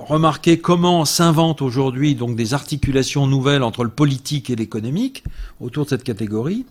remarquer 0.00 0.58
comment 0.58 1.06
s'inventent 1.06 1.62
aujourd'hui 1.62 2.14
donc 2.14 2.36
des 2.36 2.52
articulations 2.52 3.26
nouvelles 3.26 3.62
entre 3.62 3.82
le 3.82 3.88
politique 3.88 4.50
et 4.50 4.56
l'économique 4.56 5.24
autour 5.58 5.84
de 5.84 5.90
cette 5.90 6.04
catégorie, 6.04 6.66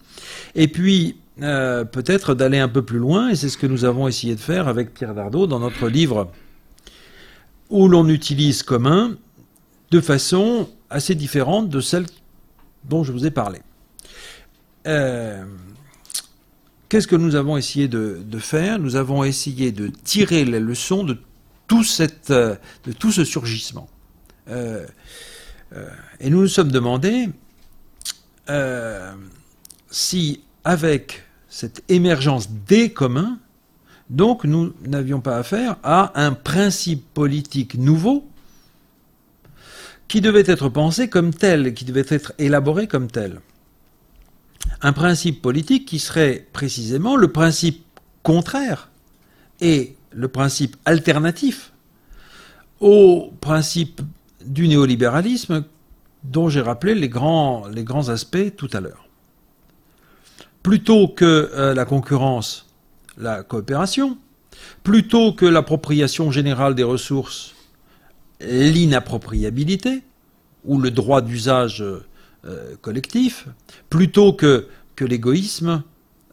et 0.53 0.67
puis 0.67 1.17
peut-être 1.39 2.35
d'aller 2.35 2.59
un 2.59 2.67
peu 2.67 2.83
plus 2.83 2.99
loin, 2.99 3.29
et 3.29 3.35
c'est 3.35 3.49
ce 3.49 3.57
que 3.57 3.65
nous 3.65 3.83
avons 3.83 4.07
essayé 4.07 4.35
de 4.35 4.39
faire 4.39 4.67
avec 4.67 4.93
Pierre 4.93 5.15
Dardot 5.15 5.47
dans 5.47 5.59
notre 5.59 5.87
livre 5.87 6.29
où 7.71 7.87
l'on 7.87 8.07
utilise 8.09 8.61
commun 8.61 9.17
de 9.91 9.99
façon 9.99 10.69
assez 10.89 11.15
différente 11.15 11.69
de 11.69 11.81
celle 11.81 12.05
dont 12.85 13.03
je 13.03 13.11
vous 13.11 13.25
ai 13.25 13.31
parlé. 13.31 13.59
Euh, 14.87 15.43
qu'est-ce 16.89 17.07
que 17.07 17.15
nous 17.15 17.35
avons 17.35 17.57
essayé 17.57 17.87
de, 17.87 18.23
faire? 18.39 18.79
Nous 18.79 18.95
avons 18.95 19.23
essayé 19.23 19.71
de 19.71 19.87
tirer 19.87 20.45
les 20.45 20.59
leçons 20.59 21.03
de 21.03 21.17
tout, 21.67 21.83
tout 22.99 23.11
ce 23.11 23.23
surgissement. 23.23 23.87
Euh, 24.49 24.87
euh, 25.73 25.89
et 26.19 26.29
nous 26.29 26.41
nous 26.41 26.47
sommes 26.47 26.71
demandé 26.71 27.29
si, 29.89 30.41
avec 30.63 31.23
cette 31.47 31.83
émergence 31.87 32.49
des 32.49 32.91
communs, 32.91 33.39
donc 34.09 34.43
nous 34.43 34.73
n'avions 34.85 35.21
pas 35.21 35.37
affaire 35.37 35.77
à 35.83 36.11
un 36.21 36.33
principe 36.33 37.13
politique 37.13 37.75
nouveau 37.75 38.30
qui 40.11 40.19
devait 40.19 40.43
être 40.45 40.67
pensé 40.67 41.07
comme 41.07 41.33
tel, 41.33 41.73
qui 41.73 41.85
devait 41.85 42.03
être 42.09 42.33
élaboré 42.37 42.85
comme 42.85 43.09
tel. 43.09 43.39
Un 44.81 44.91
principe 44.91 45.41
politique 45.41 45.87
qui 45.87 45.99
serait 45.99 46.45
précisément 46.51 47.15
le 47.15 47.31
principe 47.31 47.85
contraire 48.21 48.89
et 49.61 49.95
le 50.11 50.27
principe 50.27 50.75
alternatif 50.83 51.71
au 52.81 53.31
principe 53.39 54.01
du 54.45 54.67
néolibéralisme 54.67 55.63
dont 56.25 56.49
j'ai 56.49 56.59
rappelé 56.59 56.93
les 56.93 57.07
grands, 57.07 57.63
aspects 58.09 58.53
tout 58.57 58.69
à 58.73 58.81
l'heure. 58.81 59.07
Plutôt 60.61 61.07
que 61.07 61.51
euh, 61.53 61.73
la 61.73 61.85
concurrence, 61.85 62.67
la 63.17 63.43
coopération, 63.43 64.17
plutôt 64.83 65.31
que 65.31 65.45
l'appropriation 65.45 66.31
générale 66.31 66.75
des 66.75 66.83
ressources, 66.83 67.55
l'inappropriabilité 68.43 70.03
ou 70.65 70.79
le 70.79 70.91
droit 70.91 71.21
d'usage 71.21 71.83
euh, 72.43 72.75
collectif, 72.81 73.47
plutôt 73.89 74.33
que, 74.33 74.67
l'égoïsme 74.99 75.81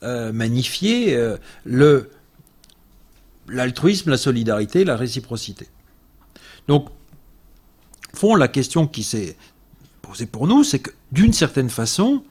euh, 0.03 0.31
magnifié, 0.31 1.17
euh, 1.17 1.39
l'altruisme, 3.49 4.11
la 4.11 4.19
solidarité, 4.19 4.85
la 4.85 4.95
réciprocité. 4.95 5.67
Donc, 6.67 6.89
fond, 8.13 8.37
la 8.37 8.49
question 8.49 8.87
qui 8.87 9.03
s'est 9.03 9.37
posée 10.03 10.27
pour 10.27 10.47
nous, 10.47 10.65
c'est 10.65 10.81
que 10.81 10.91
d'une 11.13 11.33
certaine 11.33 11.71
façon, 11.71 12.23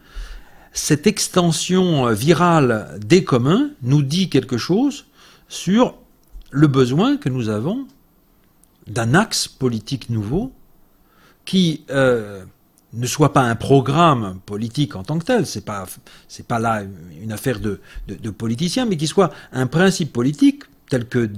cette 0.74 1.08
extension 1.08 2.12
virale 2.14 3.00
des 3.04 3.24
communs 3.24 3.72
nous 3.82 4.04
dit 4.04 4.30
quelque 4.30 4.58
chose 4.58 5.06
sur 5.50 5.96
le 6.52 6.68
besoin 6.68 7.18
que 7.18 7.30
nous 7.30 7.50
avons 7.50 7.88
d'un 8.88 9.14
axe 9.14 9.48
politique 9.48 10.10
nouveau 10.10 10.52
qui 11.46 11.86
euh, 11.90 12.44
ne 12.94 13.08
soit 13.08 13.34
pas 13.34 13.42
un 13.42 13.56
programme 13.56 14.40
politique 14.46 14.96
en 14.96 15.04
tant 15.04 15.20
que 15.20 15.26
tel, 15.26 15.46
c'est 15.46 15.66
pas 15.66 15.86
c'est 16.28 16.48
pas 16.48 16.60
là 16.60 16.84
une 17.22 17.32
affaire 17.32 17.60
de, 17.60 17.80
de, 18.08 18.30
politiciens, 18.30 18.86
mais 18.86 18.98
qui 18.98 19.08
soit 19.08 19.32
un 19.52 19.68
principe 19.68 20.14
politique 20.14 20.64
tel 20.90 21.08
que 21.08 21.30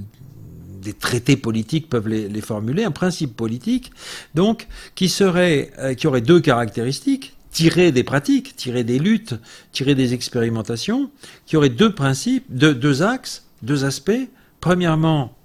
des 0.81 0.93
traités 0.93 1.35
politiques 1.35 1.89
peuvent 1.89 2.07
les, 2.07 2.41
formuler, 2.41 2.83
un 2.83 2.91
principe 2.91 3.35
politique, 3.35 3.91
donc 4.35 4.67
qui 4.95 5.09
serait 5.09 5.71
euh, 5.79 5.93
qui 5.93 6.07
aurait 6.07 6.21
deux 6.21 6.39
caractéristiques 6.39 7.35
tiré 7.51 7.91
des 7.91 8.03
pratiques, 8.03 8.55
tiré 8.55 8.83
des 8.83 8.99
luttes, 8.99 9.35
tiré 9.71 9.95
des 9.95 10.13
expérimentations, 10.13 11.09
qui 11.47 11.57
aurait 11.57 11.69
deux 11.69 11.93
principes, 11.93 12.45
deux 12.49 13.01
axes, 13.01 13.45
deux 13.63 13.85
aspects. 13.85 14.29
Premièrement, 14.61 15.35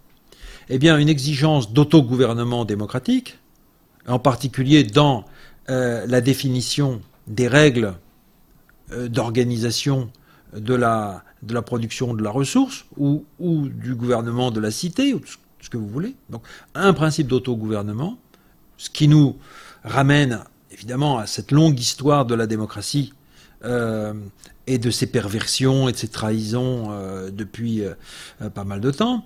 eh 0.68 0.78
bien, 0.78 0.98
une 0.98 1.08
exigence 1.08 1.72
d'autogouvernement 1.72 2.64
démocratique, 2.64 3.38
en 4.06 4.18
particulier 4.18 4.84
dans 4.84 5.24
euh, 5.70 6.06
la 6.06 6.20
définition 6.20 7.00
des 7.26 7.48
règles 7.48 7.94
euh, 8.92 9.08
d'organisation 9.08 10.10
de 10.54 10.74
la, 10.74 11.24
de 11.42 11.54
la 11.54 11.62
production 11.62 12.14
de 12.14 12.22
la 12.22 12.30
ressource 12.30 12.84
ou, 12.96 13.24
ou 13.38 13.68
du 13.68 13.94
gouvernement 13.94 14.50
de 14.50 14.60
la 14.60 14.70
cité, 14.70 15.14
ou 15.14 15.20
ce 15.60 15.70
que 15.70 15.76
vous 15.76 15.88
voulez. 15.88 16.14
Donc 16.30 16.42
un 16.74 16.92
principe 16.92 17.28
d'autogouvernement, 17.28 18.18
ce 18.76 18.90
qui 18.90 19.08
nous 19.08 19.36
ramène 19.82 20.40
évidemment 20.70 21.18
à 21.18 21.26
cette 21.26 21.50
longue 21.50 21.78
histoire 21.78 22.26
de 22.26 22.34
la 22.34 22.46
démocratie 22.46 23.14
euh, 23.64 24.12
et 24.66 24.78
de 24.78 24.90
ses 24.90 25.06
perversions 25.06 25.88
et 25.88 25.92
de 25.92 25.96
ses 25.96 26.08
trahisons 26.08 26.90
depuis 27.30 27.82
pas 28.54 28.64
mal 28.64 28.80
de 28.80 28.90
temps. 28.90 29.24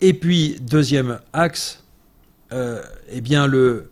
Et 0.00 0.14
puis, 0.14 0.58
deuxième 0.60 1.20
axe, 1.32 1.82
eh 2.52 3.20
bien 3.20 3.46
le, 3.46 3.90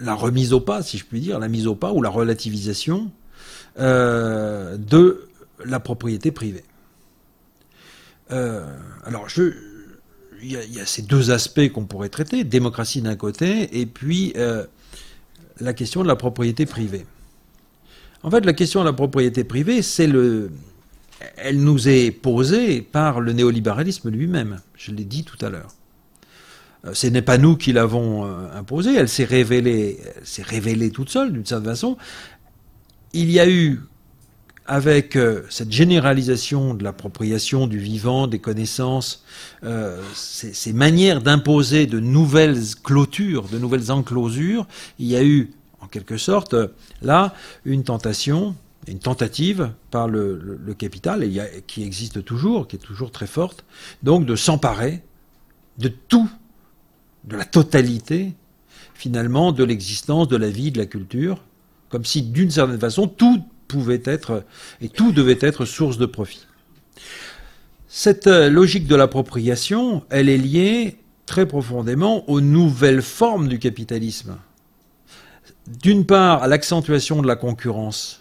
la 0.00 0.14
remise 0.14 0.52
au 0.52 0.60
pas, 0.60 0.82
si 0.82 0.98
je 0.98 1.04
puis 1.04 1.20
dire, 1.20 1.38
la 1.38 1.48
mise 1.48 1.66
au 1.66 1.74
pas 1.74 1.92
ou 1.92 2.02
la 2.02 2.10
relativisation 2.10 3.10
euh, 3.78 4.76
de 4.76 5.28
la 5.64 5.80
propriété 5.80 6.30
privée. 6.30 6.64
Euh, 8.30 8.66
alors, 9.04 9.28
je, 9.28 9.54
il 10.42 10.52
y, 10.52 10.80
a 10.80 10.86
ces 10.86 11.02
deux 11.02 11.30
aspects 11.30 11.68
qu'on 11.72 11.84
pourrait 11.84 12.10
traiter, 12.10 12.44
démocratie 12.44 13.02
d'un 13.02 13.16
côté, 13.16 13.80
et 13.80 13.86
puis 13.86 14.32
euh, 14.36 14.64
la 15.60 15.72
question 15.72 16.02
de 16.02 16.08
la 16.08 16.16
propriété 16.16 16.66
privée. 16.66 17.06
En 18.22 18.30
fait, 18.30 18.44
la 18.44 18.52
question 18.52 18.80
de 18.80 18.86
la 18.86 18.92
propriété 18.92 19.44
privée, 19.44 19.82
c'est 19.82 20.06
le, 20.06 20.50
elle 21.36 21.60
nous 21.60 21.88
est 21.88 22.10
posée 22.10 22.82
par 22.82 23.20
le 23.20 23.32
néolibéralisme 23.32 24.10
lui-même. 24.10 24.60
Je 24.76 24.92
l'ai 24.92 25.04
dit 25.04 25.24
tout 25.24 25.44
à 25.44 25.50
l'heure. 25.50 25.74
Euh, 26.84 26.94
ce 26.94 27.06
n'est 27.06 27.22
pas 27.22 27.38
nous 27.38 27.56
qui 27.56 27.72
l'avons 27.72 28.24
euh, 28.24 28.58
imposée, 28.58 28.94
elle 28.94 29.08
s'est 29.08 29.24
révélée, 29.24 29.98
révélée 30.42 30.90
toute 30.90 31.10
seule 31.10 31.32
d'une 31.32 31.44
certaine 31.44 31.70
façon. 31.70 31.96
Il 33.12 33.30
y 33.30 33.40
a 33.40 33.48
eu, 33.48 33.80
avec 34.66 35.16
euh, 35.16 35.42
cette 35.48 35.72
généralisation 35.72 36.74
de 36.74 36.84
l'appropriation 36.84 37.66
du 37.66 37.78
vivant, 37.78 38.26
des 38.26 38.38
connaissances, 38.38 39.24
ces, 40.14 40.72
manières 40.72 41.22
d'imposer 41.22 41.86
de 41.86 41.98
nouvelles 41.98 42.62
clôtures, 42.84 43.48
de 43.48 43.58
nouvelles 43.58 43.90
enclosures, 43.90 44.66
il 44.98 45.06
y 45.06 45.16
a 45.16 45.24
eu, 45.24 45.50
en 45.80 45.86
quelque 45.86 46.16
sorte, 46.16 46.54
là, 47.02 47.34
une 47.64 47.82
tentation, 47.82 48.54
une 48.90 48.98
tentative 48.98 49.72
par 49.90 50.08
le, 50.08 50.58
capital, 50.78 51.28
qui 51.66 51.82
existe 51.82 52.24
toujours, 52.24 52.68
qui 52.68 52.76
est 52.76 52.80
toujours 52.80 53.10
très 53.10 53.26
forte, 53.26 53.64
donc 54.02 54.26
de 54.26 54.36
s'emparer 54.36 55.02
de 55.78 55.88
tout 55.88 56.30
de 57.24 57.36
la 57.36 57.44
totalité, 57.44 58.34
finalement, 58.94 59.52
de 59.52 59.64
l'existence, 59.64 60.28
de 60.28 60.36
la 60.36 60.50
vie, 60.50 60.70
de 60.70 60.78
la 60.78 60.86
culture, 60.86 61.44
comme 61.88 62.04
si, 62.04 62.22
d'une 62.22 62.50
certaine 62.50 62.80
façon, 62.80 63.06
tout 63.06 63.44
pouvait 63.66 64.02
être, 64.04 64.44
et 64.80 64.88
tout 64.88 65.12
devait 65.12 65.38
être 65.40 65.64
source 65.64 65.98
de 65.98 66.06
profit. 66.06 66.46
Cette 67.86 68.26
euh, 68.26 68.50
logique 68.50 68.86
de 68.86 68.94
l'appropriation, 68.94 70.04
elle 70.10 70.28
est 70.28 70.38
liée 70.38 70.98
très 71.26 71.46
profondément 71.46 72.28
aux 72.28 72.40
nouvelles 72.40 73.02
formes 73.02 73.48
du 73.48 73.58
capitalisme. 73.58 74.38
D'une 75.82 76.06
part, 76.06 76.42
à 76.42 76.48
l'accentuation 76.48 77.20
de 77.20 77.26
la 77.26 77.36
concurrence, 77.36 78.17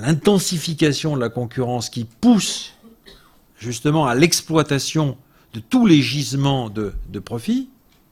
l'intensification 0.00 1.14
de 1.16 1.20
la 1.20 1.28
concurrence 1.28 1.88
qui 1.88 2.04
pousse 2.04 2.74
justement 3.58 4.06
à 4.06 4.14
l'exploitation 4.14 5.16
de 5.52 5.60
tous 5.60 5.86
les 5.86 6.02
gisements 6.02 6.68
de, 6.68 6.92
profit, 7.24 7.68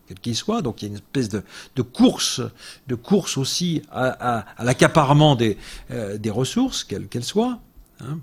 quel 0.07 0.19
qu'il 0.21 0.37
soit. 0.37 0.63
Donc 0.63 0.83
il 0.83 0.87
y 0.87 0.89
a 0.89 0.91
une 0.91 0.95
espèce 0.97 1.29
de, 1.29 1.83
course, 1.83 2.41
aussi 3.37 3.83
à, 3.91 4.45
l'accaparement 4.61 5.35
des, 5.35 5.59
euh, 5.91 6.19
des, 6.19 6.31
ressources, 6.31 6.85
quelles 6.85 7.09
qu'elles 7.09 7.25
soient. 7.25 7.59
Hein. 8.01 8.21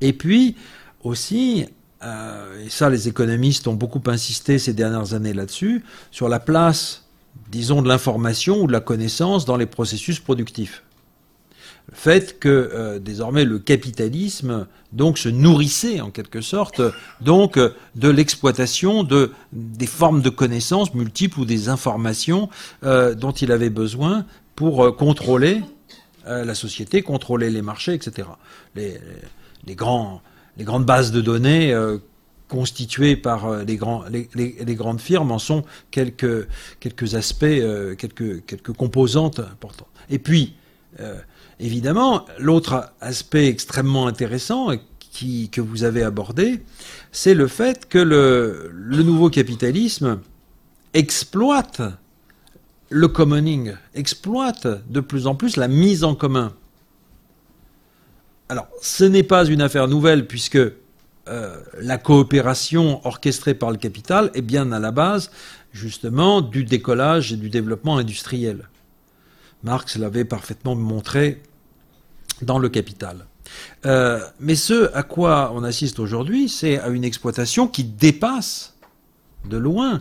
Et 0.00 0.12
puis 0.12 0.56
aussi, 1.02 1.66
euh, 2.02 2.64
et 2.64 2.70
ça 2.70 2.88
les 2.88 3.08
économistes 3.08 3.68
ont 3.68 3.74
beaucoup 3.74 4.02
insisté 4.06 4.58
ces 4.58 4.72
dernières 4.72 5.12
années 5.12 5.34
là-dessus, 5.34 5.84
sur 6.10 6.28
la 6.28 6.40
place, 6.40 7.06
disons, 7.50 7.82
de 7.82 7.88
l'information 7.88 8.62
ou 8.62 8.66
de 8.66 8.72
la 8.72 8.80
connaissance 8.80 9.44
dans 9.44 9.56
les 9.56 9.66
processus 9.66 10.18
productifs 10.20 10.82
fait 11.92 12.38
que 12.38 12.48
euh, 12.48 12.98
désormais 12.98 13.44
le 13.44 13.58
capitalisme 13.58 14.66
donc 14.92 15.18
se 15.18 15.28
nourrissait 15.28 16.00
en 16.00 16.10
quelque 16.10 16.40
sorte 16.40 16.80
donc 17.20 17.58
de 17.58 18.08
l'exploitation 18.08 19.02
de 19.02 19.32
des 19.52 19.86
formes 19.86 20.22
de 20.22 20.30
connaissances 20.30 20.94
multiples 20.94 21.40
ou 21.40 21.44
des 21.44 21.68
informations 21.68 22.48
euh, 22.84 23.14
dont 23.14 23.32
il 23.32 23.52
avait 23.52 23.70
besoin 23.70 24.24
pour 24.56 24.84
euh, 24.84 24.92
contrôler 24.92 25.62
la 26.26 26.54
société, 26.54 27.02
contrôler 27.02 27.50
les 27.50 27.62
marchés, 27.62 27.94
etc. 27.94 28.28
Les, 28.76 29.00
les, 29.66 29.74
grands, 29.74 30.20
les 30.58 30.64
grandes 30.64 30.84
bases 30.84 31.10
de 31.10 31.20
données 31.22 31.74
constituées 32.46 33.16
par 33.16 33.64
les, 33.64 33.76
grands, 33.76 34.04
les, 34.08 34.28
les, 34.36 34.74
grandes 34.76 35.00
firmes 35.00 35.32
en 35.32 35.38
sont 35.40 35.64
quelques, 35.90 36.46
quelques 36.78 37.14
aspects, 37.14 37.46
quelques, 37.98 38.44
quelques 38.44 38.72
composantes 38.74 39.40
importantes. 39.40 39.88
Et 40.08 40.20
puis, 40.20 40.54
Évidemment, 41.60 42.24
l'autre 42.38 42.90
aspect 43.02 43.46
extrêmement 43.46 44.06
intéressant 44.06 44.70
que 45.52 45.60
vous 45.60 45.84
avez 45.84 46.02
abordé, 46.02 46.62
c'est 47.12 47.34
le 47.34 47.48
fait 47.48 47.86
que 47.86 47.98
le, 47.98 49.02
nouveau 49.02 49.28
capitalisme 49.28 50.20
exploite 50.94 51.82
le 52.88 53.06
commoning, 53.08 53.74
exploite 53.94 54.66
de 54.90 55.00
plus 55.00 55.26
en 55.26 55.34
plus 55.34 55.56
la 55.56 55.68
mise 55.68 56.02
en 56.02 56.14
commun. 56.14 56.54
Alors, 58.48 58.66
ce 58.82 59.04
n'est 59.04 59.22
pas 59.22 59.44
une 59.44 59.60
affaire 59.60 59.86
nouvelle 59.86 60.26
puisque 60.26 60.56
euh, 60.56 60.72
la 61.78 61.98
coopération 61.98 63.06
orchestrée 63.06 63.54
par 63.54 63.70
le 63.70 63.76
capital 63.76 64.30
est 64.34 64.42
bien 64.42 64.72
à 64.72 64.80
la 64.80 64.90
base, 64.90 65.30
justement, 65.72 66.40
du 66.40 66.64
décollage 66.64 67.32
et 67.32 67.36
du 67.36 67.48
développement 67.48 67.98
industriel. 67.98 68.68
Marx 69.62 69.96
l'avait 69.96 70.24
parfaitement 70.24 70.74
montré 70.74 71.42
dans 72.42 72.58
le 72.58 72.68
capital. 72.68 73.26
Euh, 73.86 74.20
mais 74.38 74.54
ce 74.54 74.94
à 74.94 75.02
quoi 75.02 75.52
on 75.54 75.64
assiste 75.64 75.98
aujourd'hui, 75.98 76.48
c'est 76.48 76.78
à 76.78 76.88
une 76.88 77.04
exploitation 77.04 77.66
qui 77.66 77.84
dépasse 77.84 78.74
de 79.48 79.56
loin 79.56 80.00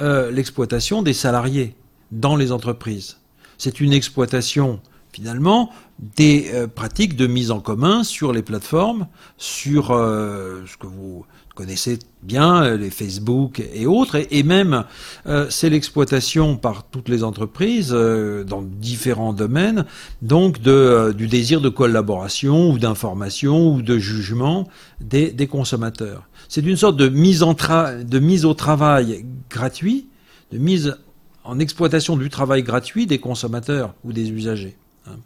euh, 0.00 0.30
l'exploitation 0.30 1.02
des 1.02 1.12
salariés 1.12 1.74
dans 2.10 2.36
les 2.36 2.52
entreprises. 2.52 3.18
C'est 3.58 3.80
une 3.80 3.92
exploitation 3.92 4.80
finalement 5.12 5.70
des 5.98 6.50
euh, 6.52 6.66
pratiques 6.66 7.16
de 7.16 7.26
mise 7.26 7.50
en 7.50 7.60
commun 7.60 8.04
sur 8.04 8.32
les 8.32 8.42
plateformes, 8.42 9.08
sur 9.36 9.88
ce 9.88 10.76
que 10.76 10.86
vous 10.86 11.24
connaissez 11.58 11.98
bien, 12.22 12.62
euh, 12.62 12.76
les 12.76 12.88
Facebook 12.88 13.60
et 13.74 13.84
autres, 13.84 14.24
et, 14.30 14.44
même 14.44 14.84
euh, 15.26 15.48
c'est 15.50 15.68
l'exploitation 15.68 16.56
par 16.56 16.84
toutes 16.84 17.08
les 17.08 17.24
entreprises 17.24 17.90
euh, 17.92 18.44
dans 18.44 18.62
différents 18.62 19.32
domaines, 19.32 19.84
donc 20.22 20.62
de, 20.62 21.12
du 21.18 21.26
désir 21.26 21.60
de 21.60 21.68
collaboration 21.68 22.70
ou 22.70 22.78
d'information 22.78 23.74
ou 23.74 23.82
de 23.82 23.98
jugement 23.98 24.68
des, 25.00 25.32
des 25.32 25.48
consommateurs. 25.48 26.28
C'est 26.48 26.64
une 26.64 26.76
sorte 26.76 26.96
de 26.96 27.08
mise, 27.08 27.42
en 27.42 27.54
de 27.54 28.18
mise 28.20 28.44
au 28.44 28.54
travail 28.54 29.26
gratuit, 29.50 30.06
de 30.52 30.58
mise 30.58 30.96
en 31.42 31.58
exploitation 31.58 32.16
du 32.16 32.30
travail 32.30 32.62
gratuit 32.62 33.08
des 33.08 33.18
consommateurs 33.18 33.94
ou 34.04 34.12
des 34.12 34.30
usagers. 34.30 34.76
Hein. 35.08 35.16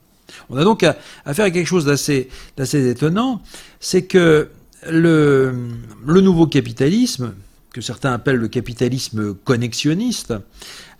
On 0.48 0.56
a 0.56 0.64
donc 0.64 0.82
affaire 1.26 1.44
à 1.44 1.50
quelque 1.50 1.68
chose 1.68 1.84
d'assez 1.84 2.30
étonnant, 2.56 3.42
c'est 3.80 4.06
que 4.06 4.48
le, 4.90 5.52
nouveau 6.06 6.46
capitalisme, 6.46 7.34
que 7.72 7.80
certains 7.80 8.12
appellent 8.12 8.36
le 8.36 8.48
capitalisme 8.48 9.34
connexionniste, 9.34 10.34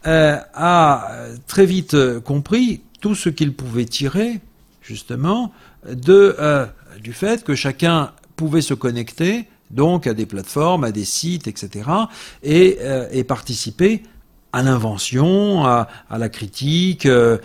a 0.05 1.17
très 1.47 1.67
vite 1.67 1.97
compris 2.21 2.83
tout 3.01 3.15
ce 3.15 3.29
qu'il 3.29 3.53
pouvait 3.55 3.85
tirer, 3.85 4.41
justement, 4.81 5.53
de, 5.89 6.37
du 7.01 7.13
fait 7.13 7.45
que 7.45 7.55
chacun 7.55 8.13
pouvait 8.37 8.63
se 8.63 8.75
connecter 8.75 9.47
donc 9.71 10.07
à 10.07 10.15
des 10.15 10.27
plateformes, 10.27 10.85
à 10.85 10.91
des 10.91 11.05
sites, 11.05 11.47
etc., 11.47 11.89
et, 12.43 12.79
et 13.13 13.25
participer 13.25 14.03
à 14.53 14.63
l'invention, 14.63 15.65
à, 15.65 15.89
la 16.11 16.29
critique, 16.29 17.07
euh, 17.07 17.39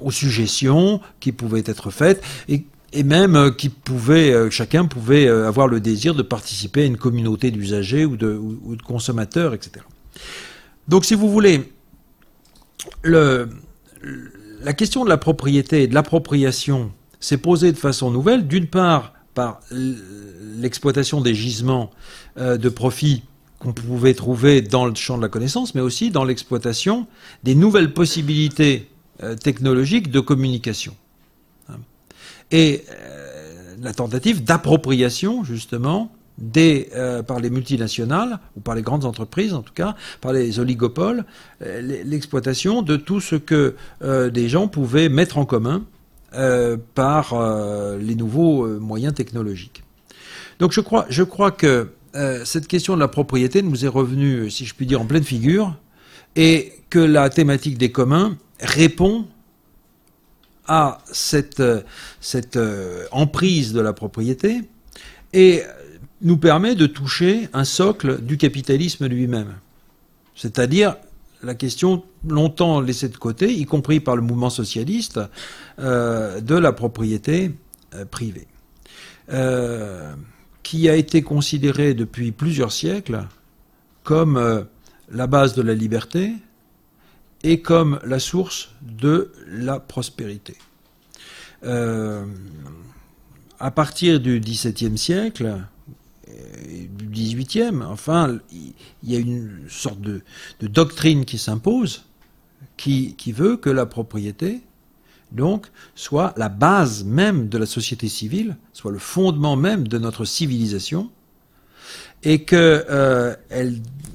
aux 0.00 0.10
suggestions 0.10 1.00
qui 1.20 1.32
pouvaient 1.32 1.62
être 1.64 1.90
faites 1.90 2.22
même 3.04 3.36
euh, 3.36 3.50
qui 3.50 3.68
pouvaient, 3.68 4.32
euh, 4.32 4.50
chacun 4.50 4.86
pouvait 4.86 5.28
avoir 5.28 5.68
le 5.68 5.80
désir 5.80 6.14
de 6.14 6.22
participer 6.22 6.82
à 6.82 6.86
une 6.86 6.96
communauté 6.96 7.50
d'usagers 7.50 8.04
ou 8.04 8.16
de, 8.16 8.40
consommateurs, 8.84 9.54
etc. 9.54 9.84
Donc, 10.88 11.04
si 11.04 11.14
vous 11.14 11.30
voulez, 11.30 11.72
le, 13.02 13.48
la 14.62 14.72
question 14.72 15.04
de 15.04 15.08
la 15.08 15.18
propriété 15.18 15.82
et 15.82 15.86
de 15.86 15.94
l'appropriation 15.94 16.92
s'est 17.20 17.36
posée 17.36 17.72
de 17.72 17.76
façon 17.76 18.10
nouvelle, 18.10 18.46
d'une 18.46 18.66
part 18.66 19.12
par 19.34 19.60
l'exploitation 20.56 21.20
des 21.20 21.34
gisements 21.34 21.90
de 22.36 22.68
profit 22.68 23.22
qu'on 23.58 23.72
pouvait 23.72 24.14
trouver 24.14 24.62
dans 24.62 24.86
le 24.86 24.94
champ 24.94 25.16
de 25.16 25.22
la 25.22 25.28
connaissance, 25.28 25.74
mais 25.74 25.80
aussi 25.80 26.10
dans 26.10 26.24
l'exploitation 26.24 27.06
des 27.42 27.54
nouvelles 27.54 27.92
possibilités 27.92 28.88
euh, 29.22 29.34
technologiques 29.34 30.10
de 30.10 30.20
communication. 30.20 30.94
Et 32.50 32.84
euh, 32.90 33.74
la 33.80 33.92
tentative 33.92 34.44
d'appropriation, 34.44 35.44
justement, 35.44 36.12
euh, 36.56 37.22
par 37.22 37.40
les 37.40 37.50
multinationales, 37.50 38.38
ou 38.56 38.60
par 38.60 38.74
les 38.74 38.82
grandes 38.82 39.04
entreprises 39.04 39.54
en 39.54 39.62
tout 39.62 39.74
cas, 39.74 39.96
par 40.20 40.32
les 40.32 40.60
oligopoles, 40.60 41.24
l'exploitation 41.60 42.82
de 42.82 42.96
tout 42.96 43.20
ce 43.20 43.34
que 43.34 43.74
des 44.00 44.48
gens 44.48 44.68
pouvaient 44.68 45.08
mettre 45.08 45.38
en 45.38 45.44
commun 45.44 45.82
par 46.94 47.34
les 47.98 48.14
nouveaux 48.14 48.68
moyens 48.78 49.14
technologiques. 49.14 49.82
Donc 50.60 50.72
je 50.72 50.80
crois, 50.80 51.06
je 51.08 51.24
crois 51.24 51.50
que 51.50 51.88
euh, 52.14 52.44
cette 52.44 52.66
question 52.66 52.94
de 52.94 53.00
la 53.00 53.08
propriété 53.08 53.62
nous 53.62 53.84
est 53.84 53.88
revenue, 53.88 54.50
si 54.50 54.64
je 54.64 54.74
puis 54.74 54.86
dire, 54.86 55.00
en 55.00 55.04
pleine 55.04 55.24
figure, 55.24 55.76
et 56.36 56.72
que 56.90 56.98
la 56.98 57.30
thématique 57.30 57.78
des 57.78 57.92
communs 57.92 58.36
répond 58.60 59.26
à 60.68 60.98
cette, 61.10 61.62
cette 62.20 62.56
euh, 62.56 63.06
emprise 63.10 63.72
de 63.72 63.80
la 63.80 63.92
propriété 63.92 64.62
et 65.32 65.62
nous 66.22 66.36
permet 66.36 66.74
de 66.74 66.86
toucher 66.86 67.48
un 67.52 67.64
socle 67.64 68.20
du 68.22 68.36
capitalisme 68.36 69.06
lui-même. 69.06 69.54
C'est-à-dire 70.34 70.96
la 71.42 71.54
question 71.54 72.04
longtemps 72.26 72.80
laissée 72.80 73.08
de 73.08 73.16
côté, 73.16 73.52
y 73.52 73.64
compris 73.64 74.00
par 74.00 74.16
le 74.16 74.22
mouvement 74.22 74.50
socialiste, 74.50 75.20
euh, 75.78 76.40
de 76.40 76.54
la 76.54 76.72
propriété 76.72 77.52
privée 78.10 78.46
qui 80.68 80.86
a 80.90 80.96
été 80.96 81.22
considéré 81.22 81.94
depuis 81.94 82.30
plusieurs 82.30 82.72
siècles 82.72 83.26
comme 84.02 84.36
euh, 84.36 84.64
la 85.10 85.26
base 85.26 85.54
de 85.54 85.62
la 85.62 85.72
liberté 85.72 86.34
et 87.42 87.60
comme 87.60 88.00
la 88.04 88.18
source 88.18 88.70
de 88.82 89.32
la 89.46 89.80
prospérité. 89.80 90.56
Euh, 91.64 92.24
à 93.58 93.70
partir 93.70 94.20
du 94.20 94.40
XVIIe 94.40 94.96
siècle, 94.96 95.58
et 96.68 96.88
du 96.88 97.06
XVIIIe, 97.06 97.82
enfin, 97.82 98.38
il 98.52 98.74
y 99.02 99.16
a 99.16 99.18
une 99.18 99.66
sorte 99.68 100.00
de, 100.00 100.22
doctrine 100.60 101.24
qui 101.24 101.38
s'impose, 101.38 102.04
qui, 102.76 103.14
veut 103.32 103.56
que 103.56 103.70
la 103.70 103.86
propriété 103.86 104.62
donc, 105.30 105.66
soit 105.94 106.32
la 106.38 106.48
base 106.48 107.04
même 107.04 107.48
de 107.48 107.58
la 107.58 107.66
société 107.66 108.08
civile, 108.08 108.56
soit 108.72 108.92
le 108.92 108.98
fondement 108.98 109.56
même 109.56 109.86
de 109.86 109.98
notre 109.98 110.24
civilisation, 110.24 111.10
et 112.22 112.44
que 112.44 112.86
euh, 112.88 113.36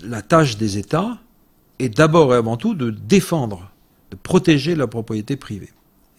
la 0.01 0.21
tâche 0.23 0.57
des 0.57 0.79
États 0.79 1.19
est 1.79 1.89
d'abord 1.89 2.33
et 2.33 2.37
avant 2.37 2.57
tout 2.57 2.75
de 2.75 2.89
défendre, 2.89 3.71
de 4.11 4.17
protéger 4.17 4.75
la 4.75 4.87
propriété 4.87 5.35
privée. 5.35 5.71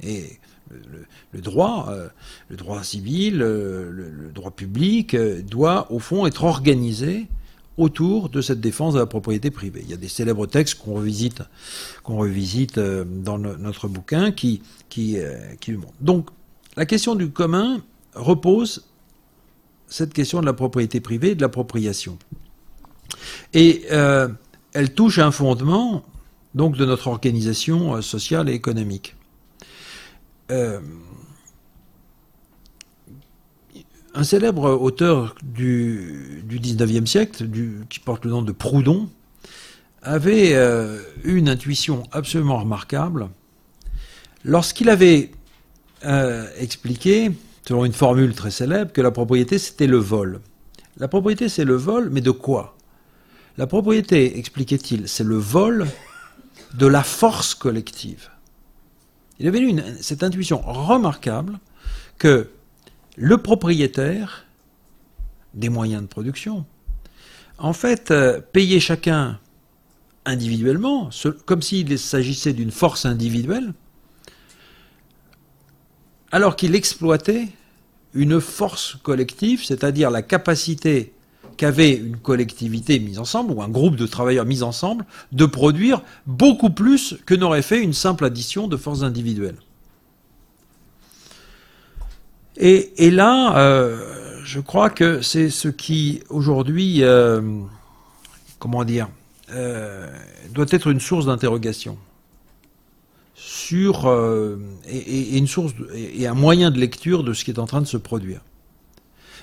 Et 0.03 0.39
le, 1.33 1.41
droit, 1.41 1.89
euh, 1.91 2.09
le 2.49 2.57
droit 2.57 2.83
civil, 2.83 3.41
euh, 3.43 3.91
le, 3.91 4.33
droit 4.33 4.51
public 4.51 5.17
doit 5.17 5.91
au 5.93 5.99
fond 5.99 6.27
être 6.27 6.45
organisé 6.45 7.29
autour 7.77 8.29
de 8.29 8.41
cette 8.41 8.61
défense 8.61 8.95
de 8.95 8.99
la 9.01 9.07
propriété 9.07 9.51
privée. 9.51 9.81
Il 9.85 9.91
y 9.91 9.95
a 9.95 9.97
des 9.99 10.09
célèbres 10.09 10.47
textes 10.47 10.77
qu'on 10.77 10.95
revisite, 10.95 11.43
revisite 12.05 12.79
euh, 12.79 13.05
dans 13.05 13.39
notre 13.39 13.89
bouquin 13.89 14.31
qui, 14.33 14.63
qui, 14.89 15.19
euh, 15.19 15.39
qui 15.61 15.73
le 15.73 15.79
montrent. 15.79 15.95
Donc, 16.01 16.29
la 16.77 16.87
question 16.87 17.15
du 17.15 17.31
commun 17.31 17.83
repose 18.15 18.85
cette 19.89 20.13
question 20.13 20.41
de 20.41 20.47
la 20.47 20.53
propriété 20.53 21.01
privée 21.01 21.31
et 21.31 21.35
de 21.35 21.43
l'appropriation. 21.43 22.19
Et 23.53 23.85
euh, 23.93 24.29
elle 24.75 24.93
touche 24.93 25.19
un 25.19 25.31
fondement 25.31 26.05
donc 26.55 26.77
de 26.77 26.85
notre 26.85 27.09
organisation 27.09 28.01
sociale 28.03 28.49
et 28.49 28.53
économique. 28.53 29.17
Un 30.51 30.81
célèbre 34.23 34.71
auteur 34.71 35.35
du, 35.43 36.43
du 36.45 36.61
19e 36.61 37.07
siècle, 37.07 37.49
qui 37.89 37.99
porte 37.99 38.25
le 38.25 38.31
nom 38.31 38.43
de 38.43 38.53
Proudhon, 38.53 39.09
avait 40.05 40.55
euh, 40.55 40.99
eu 41.25 41.37
une 41.37 41.49
intuition 41.49 42.05
absolument 42.13 42.59
remarquable. 42.59 43.29
Lorsqu'il 44.45 44.91
avait 44.91 45.31
euh, 46.05 46.47
expliqué, 46.59 47.31
selon 47.67 47.85
une 47.85 47.93
formule 47.93 48.35
très 48.35 48.51
célèbre, 48.51 48.93
que 48.93 49.01
la 49.01 49.11
propriété 49.11 49.59
c'était 49.59 49.87
le 49.87 49.97
vol. 49.97 50.41
La 50.99 51.09
propriété 51.09 51.49
c'est 51.49 51.65
le 51.65 51.75
vol, 51.75 52.11
mais 52.11 52.21
de 52.21 52.31
quoi? 52.31 52.77
La 53.57 53.67
propriété, 53.69 54.39
expliquait-il, 54.39 55.09
c'est 55.09 55.25
le 55.25 55.37
vol 55.37 55.87
de 56.75 56.87
la 56.87 57.05
force 57.05 57.55
collective. 57.55 58.31
Il 59.39 59.47
avait 59.47 59.61
eu 59.61 59.81
cette 60.01 60.23
intuition 60.25 60.61
remarquable 60.65 61.59
que 62.19 62.51
le 63.17 63.39
propriétaire 63.39 64.45
des 65.55 65.69
moyens 65.69 66.03
de 66.03 66.09
production, 66.09 66.67
en 67.59 67.73
fait, 67.73 68.11
euh, 68.11 68.41
payer 68.41 68.81
chacun 68.81 69.39
individuellement, 70.25 71.11
comme 71.47 71.63
s'il 71.63 71.97
s'agissait 71.99 72.53
d'une 72.53 72.73
force 72.73 73.07
individuelle, 73.07 73.73
alors 76.33 76.57
qu'il 76.57 76.75
exploitait 76.75 77.49
une 78.15 78.41
force 78.41 78.97
collective, 79.03 79.65
c'est-à-dire 79.65 80.11
la 80.11 80.23
capacité 80.23 81.14
qu'avait 81.57 81.95
une 81.95 82.17
collectivité 82.17 82.99
mise 82.99 83.19
ensemble, 83.19 83.53
ou 83.53 83.63
un 83.63 83.69
groupe 83.69 83.97
de 83.97 84.07
travailleurs 84.07 84.45
mis 84.45 84.63
ensemble, 84.63 85.05
de 85.33 85.47
produire 85.47 86.03
beaucoup 86.27 86.71
plus 86.71 87.17
que 87.27 87.35
n'aurait 87.35 87.63
fait 87.63 87.81
une 87.81 87.93
simple 87.93 88.25
addition 88.25 88.69
de 88.69 88.77
forces 88.77 89.03
individuelles. 89.03 89.57
Et, 92.57 93.11
là, 93.11 93.59
euh, 93.59 94.41
je 94.45 94.61
crois 94.61 94.89
que 94.89 95.23
c'est 95.23 95.51
ce 95.51 95.69
qui 95.69 96.23
aujourd'hui, 96.29 97.03
euh, 97.03 97.41
comment 98.59 98.85
dire, 98.85 99.09
euh, 99.51 100.09
doit 100.53 100.67
être 100.71 100.89
une 100.89 101.01
source 101.01 101.27
d'interrogation 101.27 101.99
sur 103.35 104.07
une 104.87 105.47
source 105.47 105.75
et 105.93 106.27
un 106.27 106.35
moyen 106.35 106.71
de 106.71 106.79
lecture 106.79 107.25
de 107.25 107.33
ce 107.33 107.45
qui 107.45 107.51
est 107.51 107.59
en 107.59 107.67
train 107.67 107.81
de 107.81 107.87
se 107.87 107.97
produire. 107.97 108.41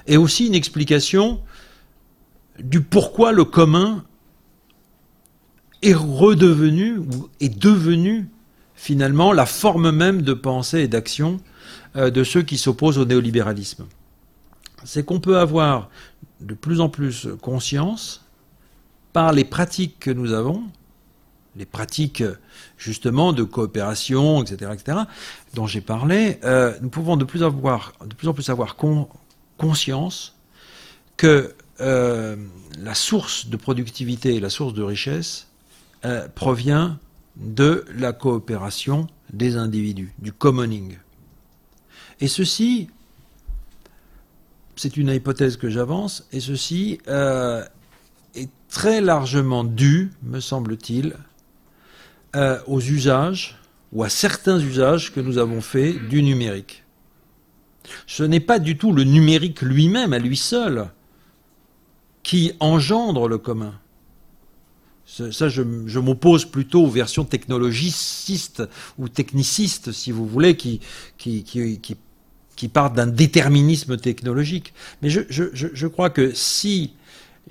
Et 0.07 0.17
aussi 0.17 0.47
une 0.47 0.55
explication 0.55 1.41
du 2.63 2.81
pourquoi 2.81 3.31
le 3.31 3.45
commun 3.45 4.03
est 5.81 5.93
redevenu 5.93 6.97
ou 6.97 7.29
est 7.39 7.49
devenu 7.49 8.29
finalement 8.75 9.33
la 9.33 9.45
forme 9.45 9.91
même 9.91 10.21
de 10.21 10.33
pensée 10.33 10.81
et 10.81 10.87
d'action 10.87 11.39
euh, 11.95 12.09
de 12.09 12.23
ceux 12.23 12.41
qui 12.41 12.57
s'opposent 12.57 12.97
au 12.97 13.05
néolibéralisme. 13.05 13.85
C'est 14.83 15.05
qu'on 15.05 15.19
peut 15.19 15.37
avoir 15.37 15.89
de 16.39 16.53
plus 16.53 16.81
en 16.81 16.89
plus 16.89 17.27
conscience, 17.41 18.25
par 19.13 19.33
les 19.33 19.43
pratiques 19.43 19.99
que 19.99 20.11
nous 20.11 20.33
avons, 20.33 20.63
les 21.55 21.65
pratiques 21.65 22.23
justement 22.77 23.33
de 23.33 23.43
coopération, 23.43 24.41
etc., 24.41 24.71
etc., 24.73 24.97
dont 25.53 25.67
j'ai 25.67 25.81
parlé, 25.81 26.39
euh, 26.43 26.73
nous 26.81 26.89
pouvons 26.89 27.17
de 27.17 27.25
plus, 27.25 27.43
avoir, 27.43 27.93
de 28.05 28.15
plus 28.15 28.27
en 28.27 28.33
plus 28.33 28.49
avoir 28.49 28.77
conscience 29.57 30.35
que 31.17 31.53
euh, 31.81 32.35
la 32.79 32.93
source 32.93 33.47
de 33.47 33.57
productivité 33.57 34.35
et 34.35 34.39
la 34.39 34.49
source 34.49 34.73
de 34.73 34.83
richesse 34.83 35.47
provient 36.33 36.97
de 37.35 37.85
la 37.95 38.11
coopération 38.11 39.05
des 39.31 39.55
individus, 39.55 40.13
du 40.19 40.33
commoning. 40.33 40.97
Et 42.19 42.27
ceci, 42.27 42.89
c'est 44.75 44.97
une 44.97 45.09
hypothèse 45.09 45.57
que 45.57 45.69
j'avance, 45.69 46.27
et 46.31 46.39
ceci 46.39 46.99
euh, 47.07 47.63
est 48.35 48.49
très 48.69 49.01
largement 49.01 49.63
dû, 49.63 50.11
me 50.23 50.39
semble-t-il, 50.39 51.15
euh, 52.35 52.59
aux 52.67 52.81
usages 52.81 53.57
ou 53.91 54.03
à 54.03 54.09
certains 54.09 54.59
usages 54.59 55.13
que 55.13 55.19
nous 55.19 55.37
avons 55.37 55.61
faits 55.61 56.07
du 56.07 56.23
numérique. 56.23 56.83
Ce 58.07 58.23
n'est 58.23 58.39
pas 58.39 58.59
du 58.59 58.77
tout 58.77 58.93
le 58.93 59.03
numérique 59.03 59.61
lui-même, 59.61 60.13
à 60.13 60.19
lui 60.19 60.37
seul, 60.37 60.87
qui 62.23 62.53
engendre 62.59 63.27
le 63.27 63.37
commun. 63.37 63.73
Ça, 65.05 65.49
je, 65.49 65.99
m'oppose 65.99 66.45
plutôt 66.45 66.85
aux 66.85 66.89
versions 66.89 67.25
technologicistes 67.25 68.63
ou 68.97 69.09
technicistes, 69.09 69.91
si 69.91 70.11
vous 70.11 70.25
voulez, 70.25 70.55
qui, 70.55 70.79
partent 72.71 72.95
d'un 72.95 73.07
déterminisme 73.07 73.97
technologique. 73.97 74.73
Mais 75.01 75.09
je, 75.09 75.87
crois 75.87 76.09
que 76.09 76.33
si 76.33 76.93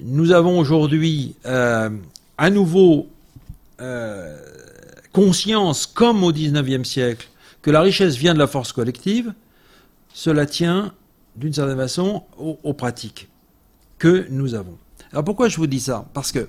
nous 0.00 0.32
avons 0.32 0.58
aujourd'hui 0.58 1.34
euh, 1.44 1.90
à 2.38 2.48
nouveau 2.48 3.08
euh, 3.80 4.38
conscience, 5.12 5.86
comme 5.86 6.24
au 6.24 6.32
XIXe 6.32 6.88
siècle, 6.88 7.28
que 7.62 7.70
la 7.70 7.82
richesse 7.82 8.16
vient 8.16 8.32
de 8.32 8.38
la 8.38 8.46
force 8.46 8.72
collective, 8.72 9.34
cela 10.14 10.46
tient 10.46 10.94
d'une 11.36 11.52
certaine 11.52 11.76
façon 11.76 12.24
aux, 12.38 12.74
pratiques 12.74 13.28
que 14.00 14.26
nous 14.30 14.54
avons. 14.54 14.76
Alors 15.12 15.24
pourquoi 15.24 15.48
je 15.48 15.58
vous 15.58 15.68
dis 15.68 15.78
ça? 15.78 16.08
Parce 16.12 16.32
que 16.32 16.48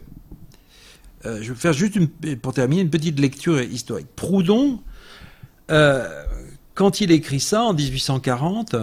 euh, 1.25 1.39
je 1.41 1.53
vais 1.53 1.59
faire 1.59 1.73
juste 1.73 1.99
pour 2.41 2.53
terminer 2.53 2.81
une 2.81 2.89
petite 2.89 3.19
lecture 3.19 3.61
historique. 3.61 4.07
Proudhon, 4.15 4.79
euh, 5.69 6.23
quand 6.73 7.01
il 7.01 7.11
écrit 7.11 7.39
ça 7.39 7.63
en 7.63 7.73
1840, 7.73 8.75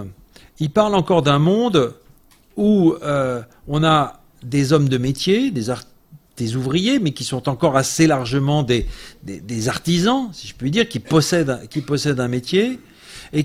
il 0.60 0.70
parle 0.70 0.94
encore 0.94 1.22
d'un 1.22 1.40
monde 1.40 1.94
où 2.56 2.94
euh, 3.02 3.42
on 3.66 3.82
a 3.82 4.20
des 4.44 4.72
hommes 4.72 4.88
de 4.88 4.98
métier, 4.98 5.50
des, 5.50 6.56
ouvriers, 6.56 6.98
mais 7.00 7.12
qui 7.12 7.24
sont 7.24 7.48
encore 7.48 7.76
assez 7.76 8.06
largement 8.06 8.62
des, 8.62 8.86
artisans, 9.68 10.28
si 10.32 10.46
je 10.46 10.54
puis 10.54 10.70
dire, 10.70 10.88
qui 10.88 11.00
possèdent 11.00 12.20
un 12.20 12.28
métier 12.28 12.78
et 13.32 13.44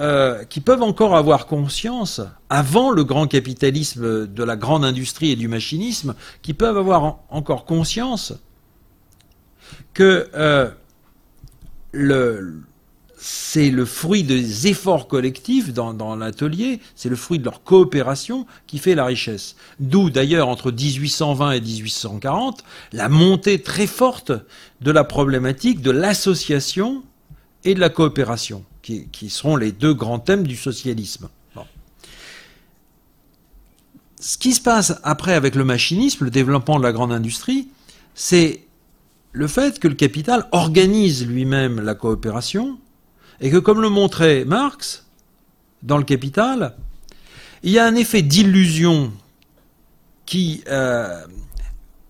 euh, 0.00 0.44
qui 0.44 0.60
peuvent 0.60 0.82
encore 0.82 1.16
avoir 1.16 1.46
conscience, 1.46 2.20
avant 2.50 2.90
le 2.90 3.04
grand 3.04 3.26
capitalisme 3.26 4.26
de 4.26 4.44
la 4.44 4.56
grande 4.56 4.84
industrie 4.84 5.30
et 5.30 5.36
du 5.36 5.48
machinisme, 5.48 6.14
qui 6.42 6.54
peuvent 6.54 6.78
avoir 6.78 7.18
encore 7.30 7.64
conscience 7.64 8.34
que 9.94 10.28
euh, 10.34 10.70
c'est 13.20 13.70
le 13.70 13.84
fruit 13.84 14.22
des 14.22 14.68
efforts 14.68 15.08
collectifs 15.08 15.72
dans, 15.72 16.14
l'atelier, 16.16 16.80
c'est 16.94 17.08
le 17.08 17.16
fruit 17.16 17.38
de 17.38 17.44
leur 17.44 17.64
coopération 17.64 18.46
qui 18.66 18.78
fait 18.78 18.94
la 18.94 19.04
richesse. 19.04 19.56
D'où 19.80 20.08
d'ailleurs 20.08 20.48
entre 20.48 20.70
1820 20.70 21.52
et 21.52 21.60
1840 21.60 22.64
la 22.92 23.08
montée 23.08 23.60
très 23.60 23.88
forte 23.88 24.32
de 24.80 24.90
la 24.90 25.04
problématique 25.04 25.80
de 25.82 25.90
l'association 25.90 27.02
et 27.64 27.74
de 27.74 27.80
la 27.80 27.88
coopération, 27.88 28.64
qui, 29.12 29.30
seront 29.30 29.56
les 29.56 29.72
deux 29.72 29.94
grands 29.94 30.18
thèmes 30.18 30.46
du 30.46 30.56
socialisme. 30.56 31.28
Ce 34.20 34.36
qui 34.36 34.52
se 34.52 34.60
passe 34.60 34.98
après 35.04 35.34
avec 35.34 35.54
le 35.54 35.64
machinisme, 35.64 36.24
le 36.24 36.30
développement 36.30 36.78
de 36.78 36.82
la 36.82 36.92
grande 36.92 37.12
industrie, 37.12 37.68
c'est 38.14 38.64
le 39.30 39.46
fait 39.46 39.78
que 39.78 39.86
le 39.86 39.94
capital 39.94 40.48
organise 40.50 41.24
lui-même 41.24 41.80
la 41.80 41.94
coopération, 41.94 42.78
et 43.40 43.50
que, 43.50 43.58
comme 43.58 43.80
le 43.80 43.88
montrait 43.88 44.44
Marx 44.44 45.06
dans 45.84 45.98
le 45.98 46.02
Capital, 46.02 46.74
il 47.62 47.70
y 47.70 47.78
a 47.78 47.86
un 47.86 47.94
effet 47.94 48.22
d'illusion 48.22 49.12
qui 50.26 50.64
euh, 50.66 51.24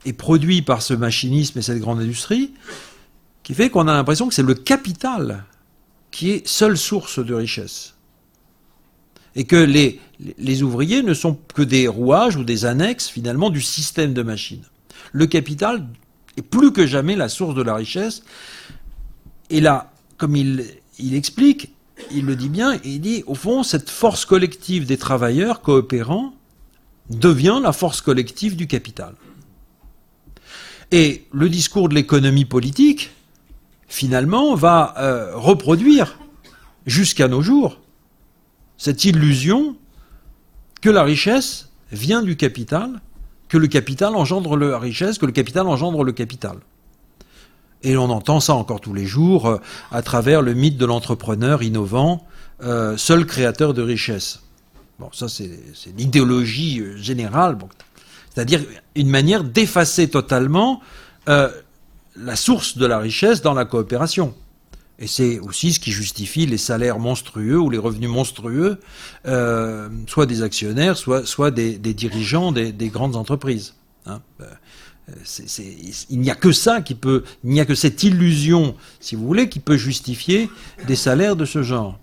est 0.07 0.14
produit 0.14 0.62
par 0.62 0.81
ce 0.81 0.95
machinisme 0.95 1.59
et 1.59 1.62
cette 1.62 1.79
grande 1.79 2.01
industrie, 2.01 2.55
qui 3.43 3.53
fait 3.53 3.68
qu'on 3.68 3.87
a 3.87 3.93
l'impression 3.93 4.29
que 4.29 4.35
c'est 4.35 4.43
le 4.43 4.55
capital 4.55 5.45
qui 6.11 6.31
est 6.31 6.47
seule 6.47 6.77
source 6.77 7.25
de 7.25 7.35
richesse. 7.35 7.95
Et 9.37 9.45
que 9.45 9.57
les, 9.57 10.63
ouvriers 10.63 11.03
ne 11.03 11.15
sont 11.15 11.39
que 11.55 11.63
des 11.63 11.87
rouages 11.87 12.37
ou 12.37 12.45
des 12.45 12.65
annexes 12.65 13.09
finalement 13.09 13.51
du 13.51 13.61
système 13.61 14.15
de 14.15 14.23
machines. 14.23 14.65
Le 15.13 15.27
capital 15.27 15.87
est 16.37 16.43
plus 16.43 16.73
que 16.73 16.87
jamais 16.87 17.15
la 17.15 17.29
source 17.29 17.55
de 17.55 17.63
la 17.63 17.75
richesse. 17.75 18.23
Et 19.51 19.61
là, 19.61 19.93
comme 20.17 20.35
il 20.35 20.65
il 20.99 21.15
explique, 21.15 21.71
il 22.13 22.27
le 22.27 22.37
dit 22.37 22.49
bien, 22.49 22.79
il 22.85 23.01
dit, 23.01 23.25
au 23.27 23.35
fond, 23.35 23.63
cette 23.63 23.91
force 23.91 24.25
collective 24.25 24.87
des 24.87 24.97
travailleurs 24.97 25.61
coopérants 25.61 26.35
devient 27.11 27.61
la 27.63 27.73
force 27.73 28.01
collective 28.01 28.57
du 28.57 28.67
capital. 28.67 29.15
Et 30.91 31.25
le 31.33 31.49
discours 31.49 31.89
de 31.89 31.95
l'économie 31.95 32.45
politique, 32.45 33.11
finalement, 33.89 34.55
va 34.55 34.95
euh, 34.99 35.32
reproduire 35.34 36.18
jusqu'à 36.86 37.26
nos 37.26 37.43
jours 37.43 37.80
cette 38.76 39.05
illusion 39.05 39.76
que 40.80 40.91
la 40.91 41.03
richesse 41.03 41.70
vient 41.91 42.22
du 42.22 42.36
capital, 42.36 43.01
que 43.49 43.59
le 43.59 43.66
capital 43.66 44.14
engendre 44.14 44.57
la 44.57 44.78
richesse, 44.78 45.18
que 45.18 45.26
le 45.26 45.32
capital 45.32 45.66
engendre 45.66 46.05
le 46.05 46.12
capital. 46.12 46.59
Et 47.82 47.97
on 47.97 48.11
entend 48.11 48.41
ça 48.41 48.55
encore 48.55 48.80
tous 48.80 48.95
les 48.95 49.07
jours 49.07 49.47
euh, 49.47 49.59
à 49.91 50.03
travers 50.03 50.43
le 50.43 50.53
mythe 50.55 50.76
de 50.76 50.84
l'entrepreneur 50.84 51.62
innovant, 51.62 52.26
euh, 52.62 52.97
seul 52.97 53.24
créateur 53.24 53.72
de 53.72 53.82
richesse. 53.82 54.43
Bon, 54.99 55.09
ça 55.12 55.28
c'est 55.28 55.49
l'idéologie 55.97 56.82
générale, 56.97 57.57
c'est-à-dire 58.34 58.61
une 58.97 59.09
manière 59.09 59.45
d'effacer 59.45 60.11
totalement 60.11 60.80
la 62.19 62.37
source 62.37 62.77
de 62.77 62.87
la 62.87 62.99
richesse 62.99 63.43
dans 63.43 63.55
la 63.55 63.64
coopération. 63.64 64.35
Et 64.99 65.07
c'est 65.07 65.39
aussi 65.39 65.73
ce 65.73 65.81
qui 65.81 65.93
justifie 65.93 66.47
les 66.47 66.59
salaires 66.59 66.99
monstrueux 66.99 67.59
ou 67.59 67.71
les 67.71 67.79
revenus 67.79 68.11
monstrueux, 68.11 68.81
soit 69.25 70.27
des 70.27 70.43
actionnaires, 70.43 70.97
soit, 70.97 71.25
soit 71.25 71.53
des, 71.53 71.79
dirigeants 71.79 72.51
des, 72.51 72.89
grandes 72.89 73.14
entreprises. 73.14 73.75
Hein 74.07 74.21
il 76.11 76.21
n'y 76.21 76.31
a 76.31 76.35
que 76.35 76.53
ça 76.53 76.83
qui 76.83 76.95
peut, 76.95 77.25
il 77.45 77.51
n'y 77.51 77.61
a 77.61 77.64
que 77.64 77.75
cette 77.75 78.03
illusion, 78.03 78.75
si 79.01 79.16
vous 79.16 79.27
voulez, 79.27 79.49
qui 79.49 79.61
peut 79.61 79.77
justifier 79.77 80.51
des 80.87 80.97
salaires 80.97 81.37
de 81.37 81.45
ce 81.45 81.62
genre. 81.62 81.99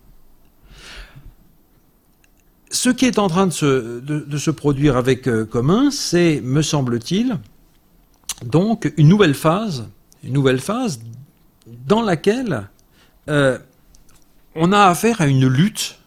Ce 2.71 2.89
qui 2.89 3.05
est 3.05 3.19
en 3.19 3.27
train 3.27 3.47
de 3.47 3.51
se, 3.51 4.51
produire 4.51 4.97
avec 4.97 5.27
euh, 5.27 5.45
commun, 5.45 5.91
c'est, 5.91 6.41
me 6.41 6.61
semble-t-il, 6.61 7.39
donc 8.43 8.91
une 8.97 9.07
nouvelle 9.07 9.33
phase, 9.33 9.87
une 10.25 10.33
nouvelle 10.33 10.59
phase 10.59 10.99
dans 11.67 12.01
laquelle 12.01 12.67
euh, 13.29 13.57
on 14.55 14.71
a 14.71 14.85
affaire 14.85 15.21
à 15.21 15.27
une 15.27 15.47
lutte. 15.47 15.99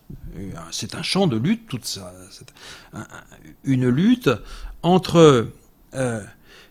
C'est 0.71 0.95
un 0.95 1.03
champ 1.03 1.27
de 1.27 1.37
lutte, 1.37 1.67
toute 1.67 1.85
ça, 1.85 2.13
une 3.65 3.89
lutte 3.89 4.31
entre 4.83 5.49
euh, 5.95 6.23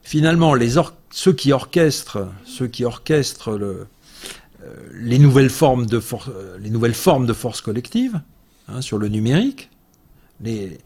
finalement, 0.04 0.56
ceux 1.12 1.34
qui 1.34 1.52
orchestrent, 1.52 2.30
ceux 2.46 2.68
qui 2.68 2.86
orchestrent 2.86 3.52
euh, 3.52 3.88
les, 4.94 5.20
nouvelles 5.20 5.50
formes 5.50 5.86
de 5.86 6.02
euh, 6.30 6.58
les 6.60 6.70
nouvelles 6.70 6.94
formes 6.94 7.26
de 7.26 7.34
force 7.34 7.62
collective 7.62 8.22
hein, 8.68 8.82
sur 8.82 8.98
le 8.98 9.10
numérique, 9.10 9.70
les, 10.42 10.78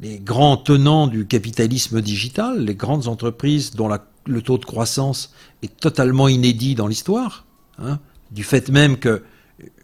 grands 0.00 0.56
tenants 0.56 1.06
du 1.06 1.26
capitalisme 1.26 2.00
digital, 2.00 2.64
les 2.64 2.74
grandes 2.74 3.08
entreprises 3.08 3.72
dont 3.72 3.88
le 4.26 4.42
taux 4.42 4.58
de 4.58 4.64
croissance 4.64 5.32
est 5.62 5.76
totalement 5.78 6.28
inédit 6.28 6.74
dans 6.74 6.86
l'histoire, 6.86 7.44
hein, 7.78 7.98
du 8.30 8.44
fait 8.44 8.68
même 8.68 8.98
que 8.98 9.22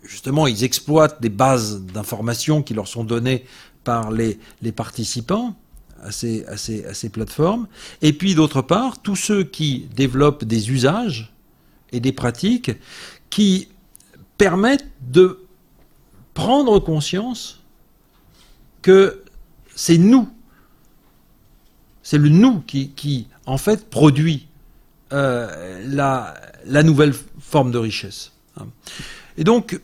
justement 0.04 0.46
ils 0.46 0.62
exploitent 0.62 1.20
des 1.20 1.30
bases 1.30 1.82
d'informations 1.82 2.62
qui 2.62 2.74
leur 2.74 2.86
sont 2.86 3.04
données 3.04 3.44
par 3.82 4.10
les 4.10 4.38
participants, 4.74 5.56
à 6.04 6.12
ces, 6.12 7.08
plateformes. 7.10 7.66
Et 8.02 8.12
puis 8.12 8.34
d'autre 8.34 8.62
part, 8.62 9.00
tous 9.00 9.16
ceux 9.16 9.44
qui 9.44 9.88
développent 9.94 10.44
des 10.44 10.70
usages 10.70 11.32
et 11.92 12.00
des 12.00 12.12
pratiques 12.12 12.72
qui 13.30 13.68
permettent 14.36 14.90
de 15.00 15.40
prendre 16.34 16.78
conscience 16.78 17.62
que 18.82 19.23
c'est 19.74 19.98
nous, 19.98 20.28
c'est 22.02 22.18
le 22.18 22.28
nous 22.28 22.60
qui, 22.60 23.26
en 23.46 23.58
fait 23.58 23.90
produit 23.90 24.46
euh, 25.12 25.82
la, 25.86 26.82
nouvelle 26.82 27.14
forme 27.40 27.70
de 27.72 27.78
richesse. 27.78 28.32
Et 29.36 29.44
donc, 29.44 29.80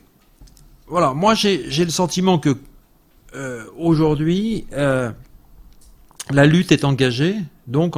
voilà, 0.87 1.13
moi 1.13 1.35
j'ai 1.35 1.65
le 1.67 1.89
sentiment 1.89 2.39
que 2.39 2.55
euh, 3.35 3.65
aujourd'hui, 3.77 4.65
euh, 4.73 5.11
la 6.29 6.45
lutte 6.45 6.71
est 6.71 6.85
engagée 6.85 7.35
donc 7.67 7.95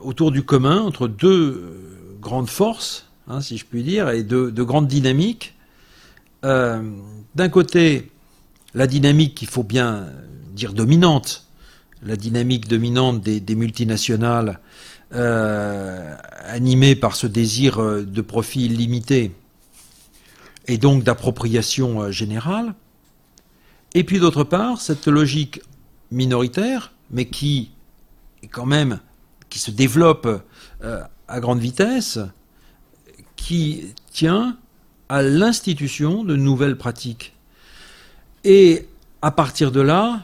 autour 0.00 0.32
du 0.32 0.42
commun, 0.42 0.80
entre 0.80 1.06
deux 1.08 2.16
grandes 2.20 2.50
forces, 2.50 3.06
hein, 3.28 3.40
si 3.40 3.56
je 3.56 3.64
puis 3.64 3.82
dire, 3.82 4.10
et 4.10 4.22
de, 4.24 4.62
grandes 4.62 4.88
dynamiques. 4.88 5.54
D'un 6.42 7.48
côté, 7.50 8.11
la 8.74 8.86
dynamique 8.86 9.34
qu'il 9.34 9.48
faut 9.48 9.62
bien 9.62 10.08
dire 10.54 10.72
dominante, 10.72 11.46
la 12.02 12.16
dynamique 12.16 12.68
dominante 12.68 13.20
des, 13.22 13.54
multinationales 13.54 14.60
euh, 15.14 16.16
animées 16.46 16.96
par 16.96 17.16
ce 17.16 17.26
désir 17.26 17.80
euh, 17.80 18.02
de 18.02 18.20
profit 18.20 18.66
illimité 18.66 19.32
et 20.66 20.78
donc 20.78 21.04
d'appropriation 21.04 22.10
générale. 22.10 22.74
Et 23.94 24.04
puis 24.04 24.20
d'autre 24.20 24.44
part, 24.44 24.80
cette 24.80 25.06
logique 25.06 25.60
minoritaire, 26.10 26.92
mais 27.10 27.26
qui 27.26 27.72
est 28.42 28.48
quand 28.48 28.66
même 28.66 29.00
qui 29.50 29.58
se 29.58 29.70
développe 29.70 30.26
à 31.28 31.40
grande 31.40 31.58
vitesse, 31.58 32.18
qui 33.36 33.92
tient 34.10 34.56
à 35.08 35.22
l'institution 35.22 36.24
de 36.24 36.36
nouvelles 36.36 36.78
pratiques. 36.78 37.34
Et 38.44 38.86
à 39.20 39.30
partir 39.30 39.70
de 39.70 39.80
là, 39.80 40.22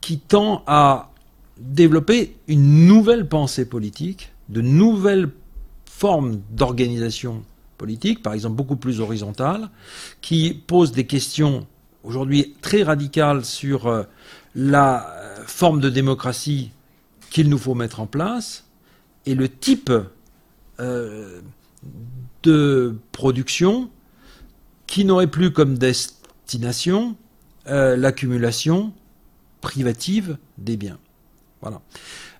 qui 0.00 0.18
tend 0.18 0.62
à 0.66 1.10
développer 1.58 2.36
une 2.48 2.86
nouvelle 2.86 3.28
pensée 3.28 3.66
politique, 3.68 4.32
de 4.48 4.60
nouvelles 4.60 5.30
formes 5.84 6.40
d'organisation 6.50 7.44
politique, 7.78 8.22
par 8.22 8.34
exemple 8.34 8.56
beaucoup 8.56 8.76
plus 8.76 9.00
horizontales, 9.00 9.70
qui 10.20 10.54
posent 10.66 10.92
des 10.92 11.06
questions 11.06 11.66
aujourd'hui 12.02 12.54
très 12.62 12.82
radicales 12.82 13.44
sur 13.44 13.86
euh, 13.86 14.02
la 14.54 15.06
forme 15.46 15.80
de 15.80 15.90
démocratie 15.90 16.70
qu'il 17.30 17.48
nous 17.48 17.58
faut 17.58 17.74
mettre 17.74 18.00
en 18.00 18.06
place 18.06 18.64
et 19.26 19.34
le 19.34 19.48
type 19.48 19.92
euh, 20.80 21.40
de 22.42 22.96
production 23.12 23.90
qui 24.86 25.04
n'aurait 25.04 25.26
plus 25.28 25.52
comme 25.52 25.78
destination 25.78 27.16
euh, 27.68 27.96
l'accumulation 27.96 28.92
privative 29.60 30.36
des 30.58 30.76
biens. 30.76 30.98
Voilà. 31.60 31.80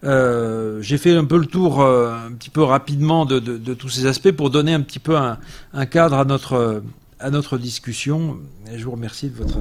Euh, 0.04 0.80
j'ai 0.80 0.96
fait 0.96 1.14
un 1.14 1.26
peu 1.26 1.36
le 1.36 1.46
tour, 1.46 1.82
euh, 1.82 2.14
un 2.26 2.32
petit 2.32 2.48
peu 2.48 2.62
rapidement, 2.62 3.26
de, 3.26 3.38
tous 3.74 3.90
ces 3.90 4.06
aspects 4.06 4.30
pour 4.30 4.48
donner 4.48 4.72
un 4.72 4.80
petit 4.80 4.98
peu 4.98 5.16
un, 5.16 5.86
cadre 5.86 6.16
à 6.16 6.24
notre, 6.24 6.82
à 7.18 7.30
notre 7.30 7.58
discussion. 7.58 8.38
Je 8.74 8.82
vous 8.84 8.92
remercie 8.92 9.28
de 9.28 9.36
votre, 9.36 9.58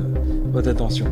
votre 0.51 0.69
attention. 0.69 1.11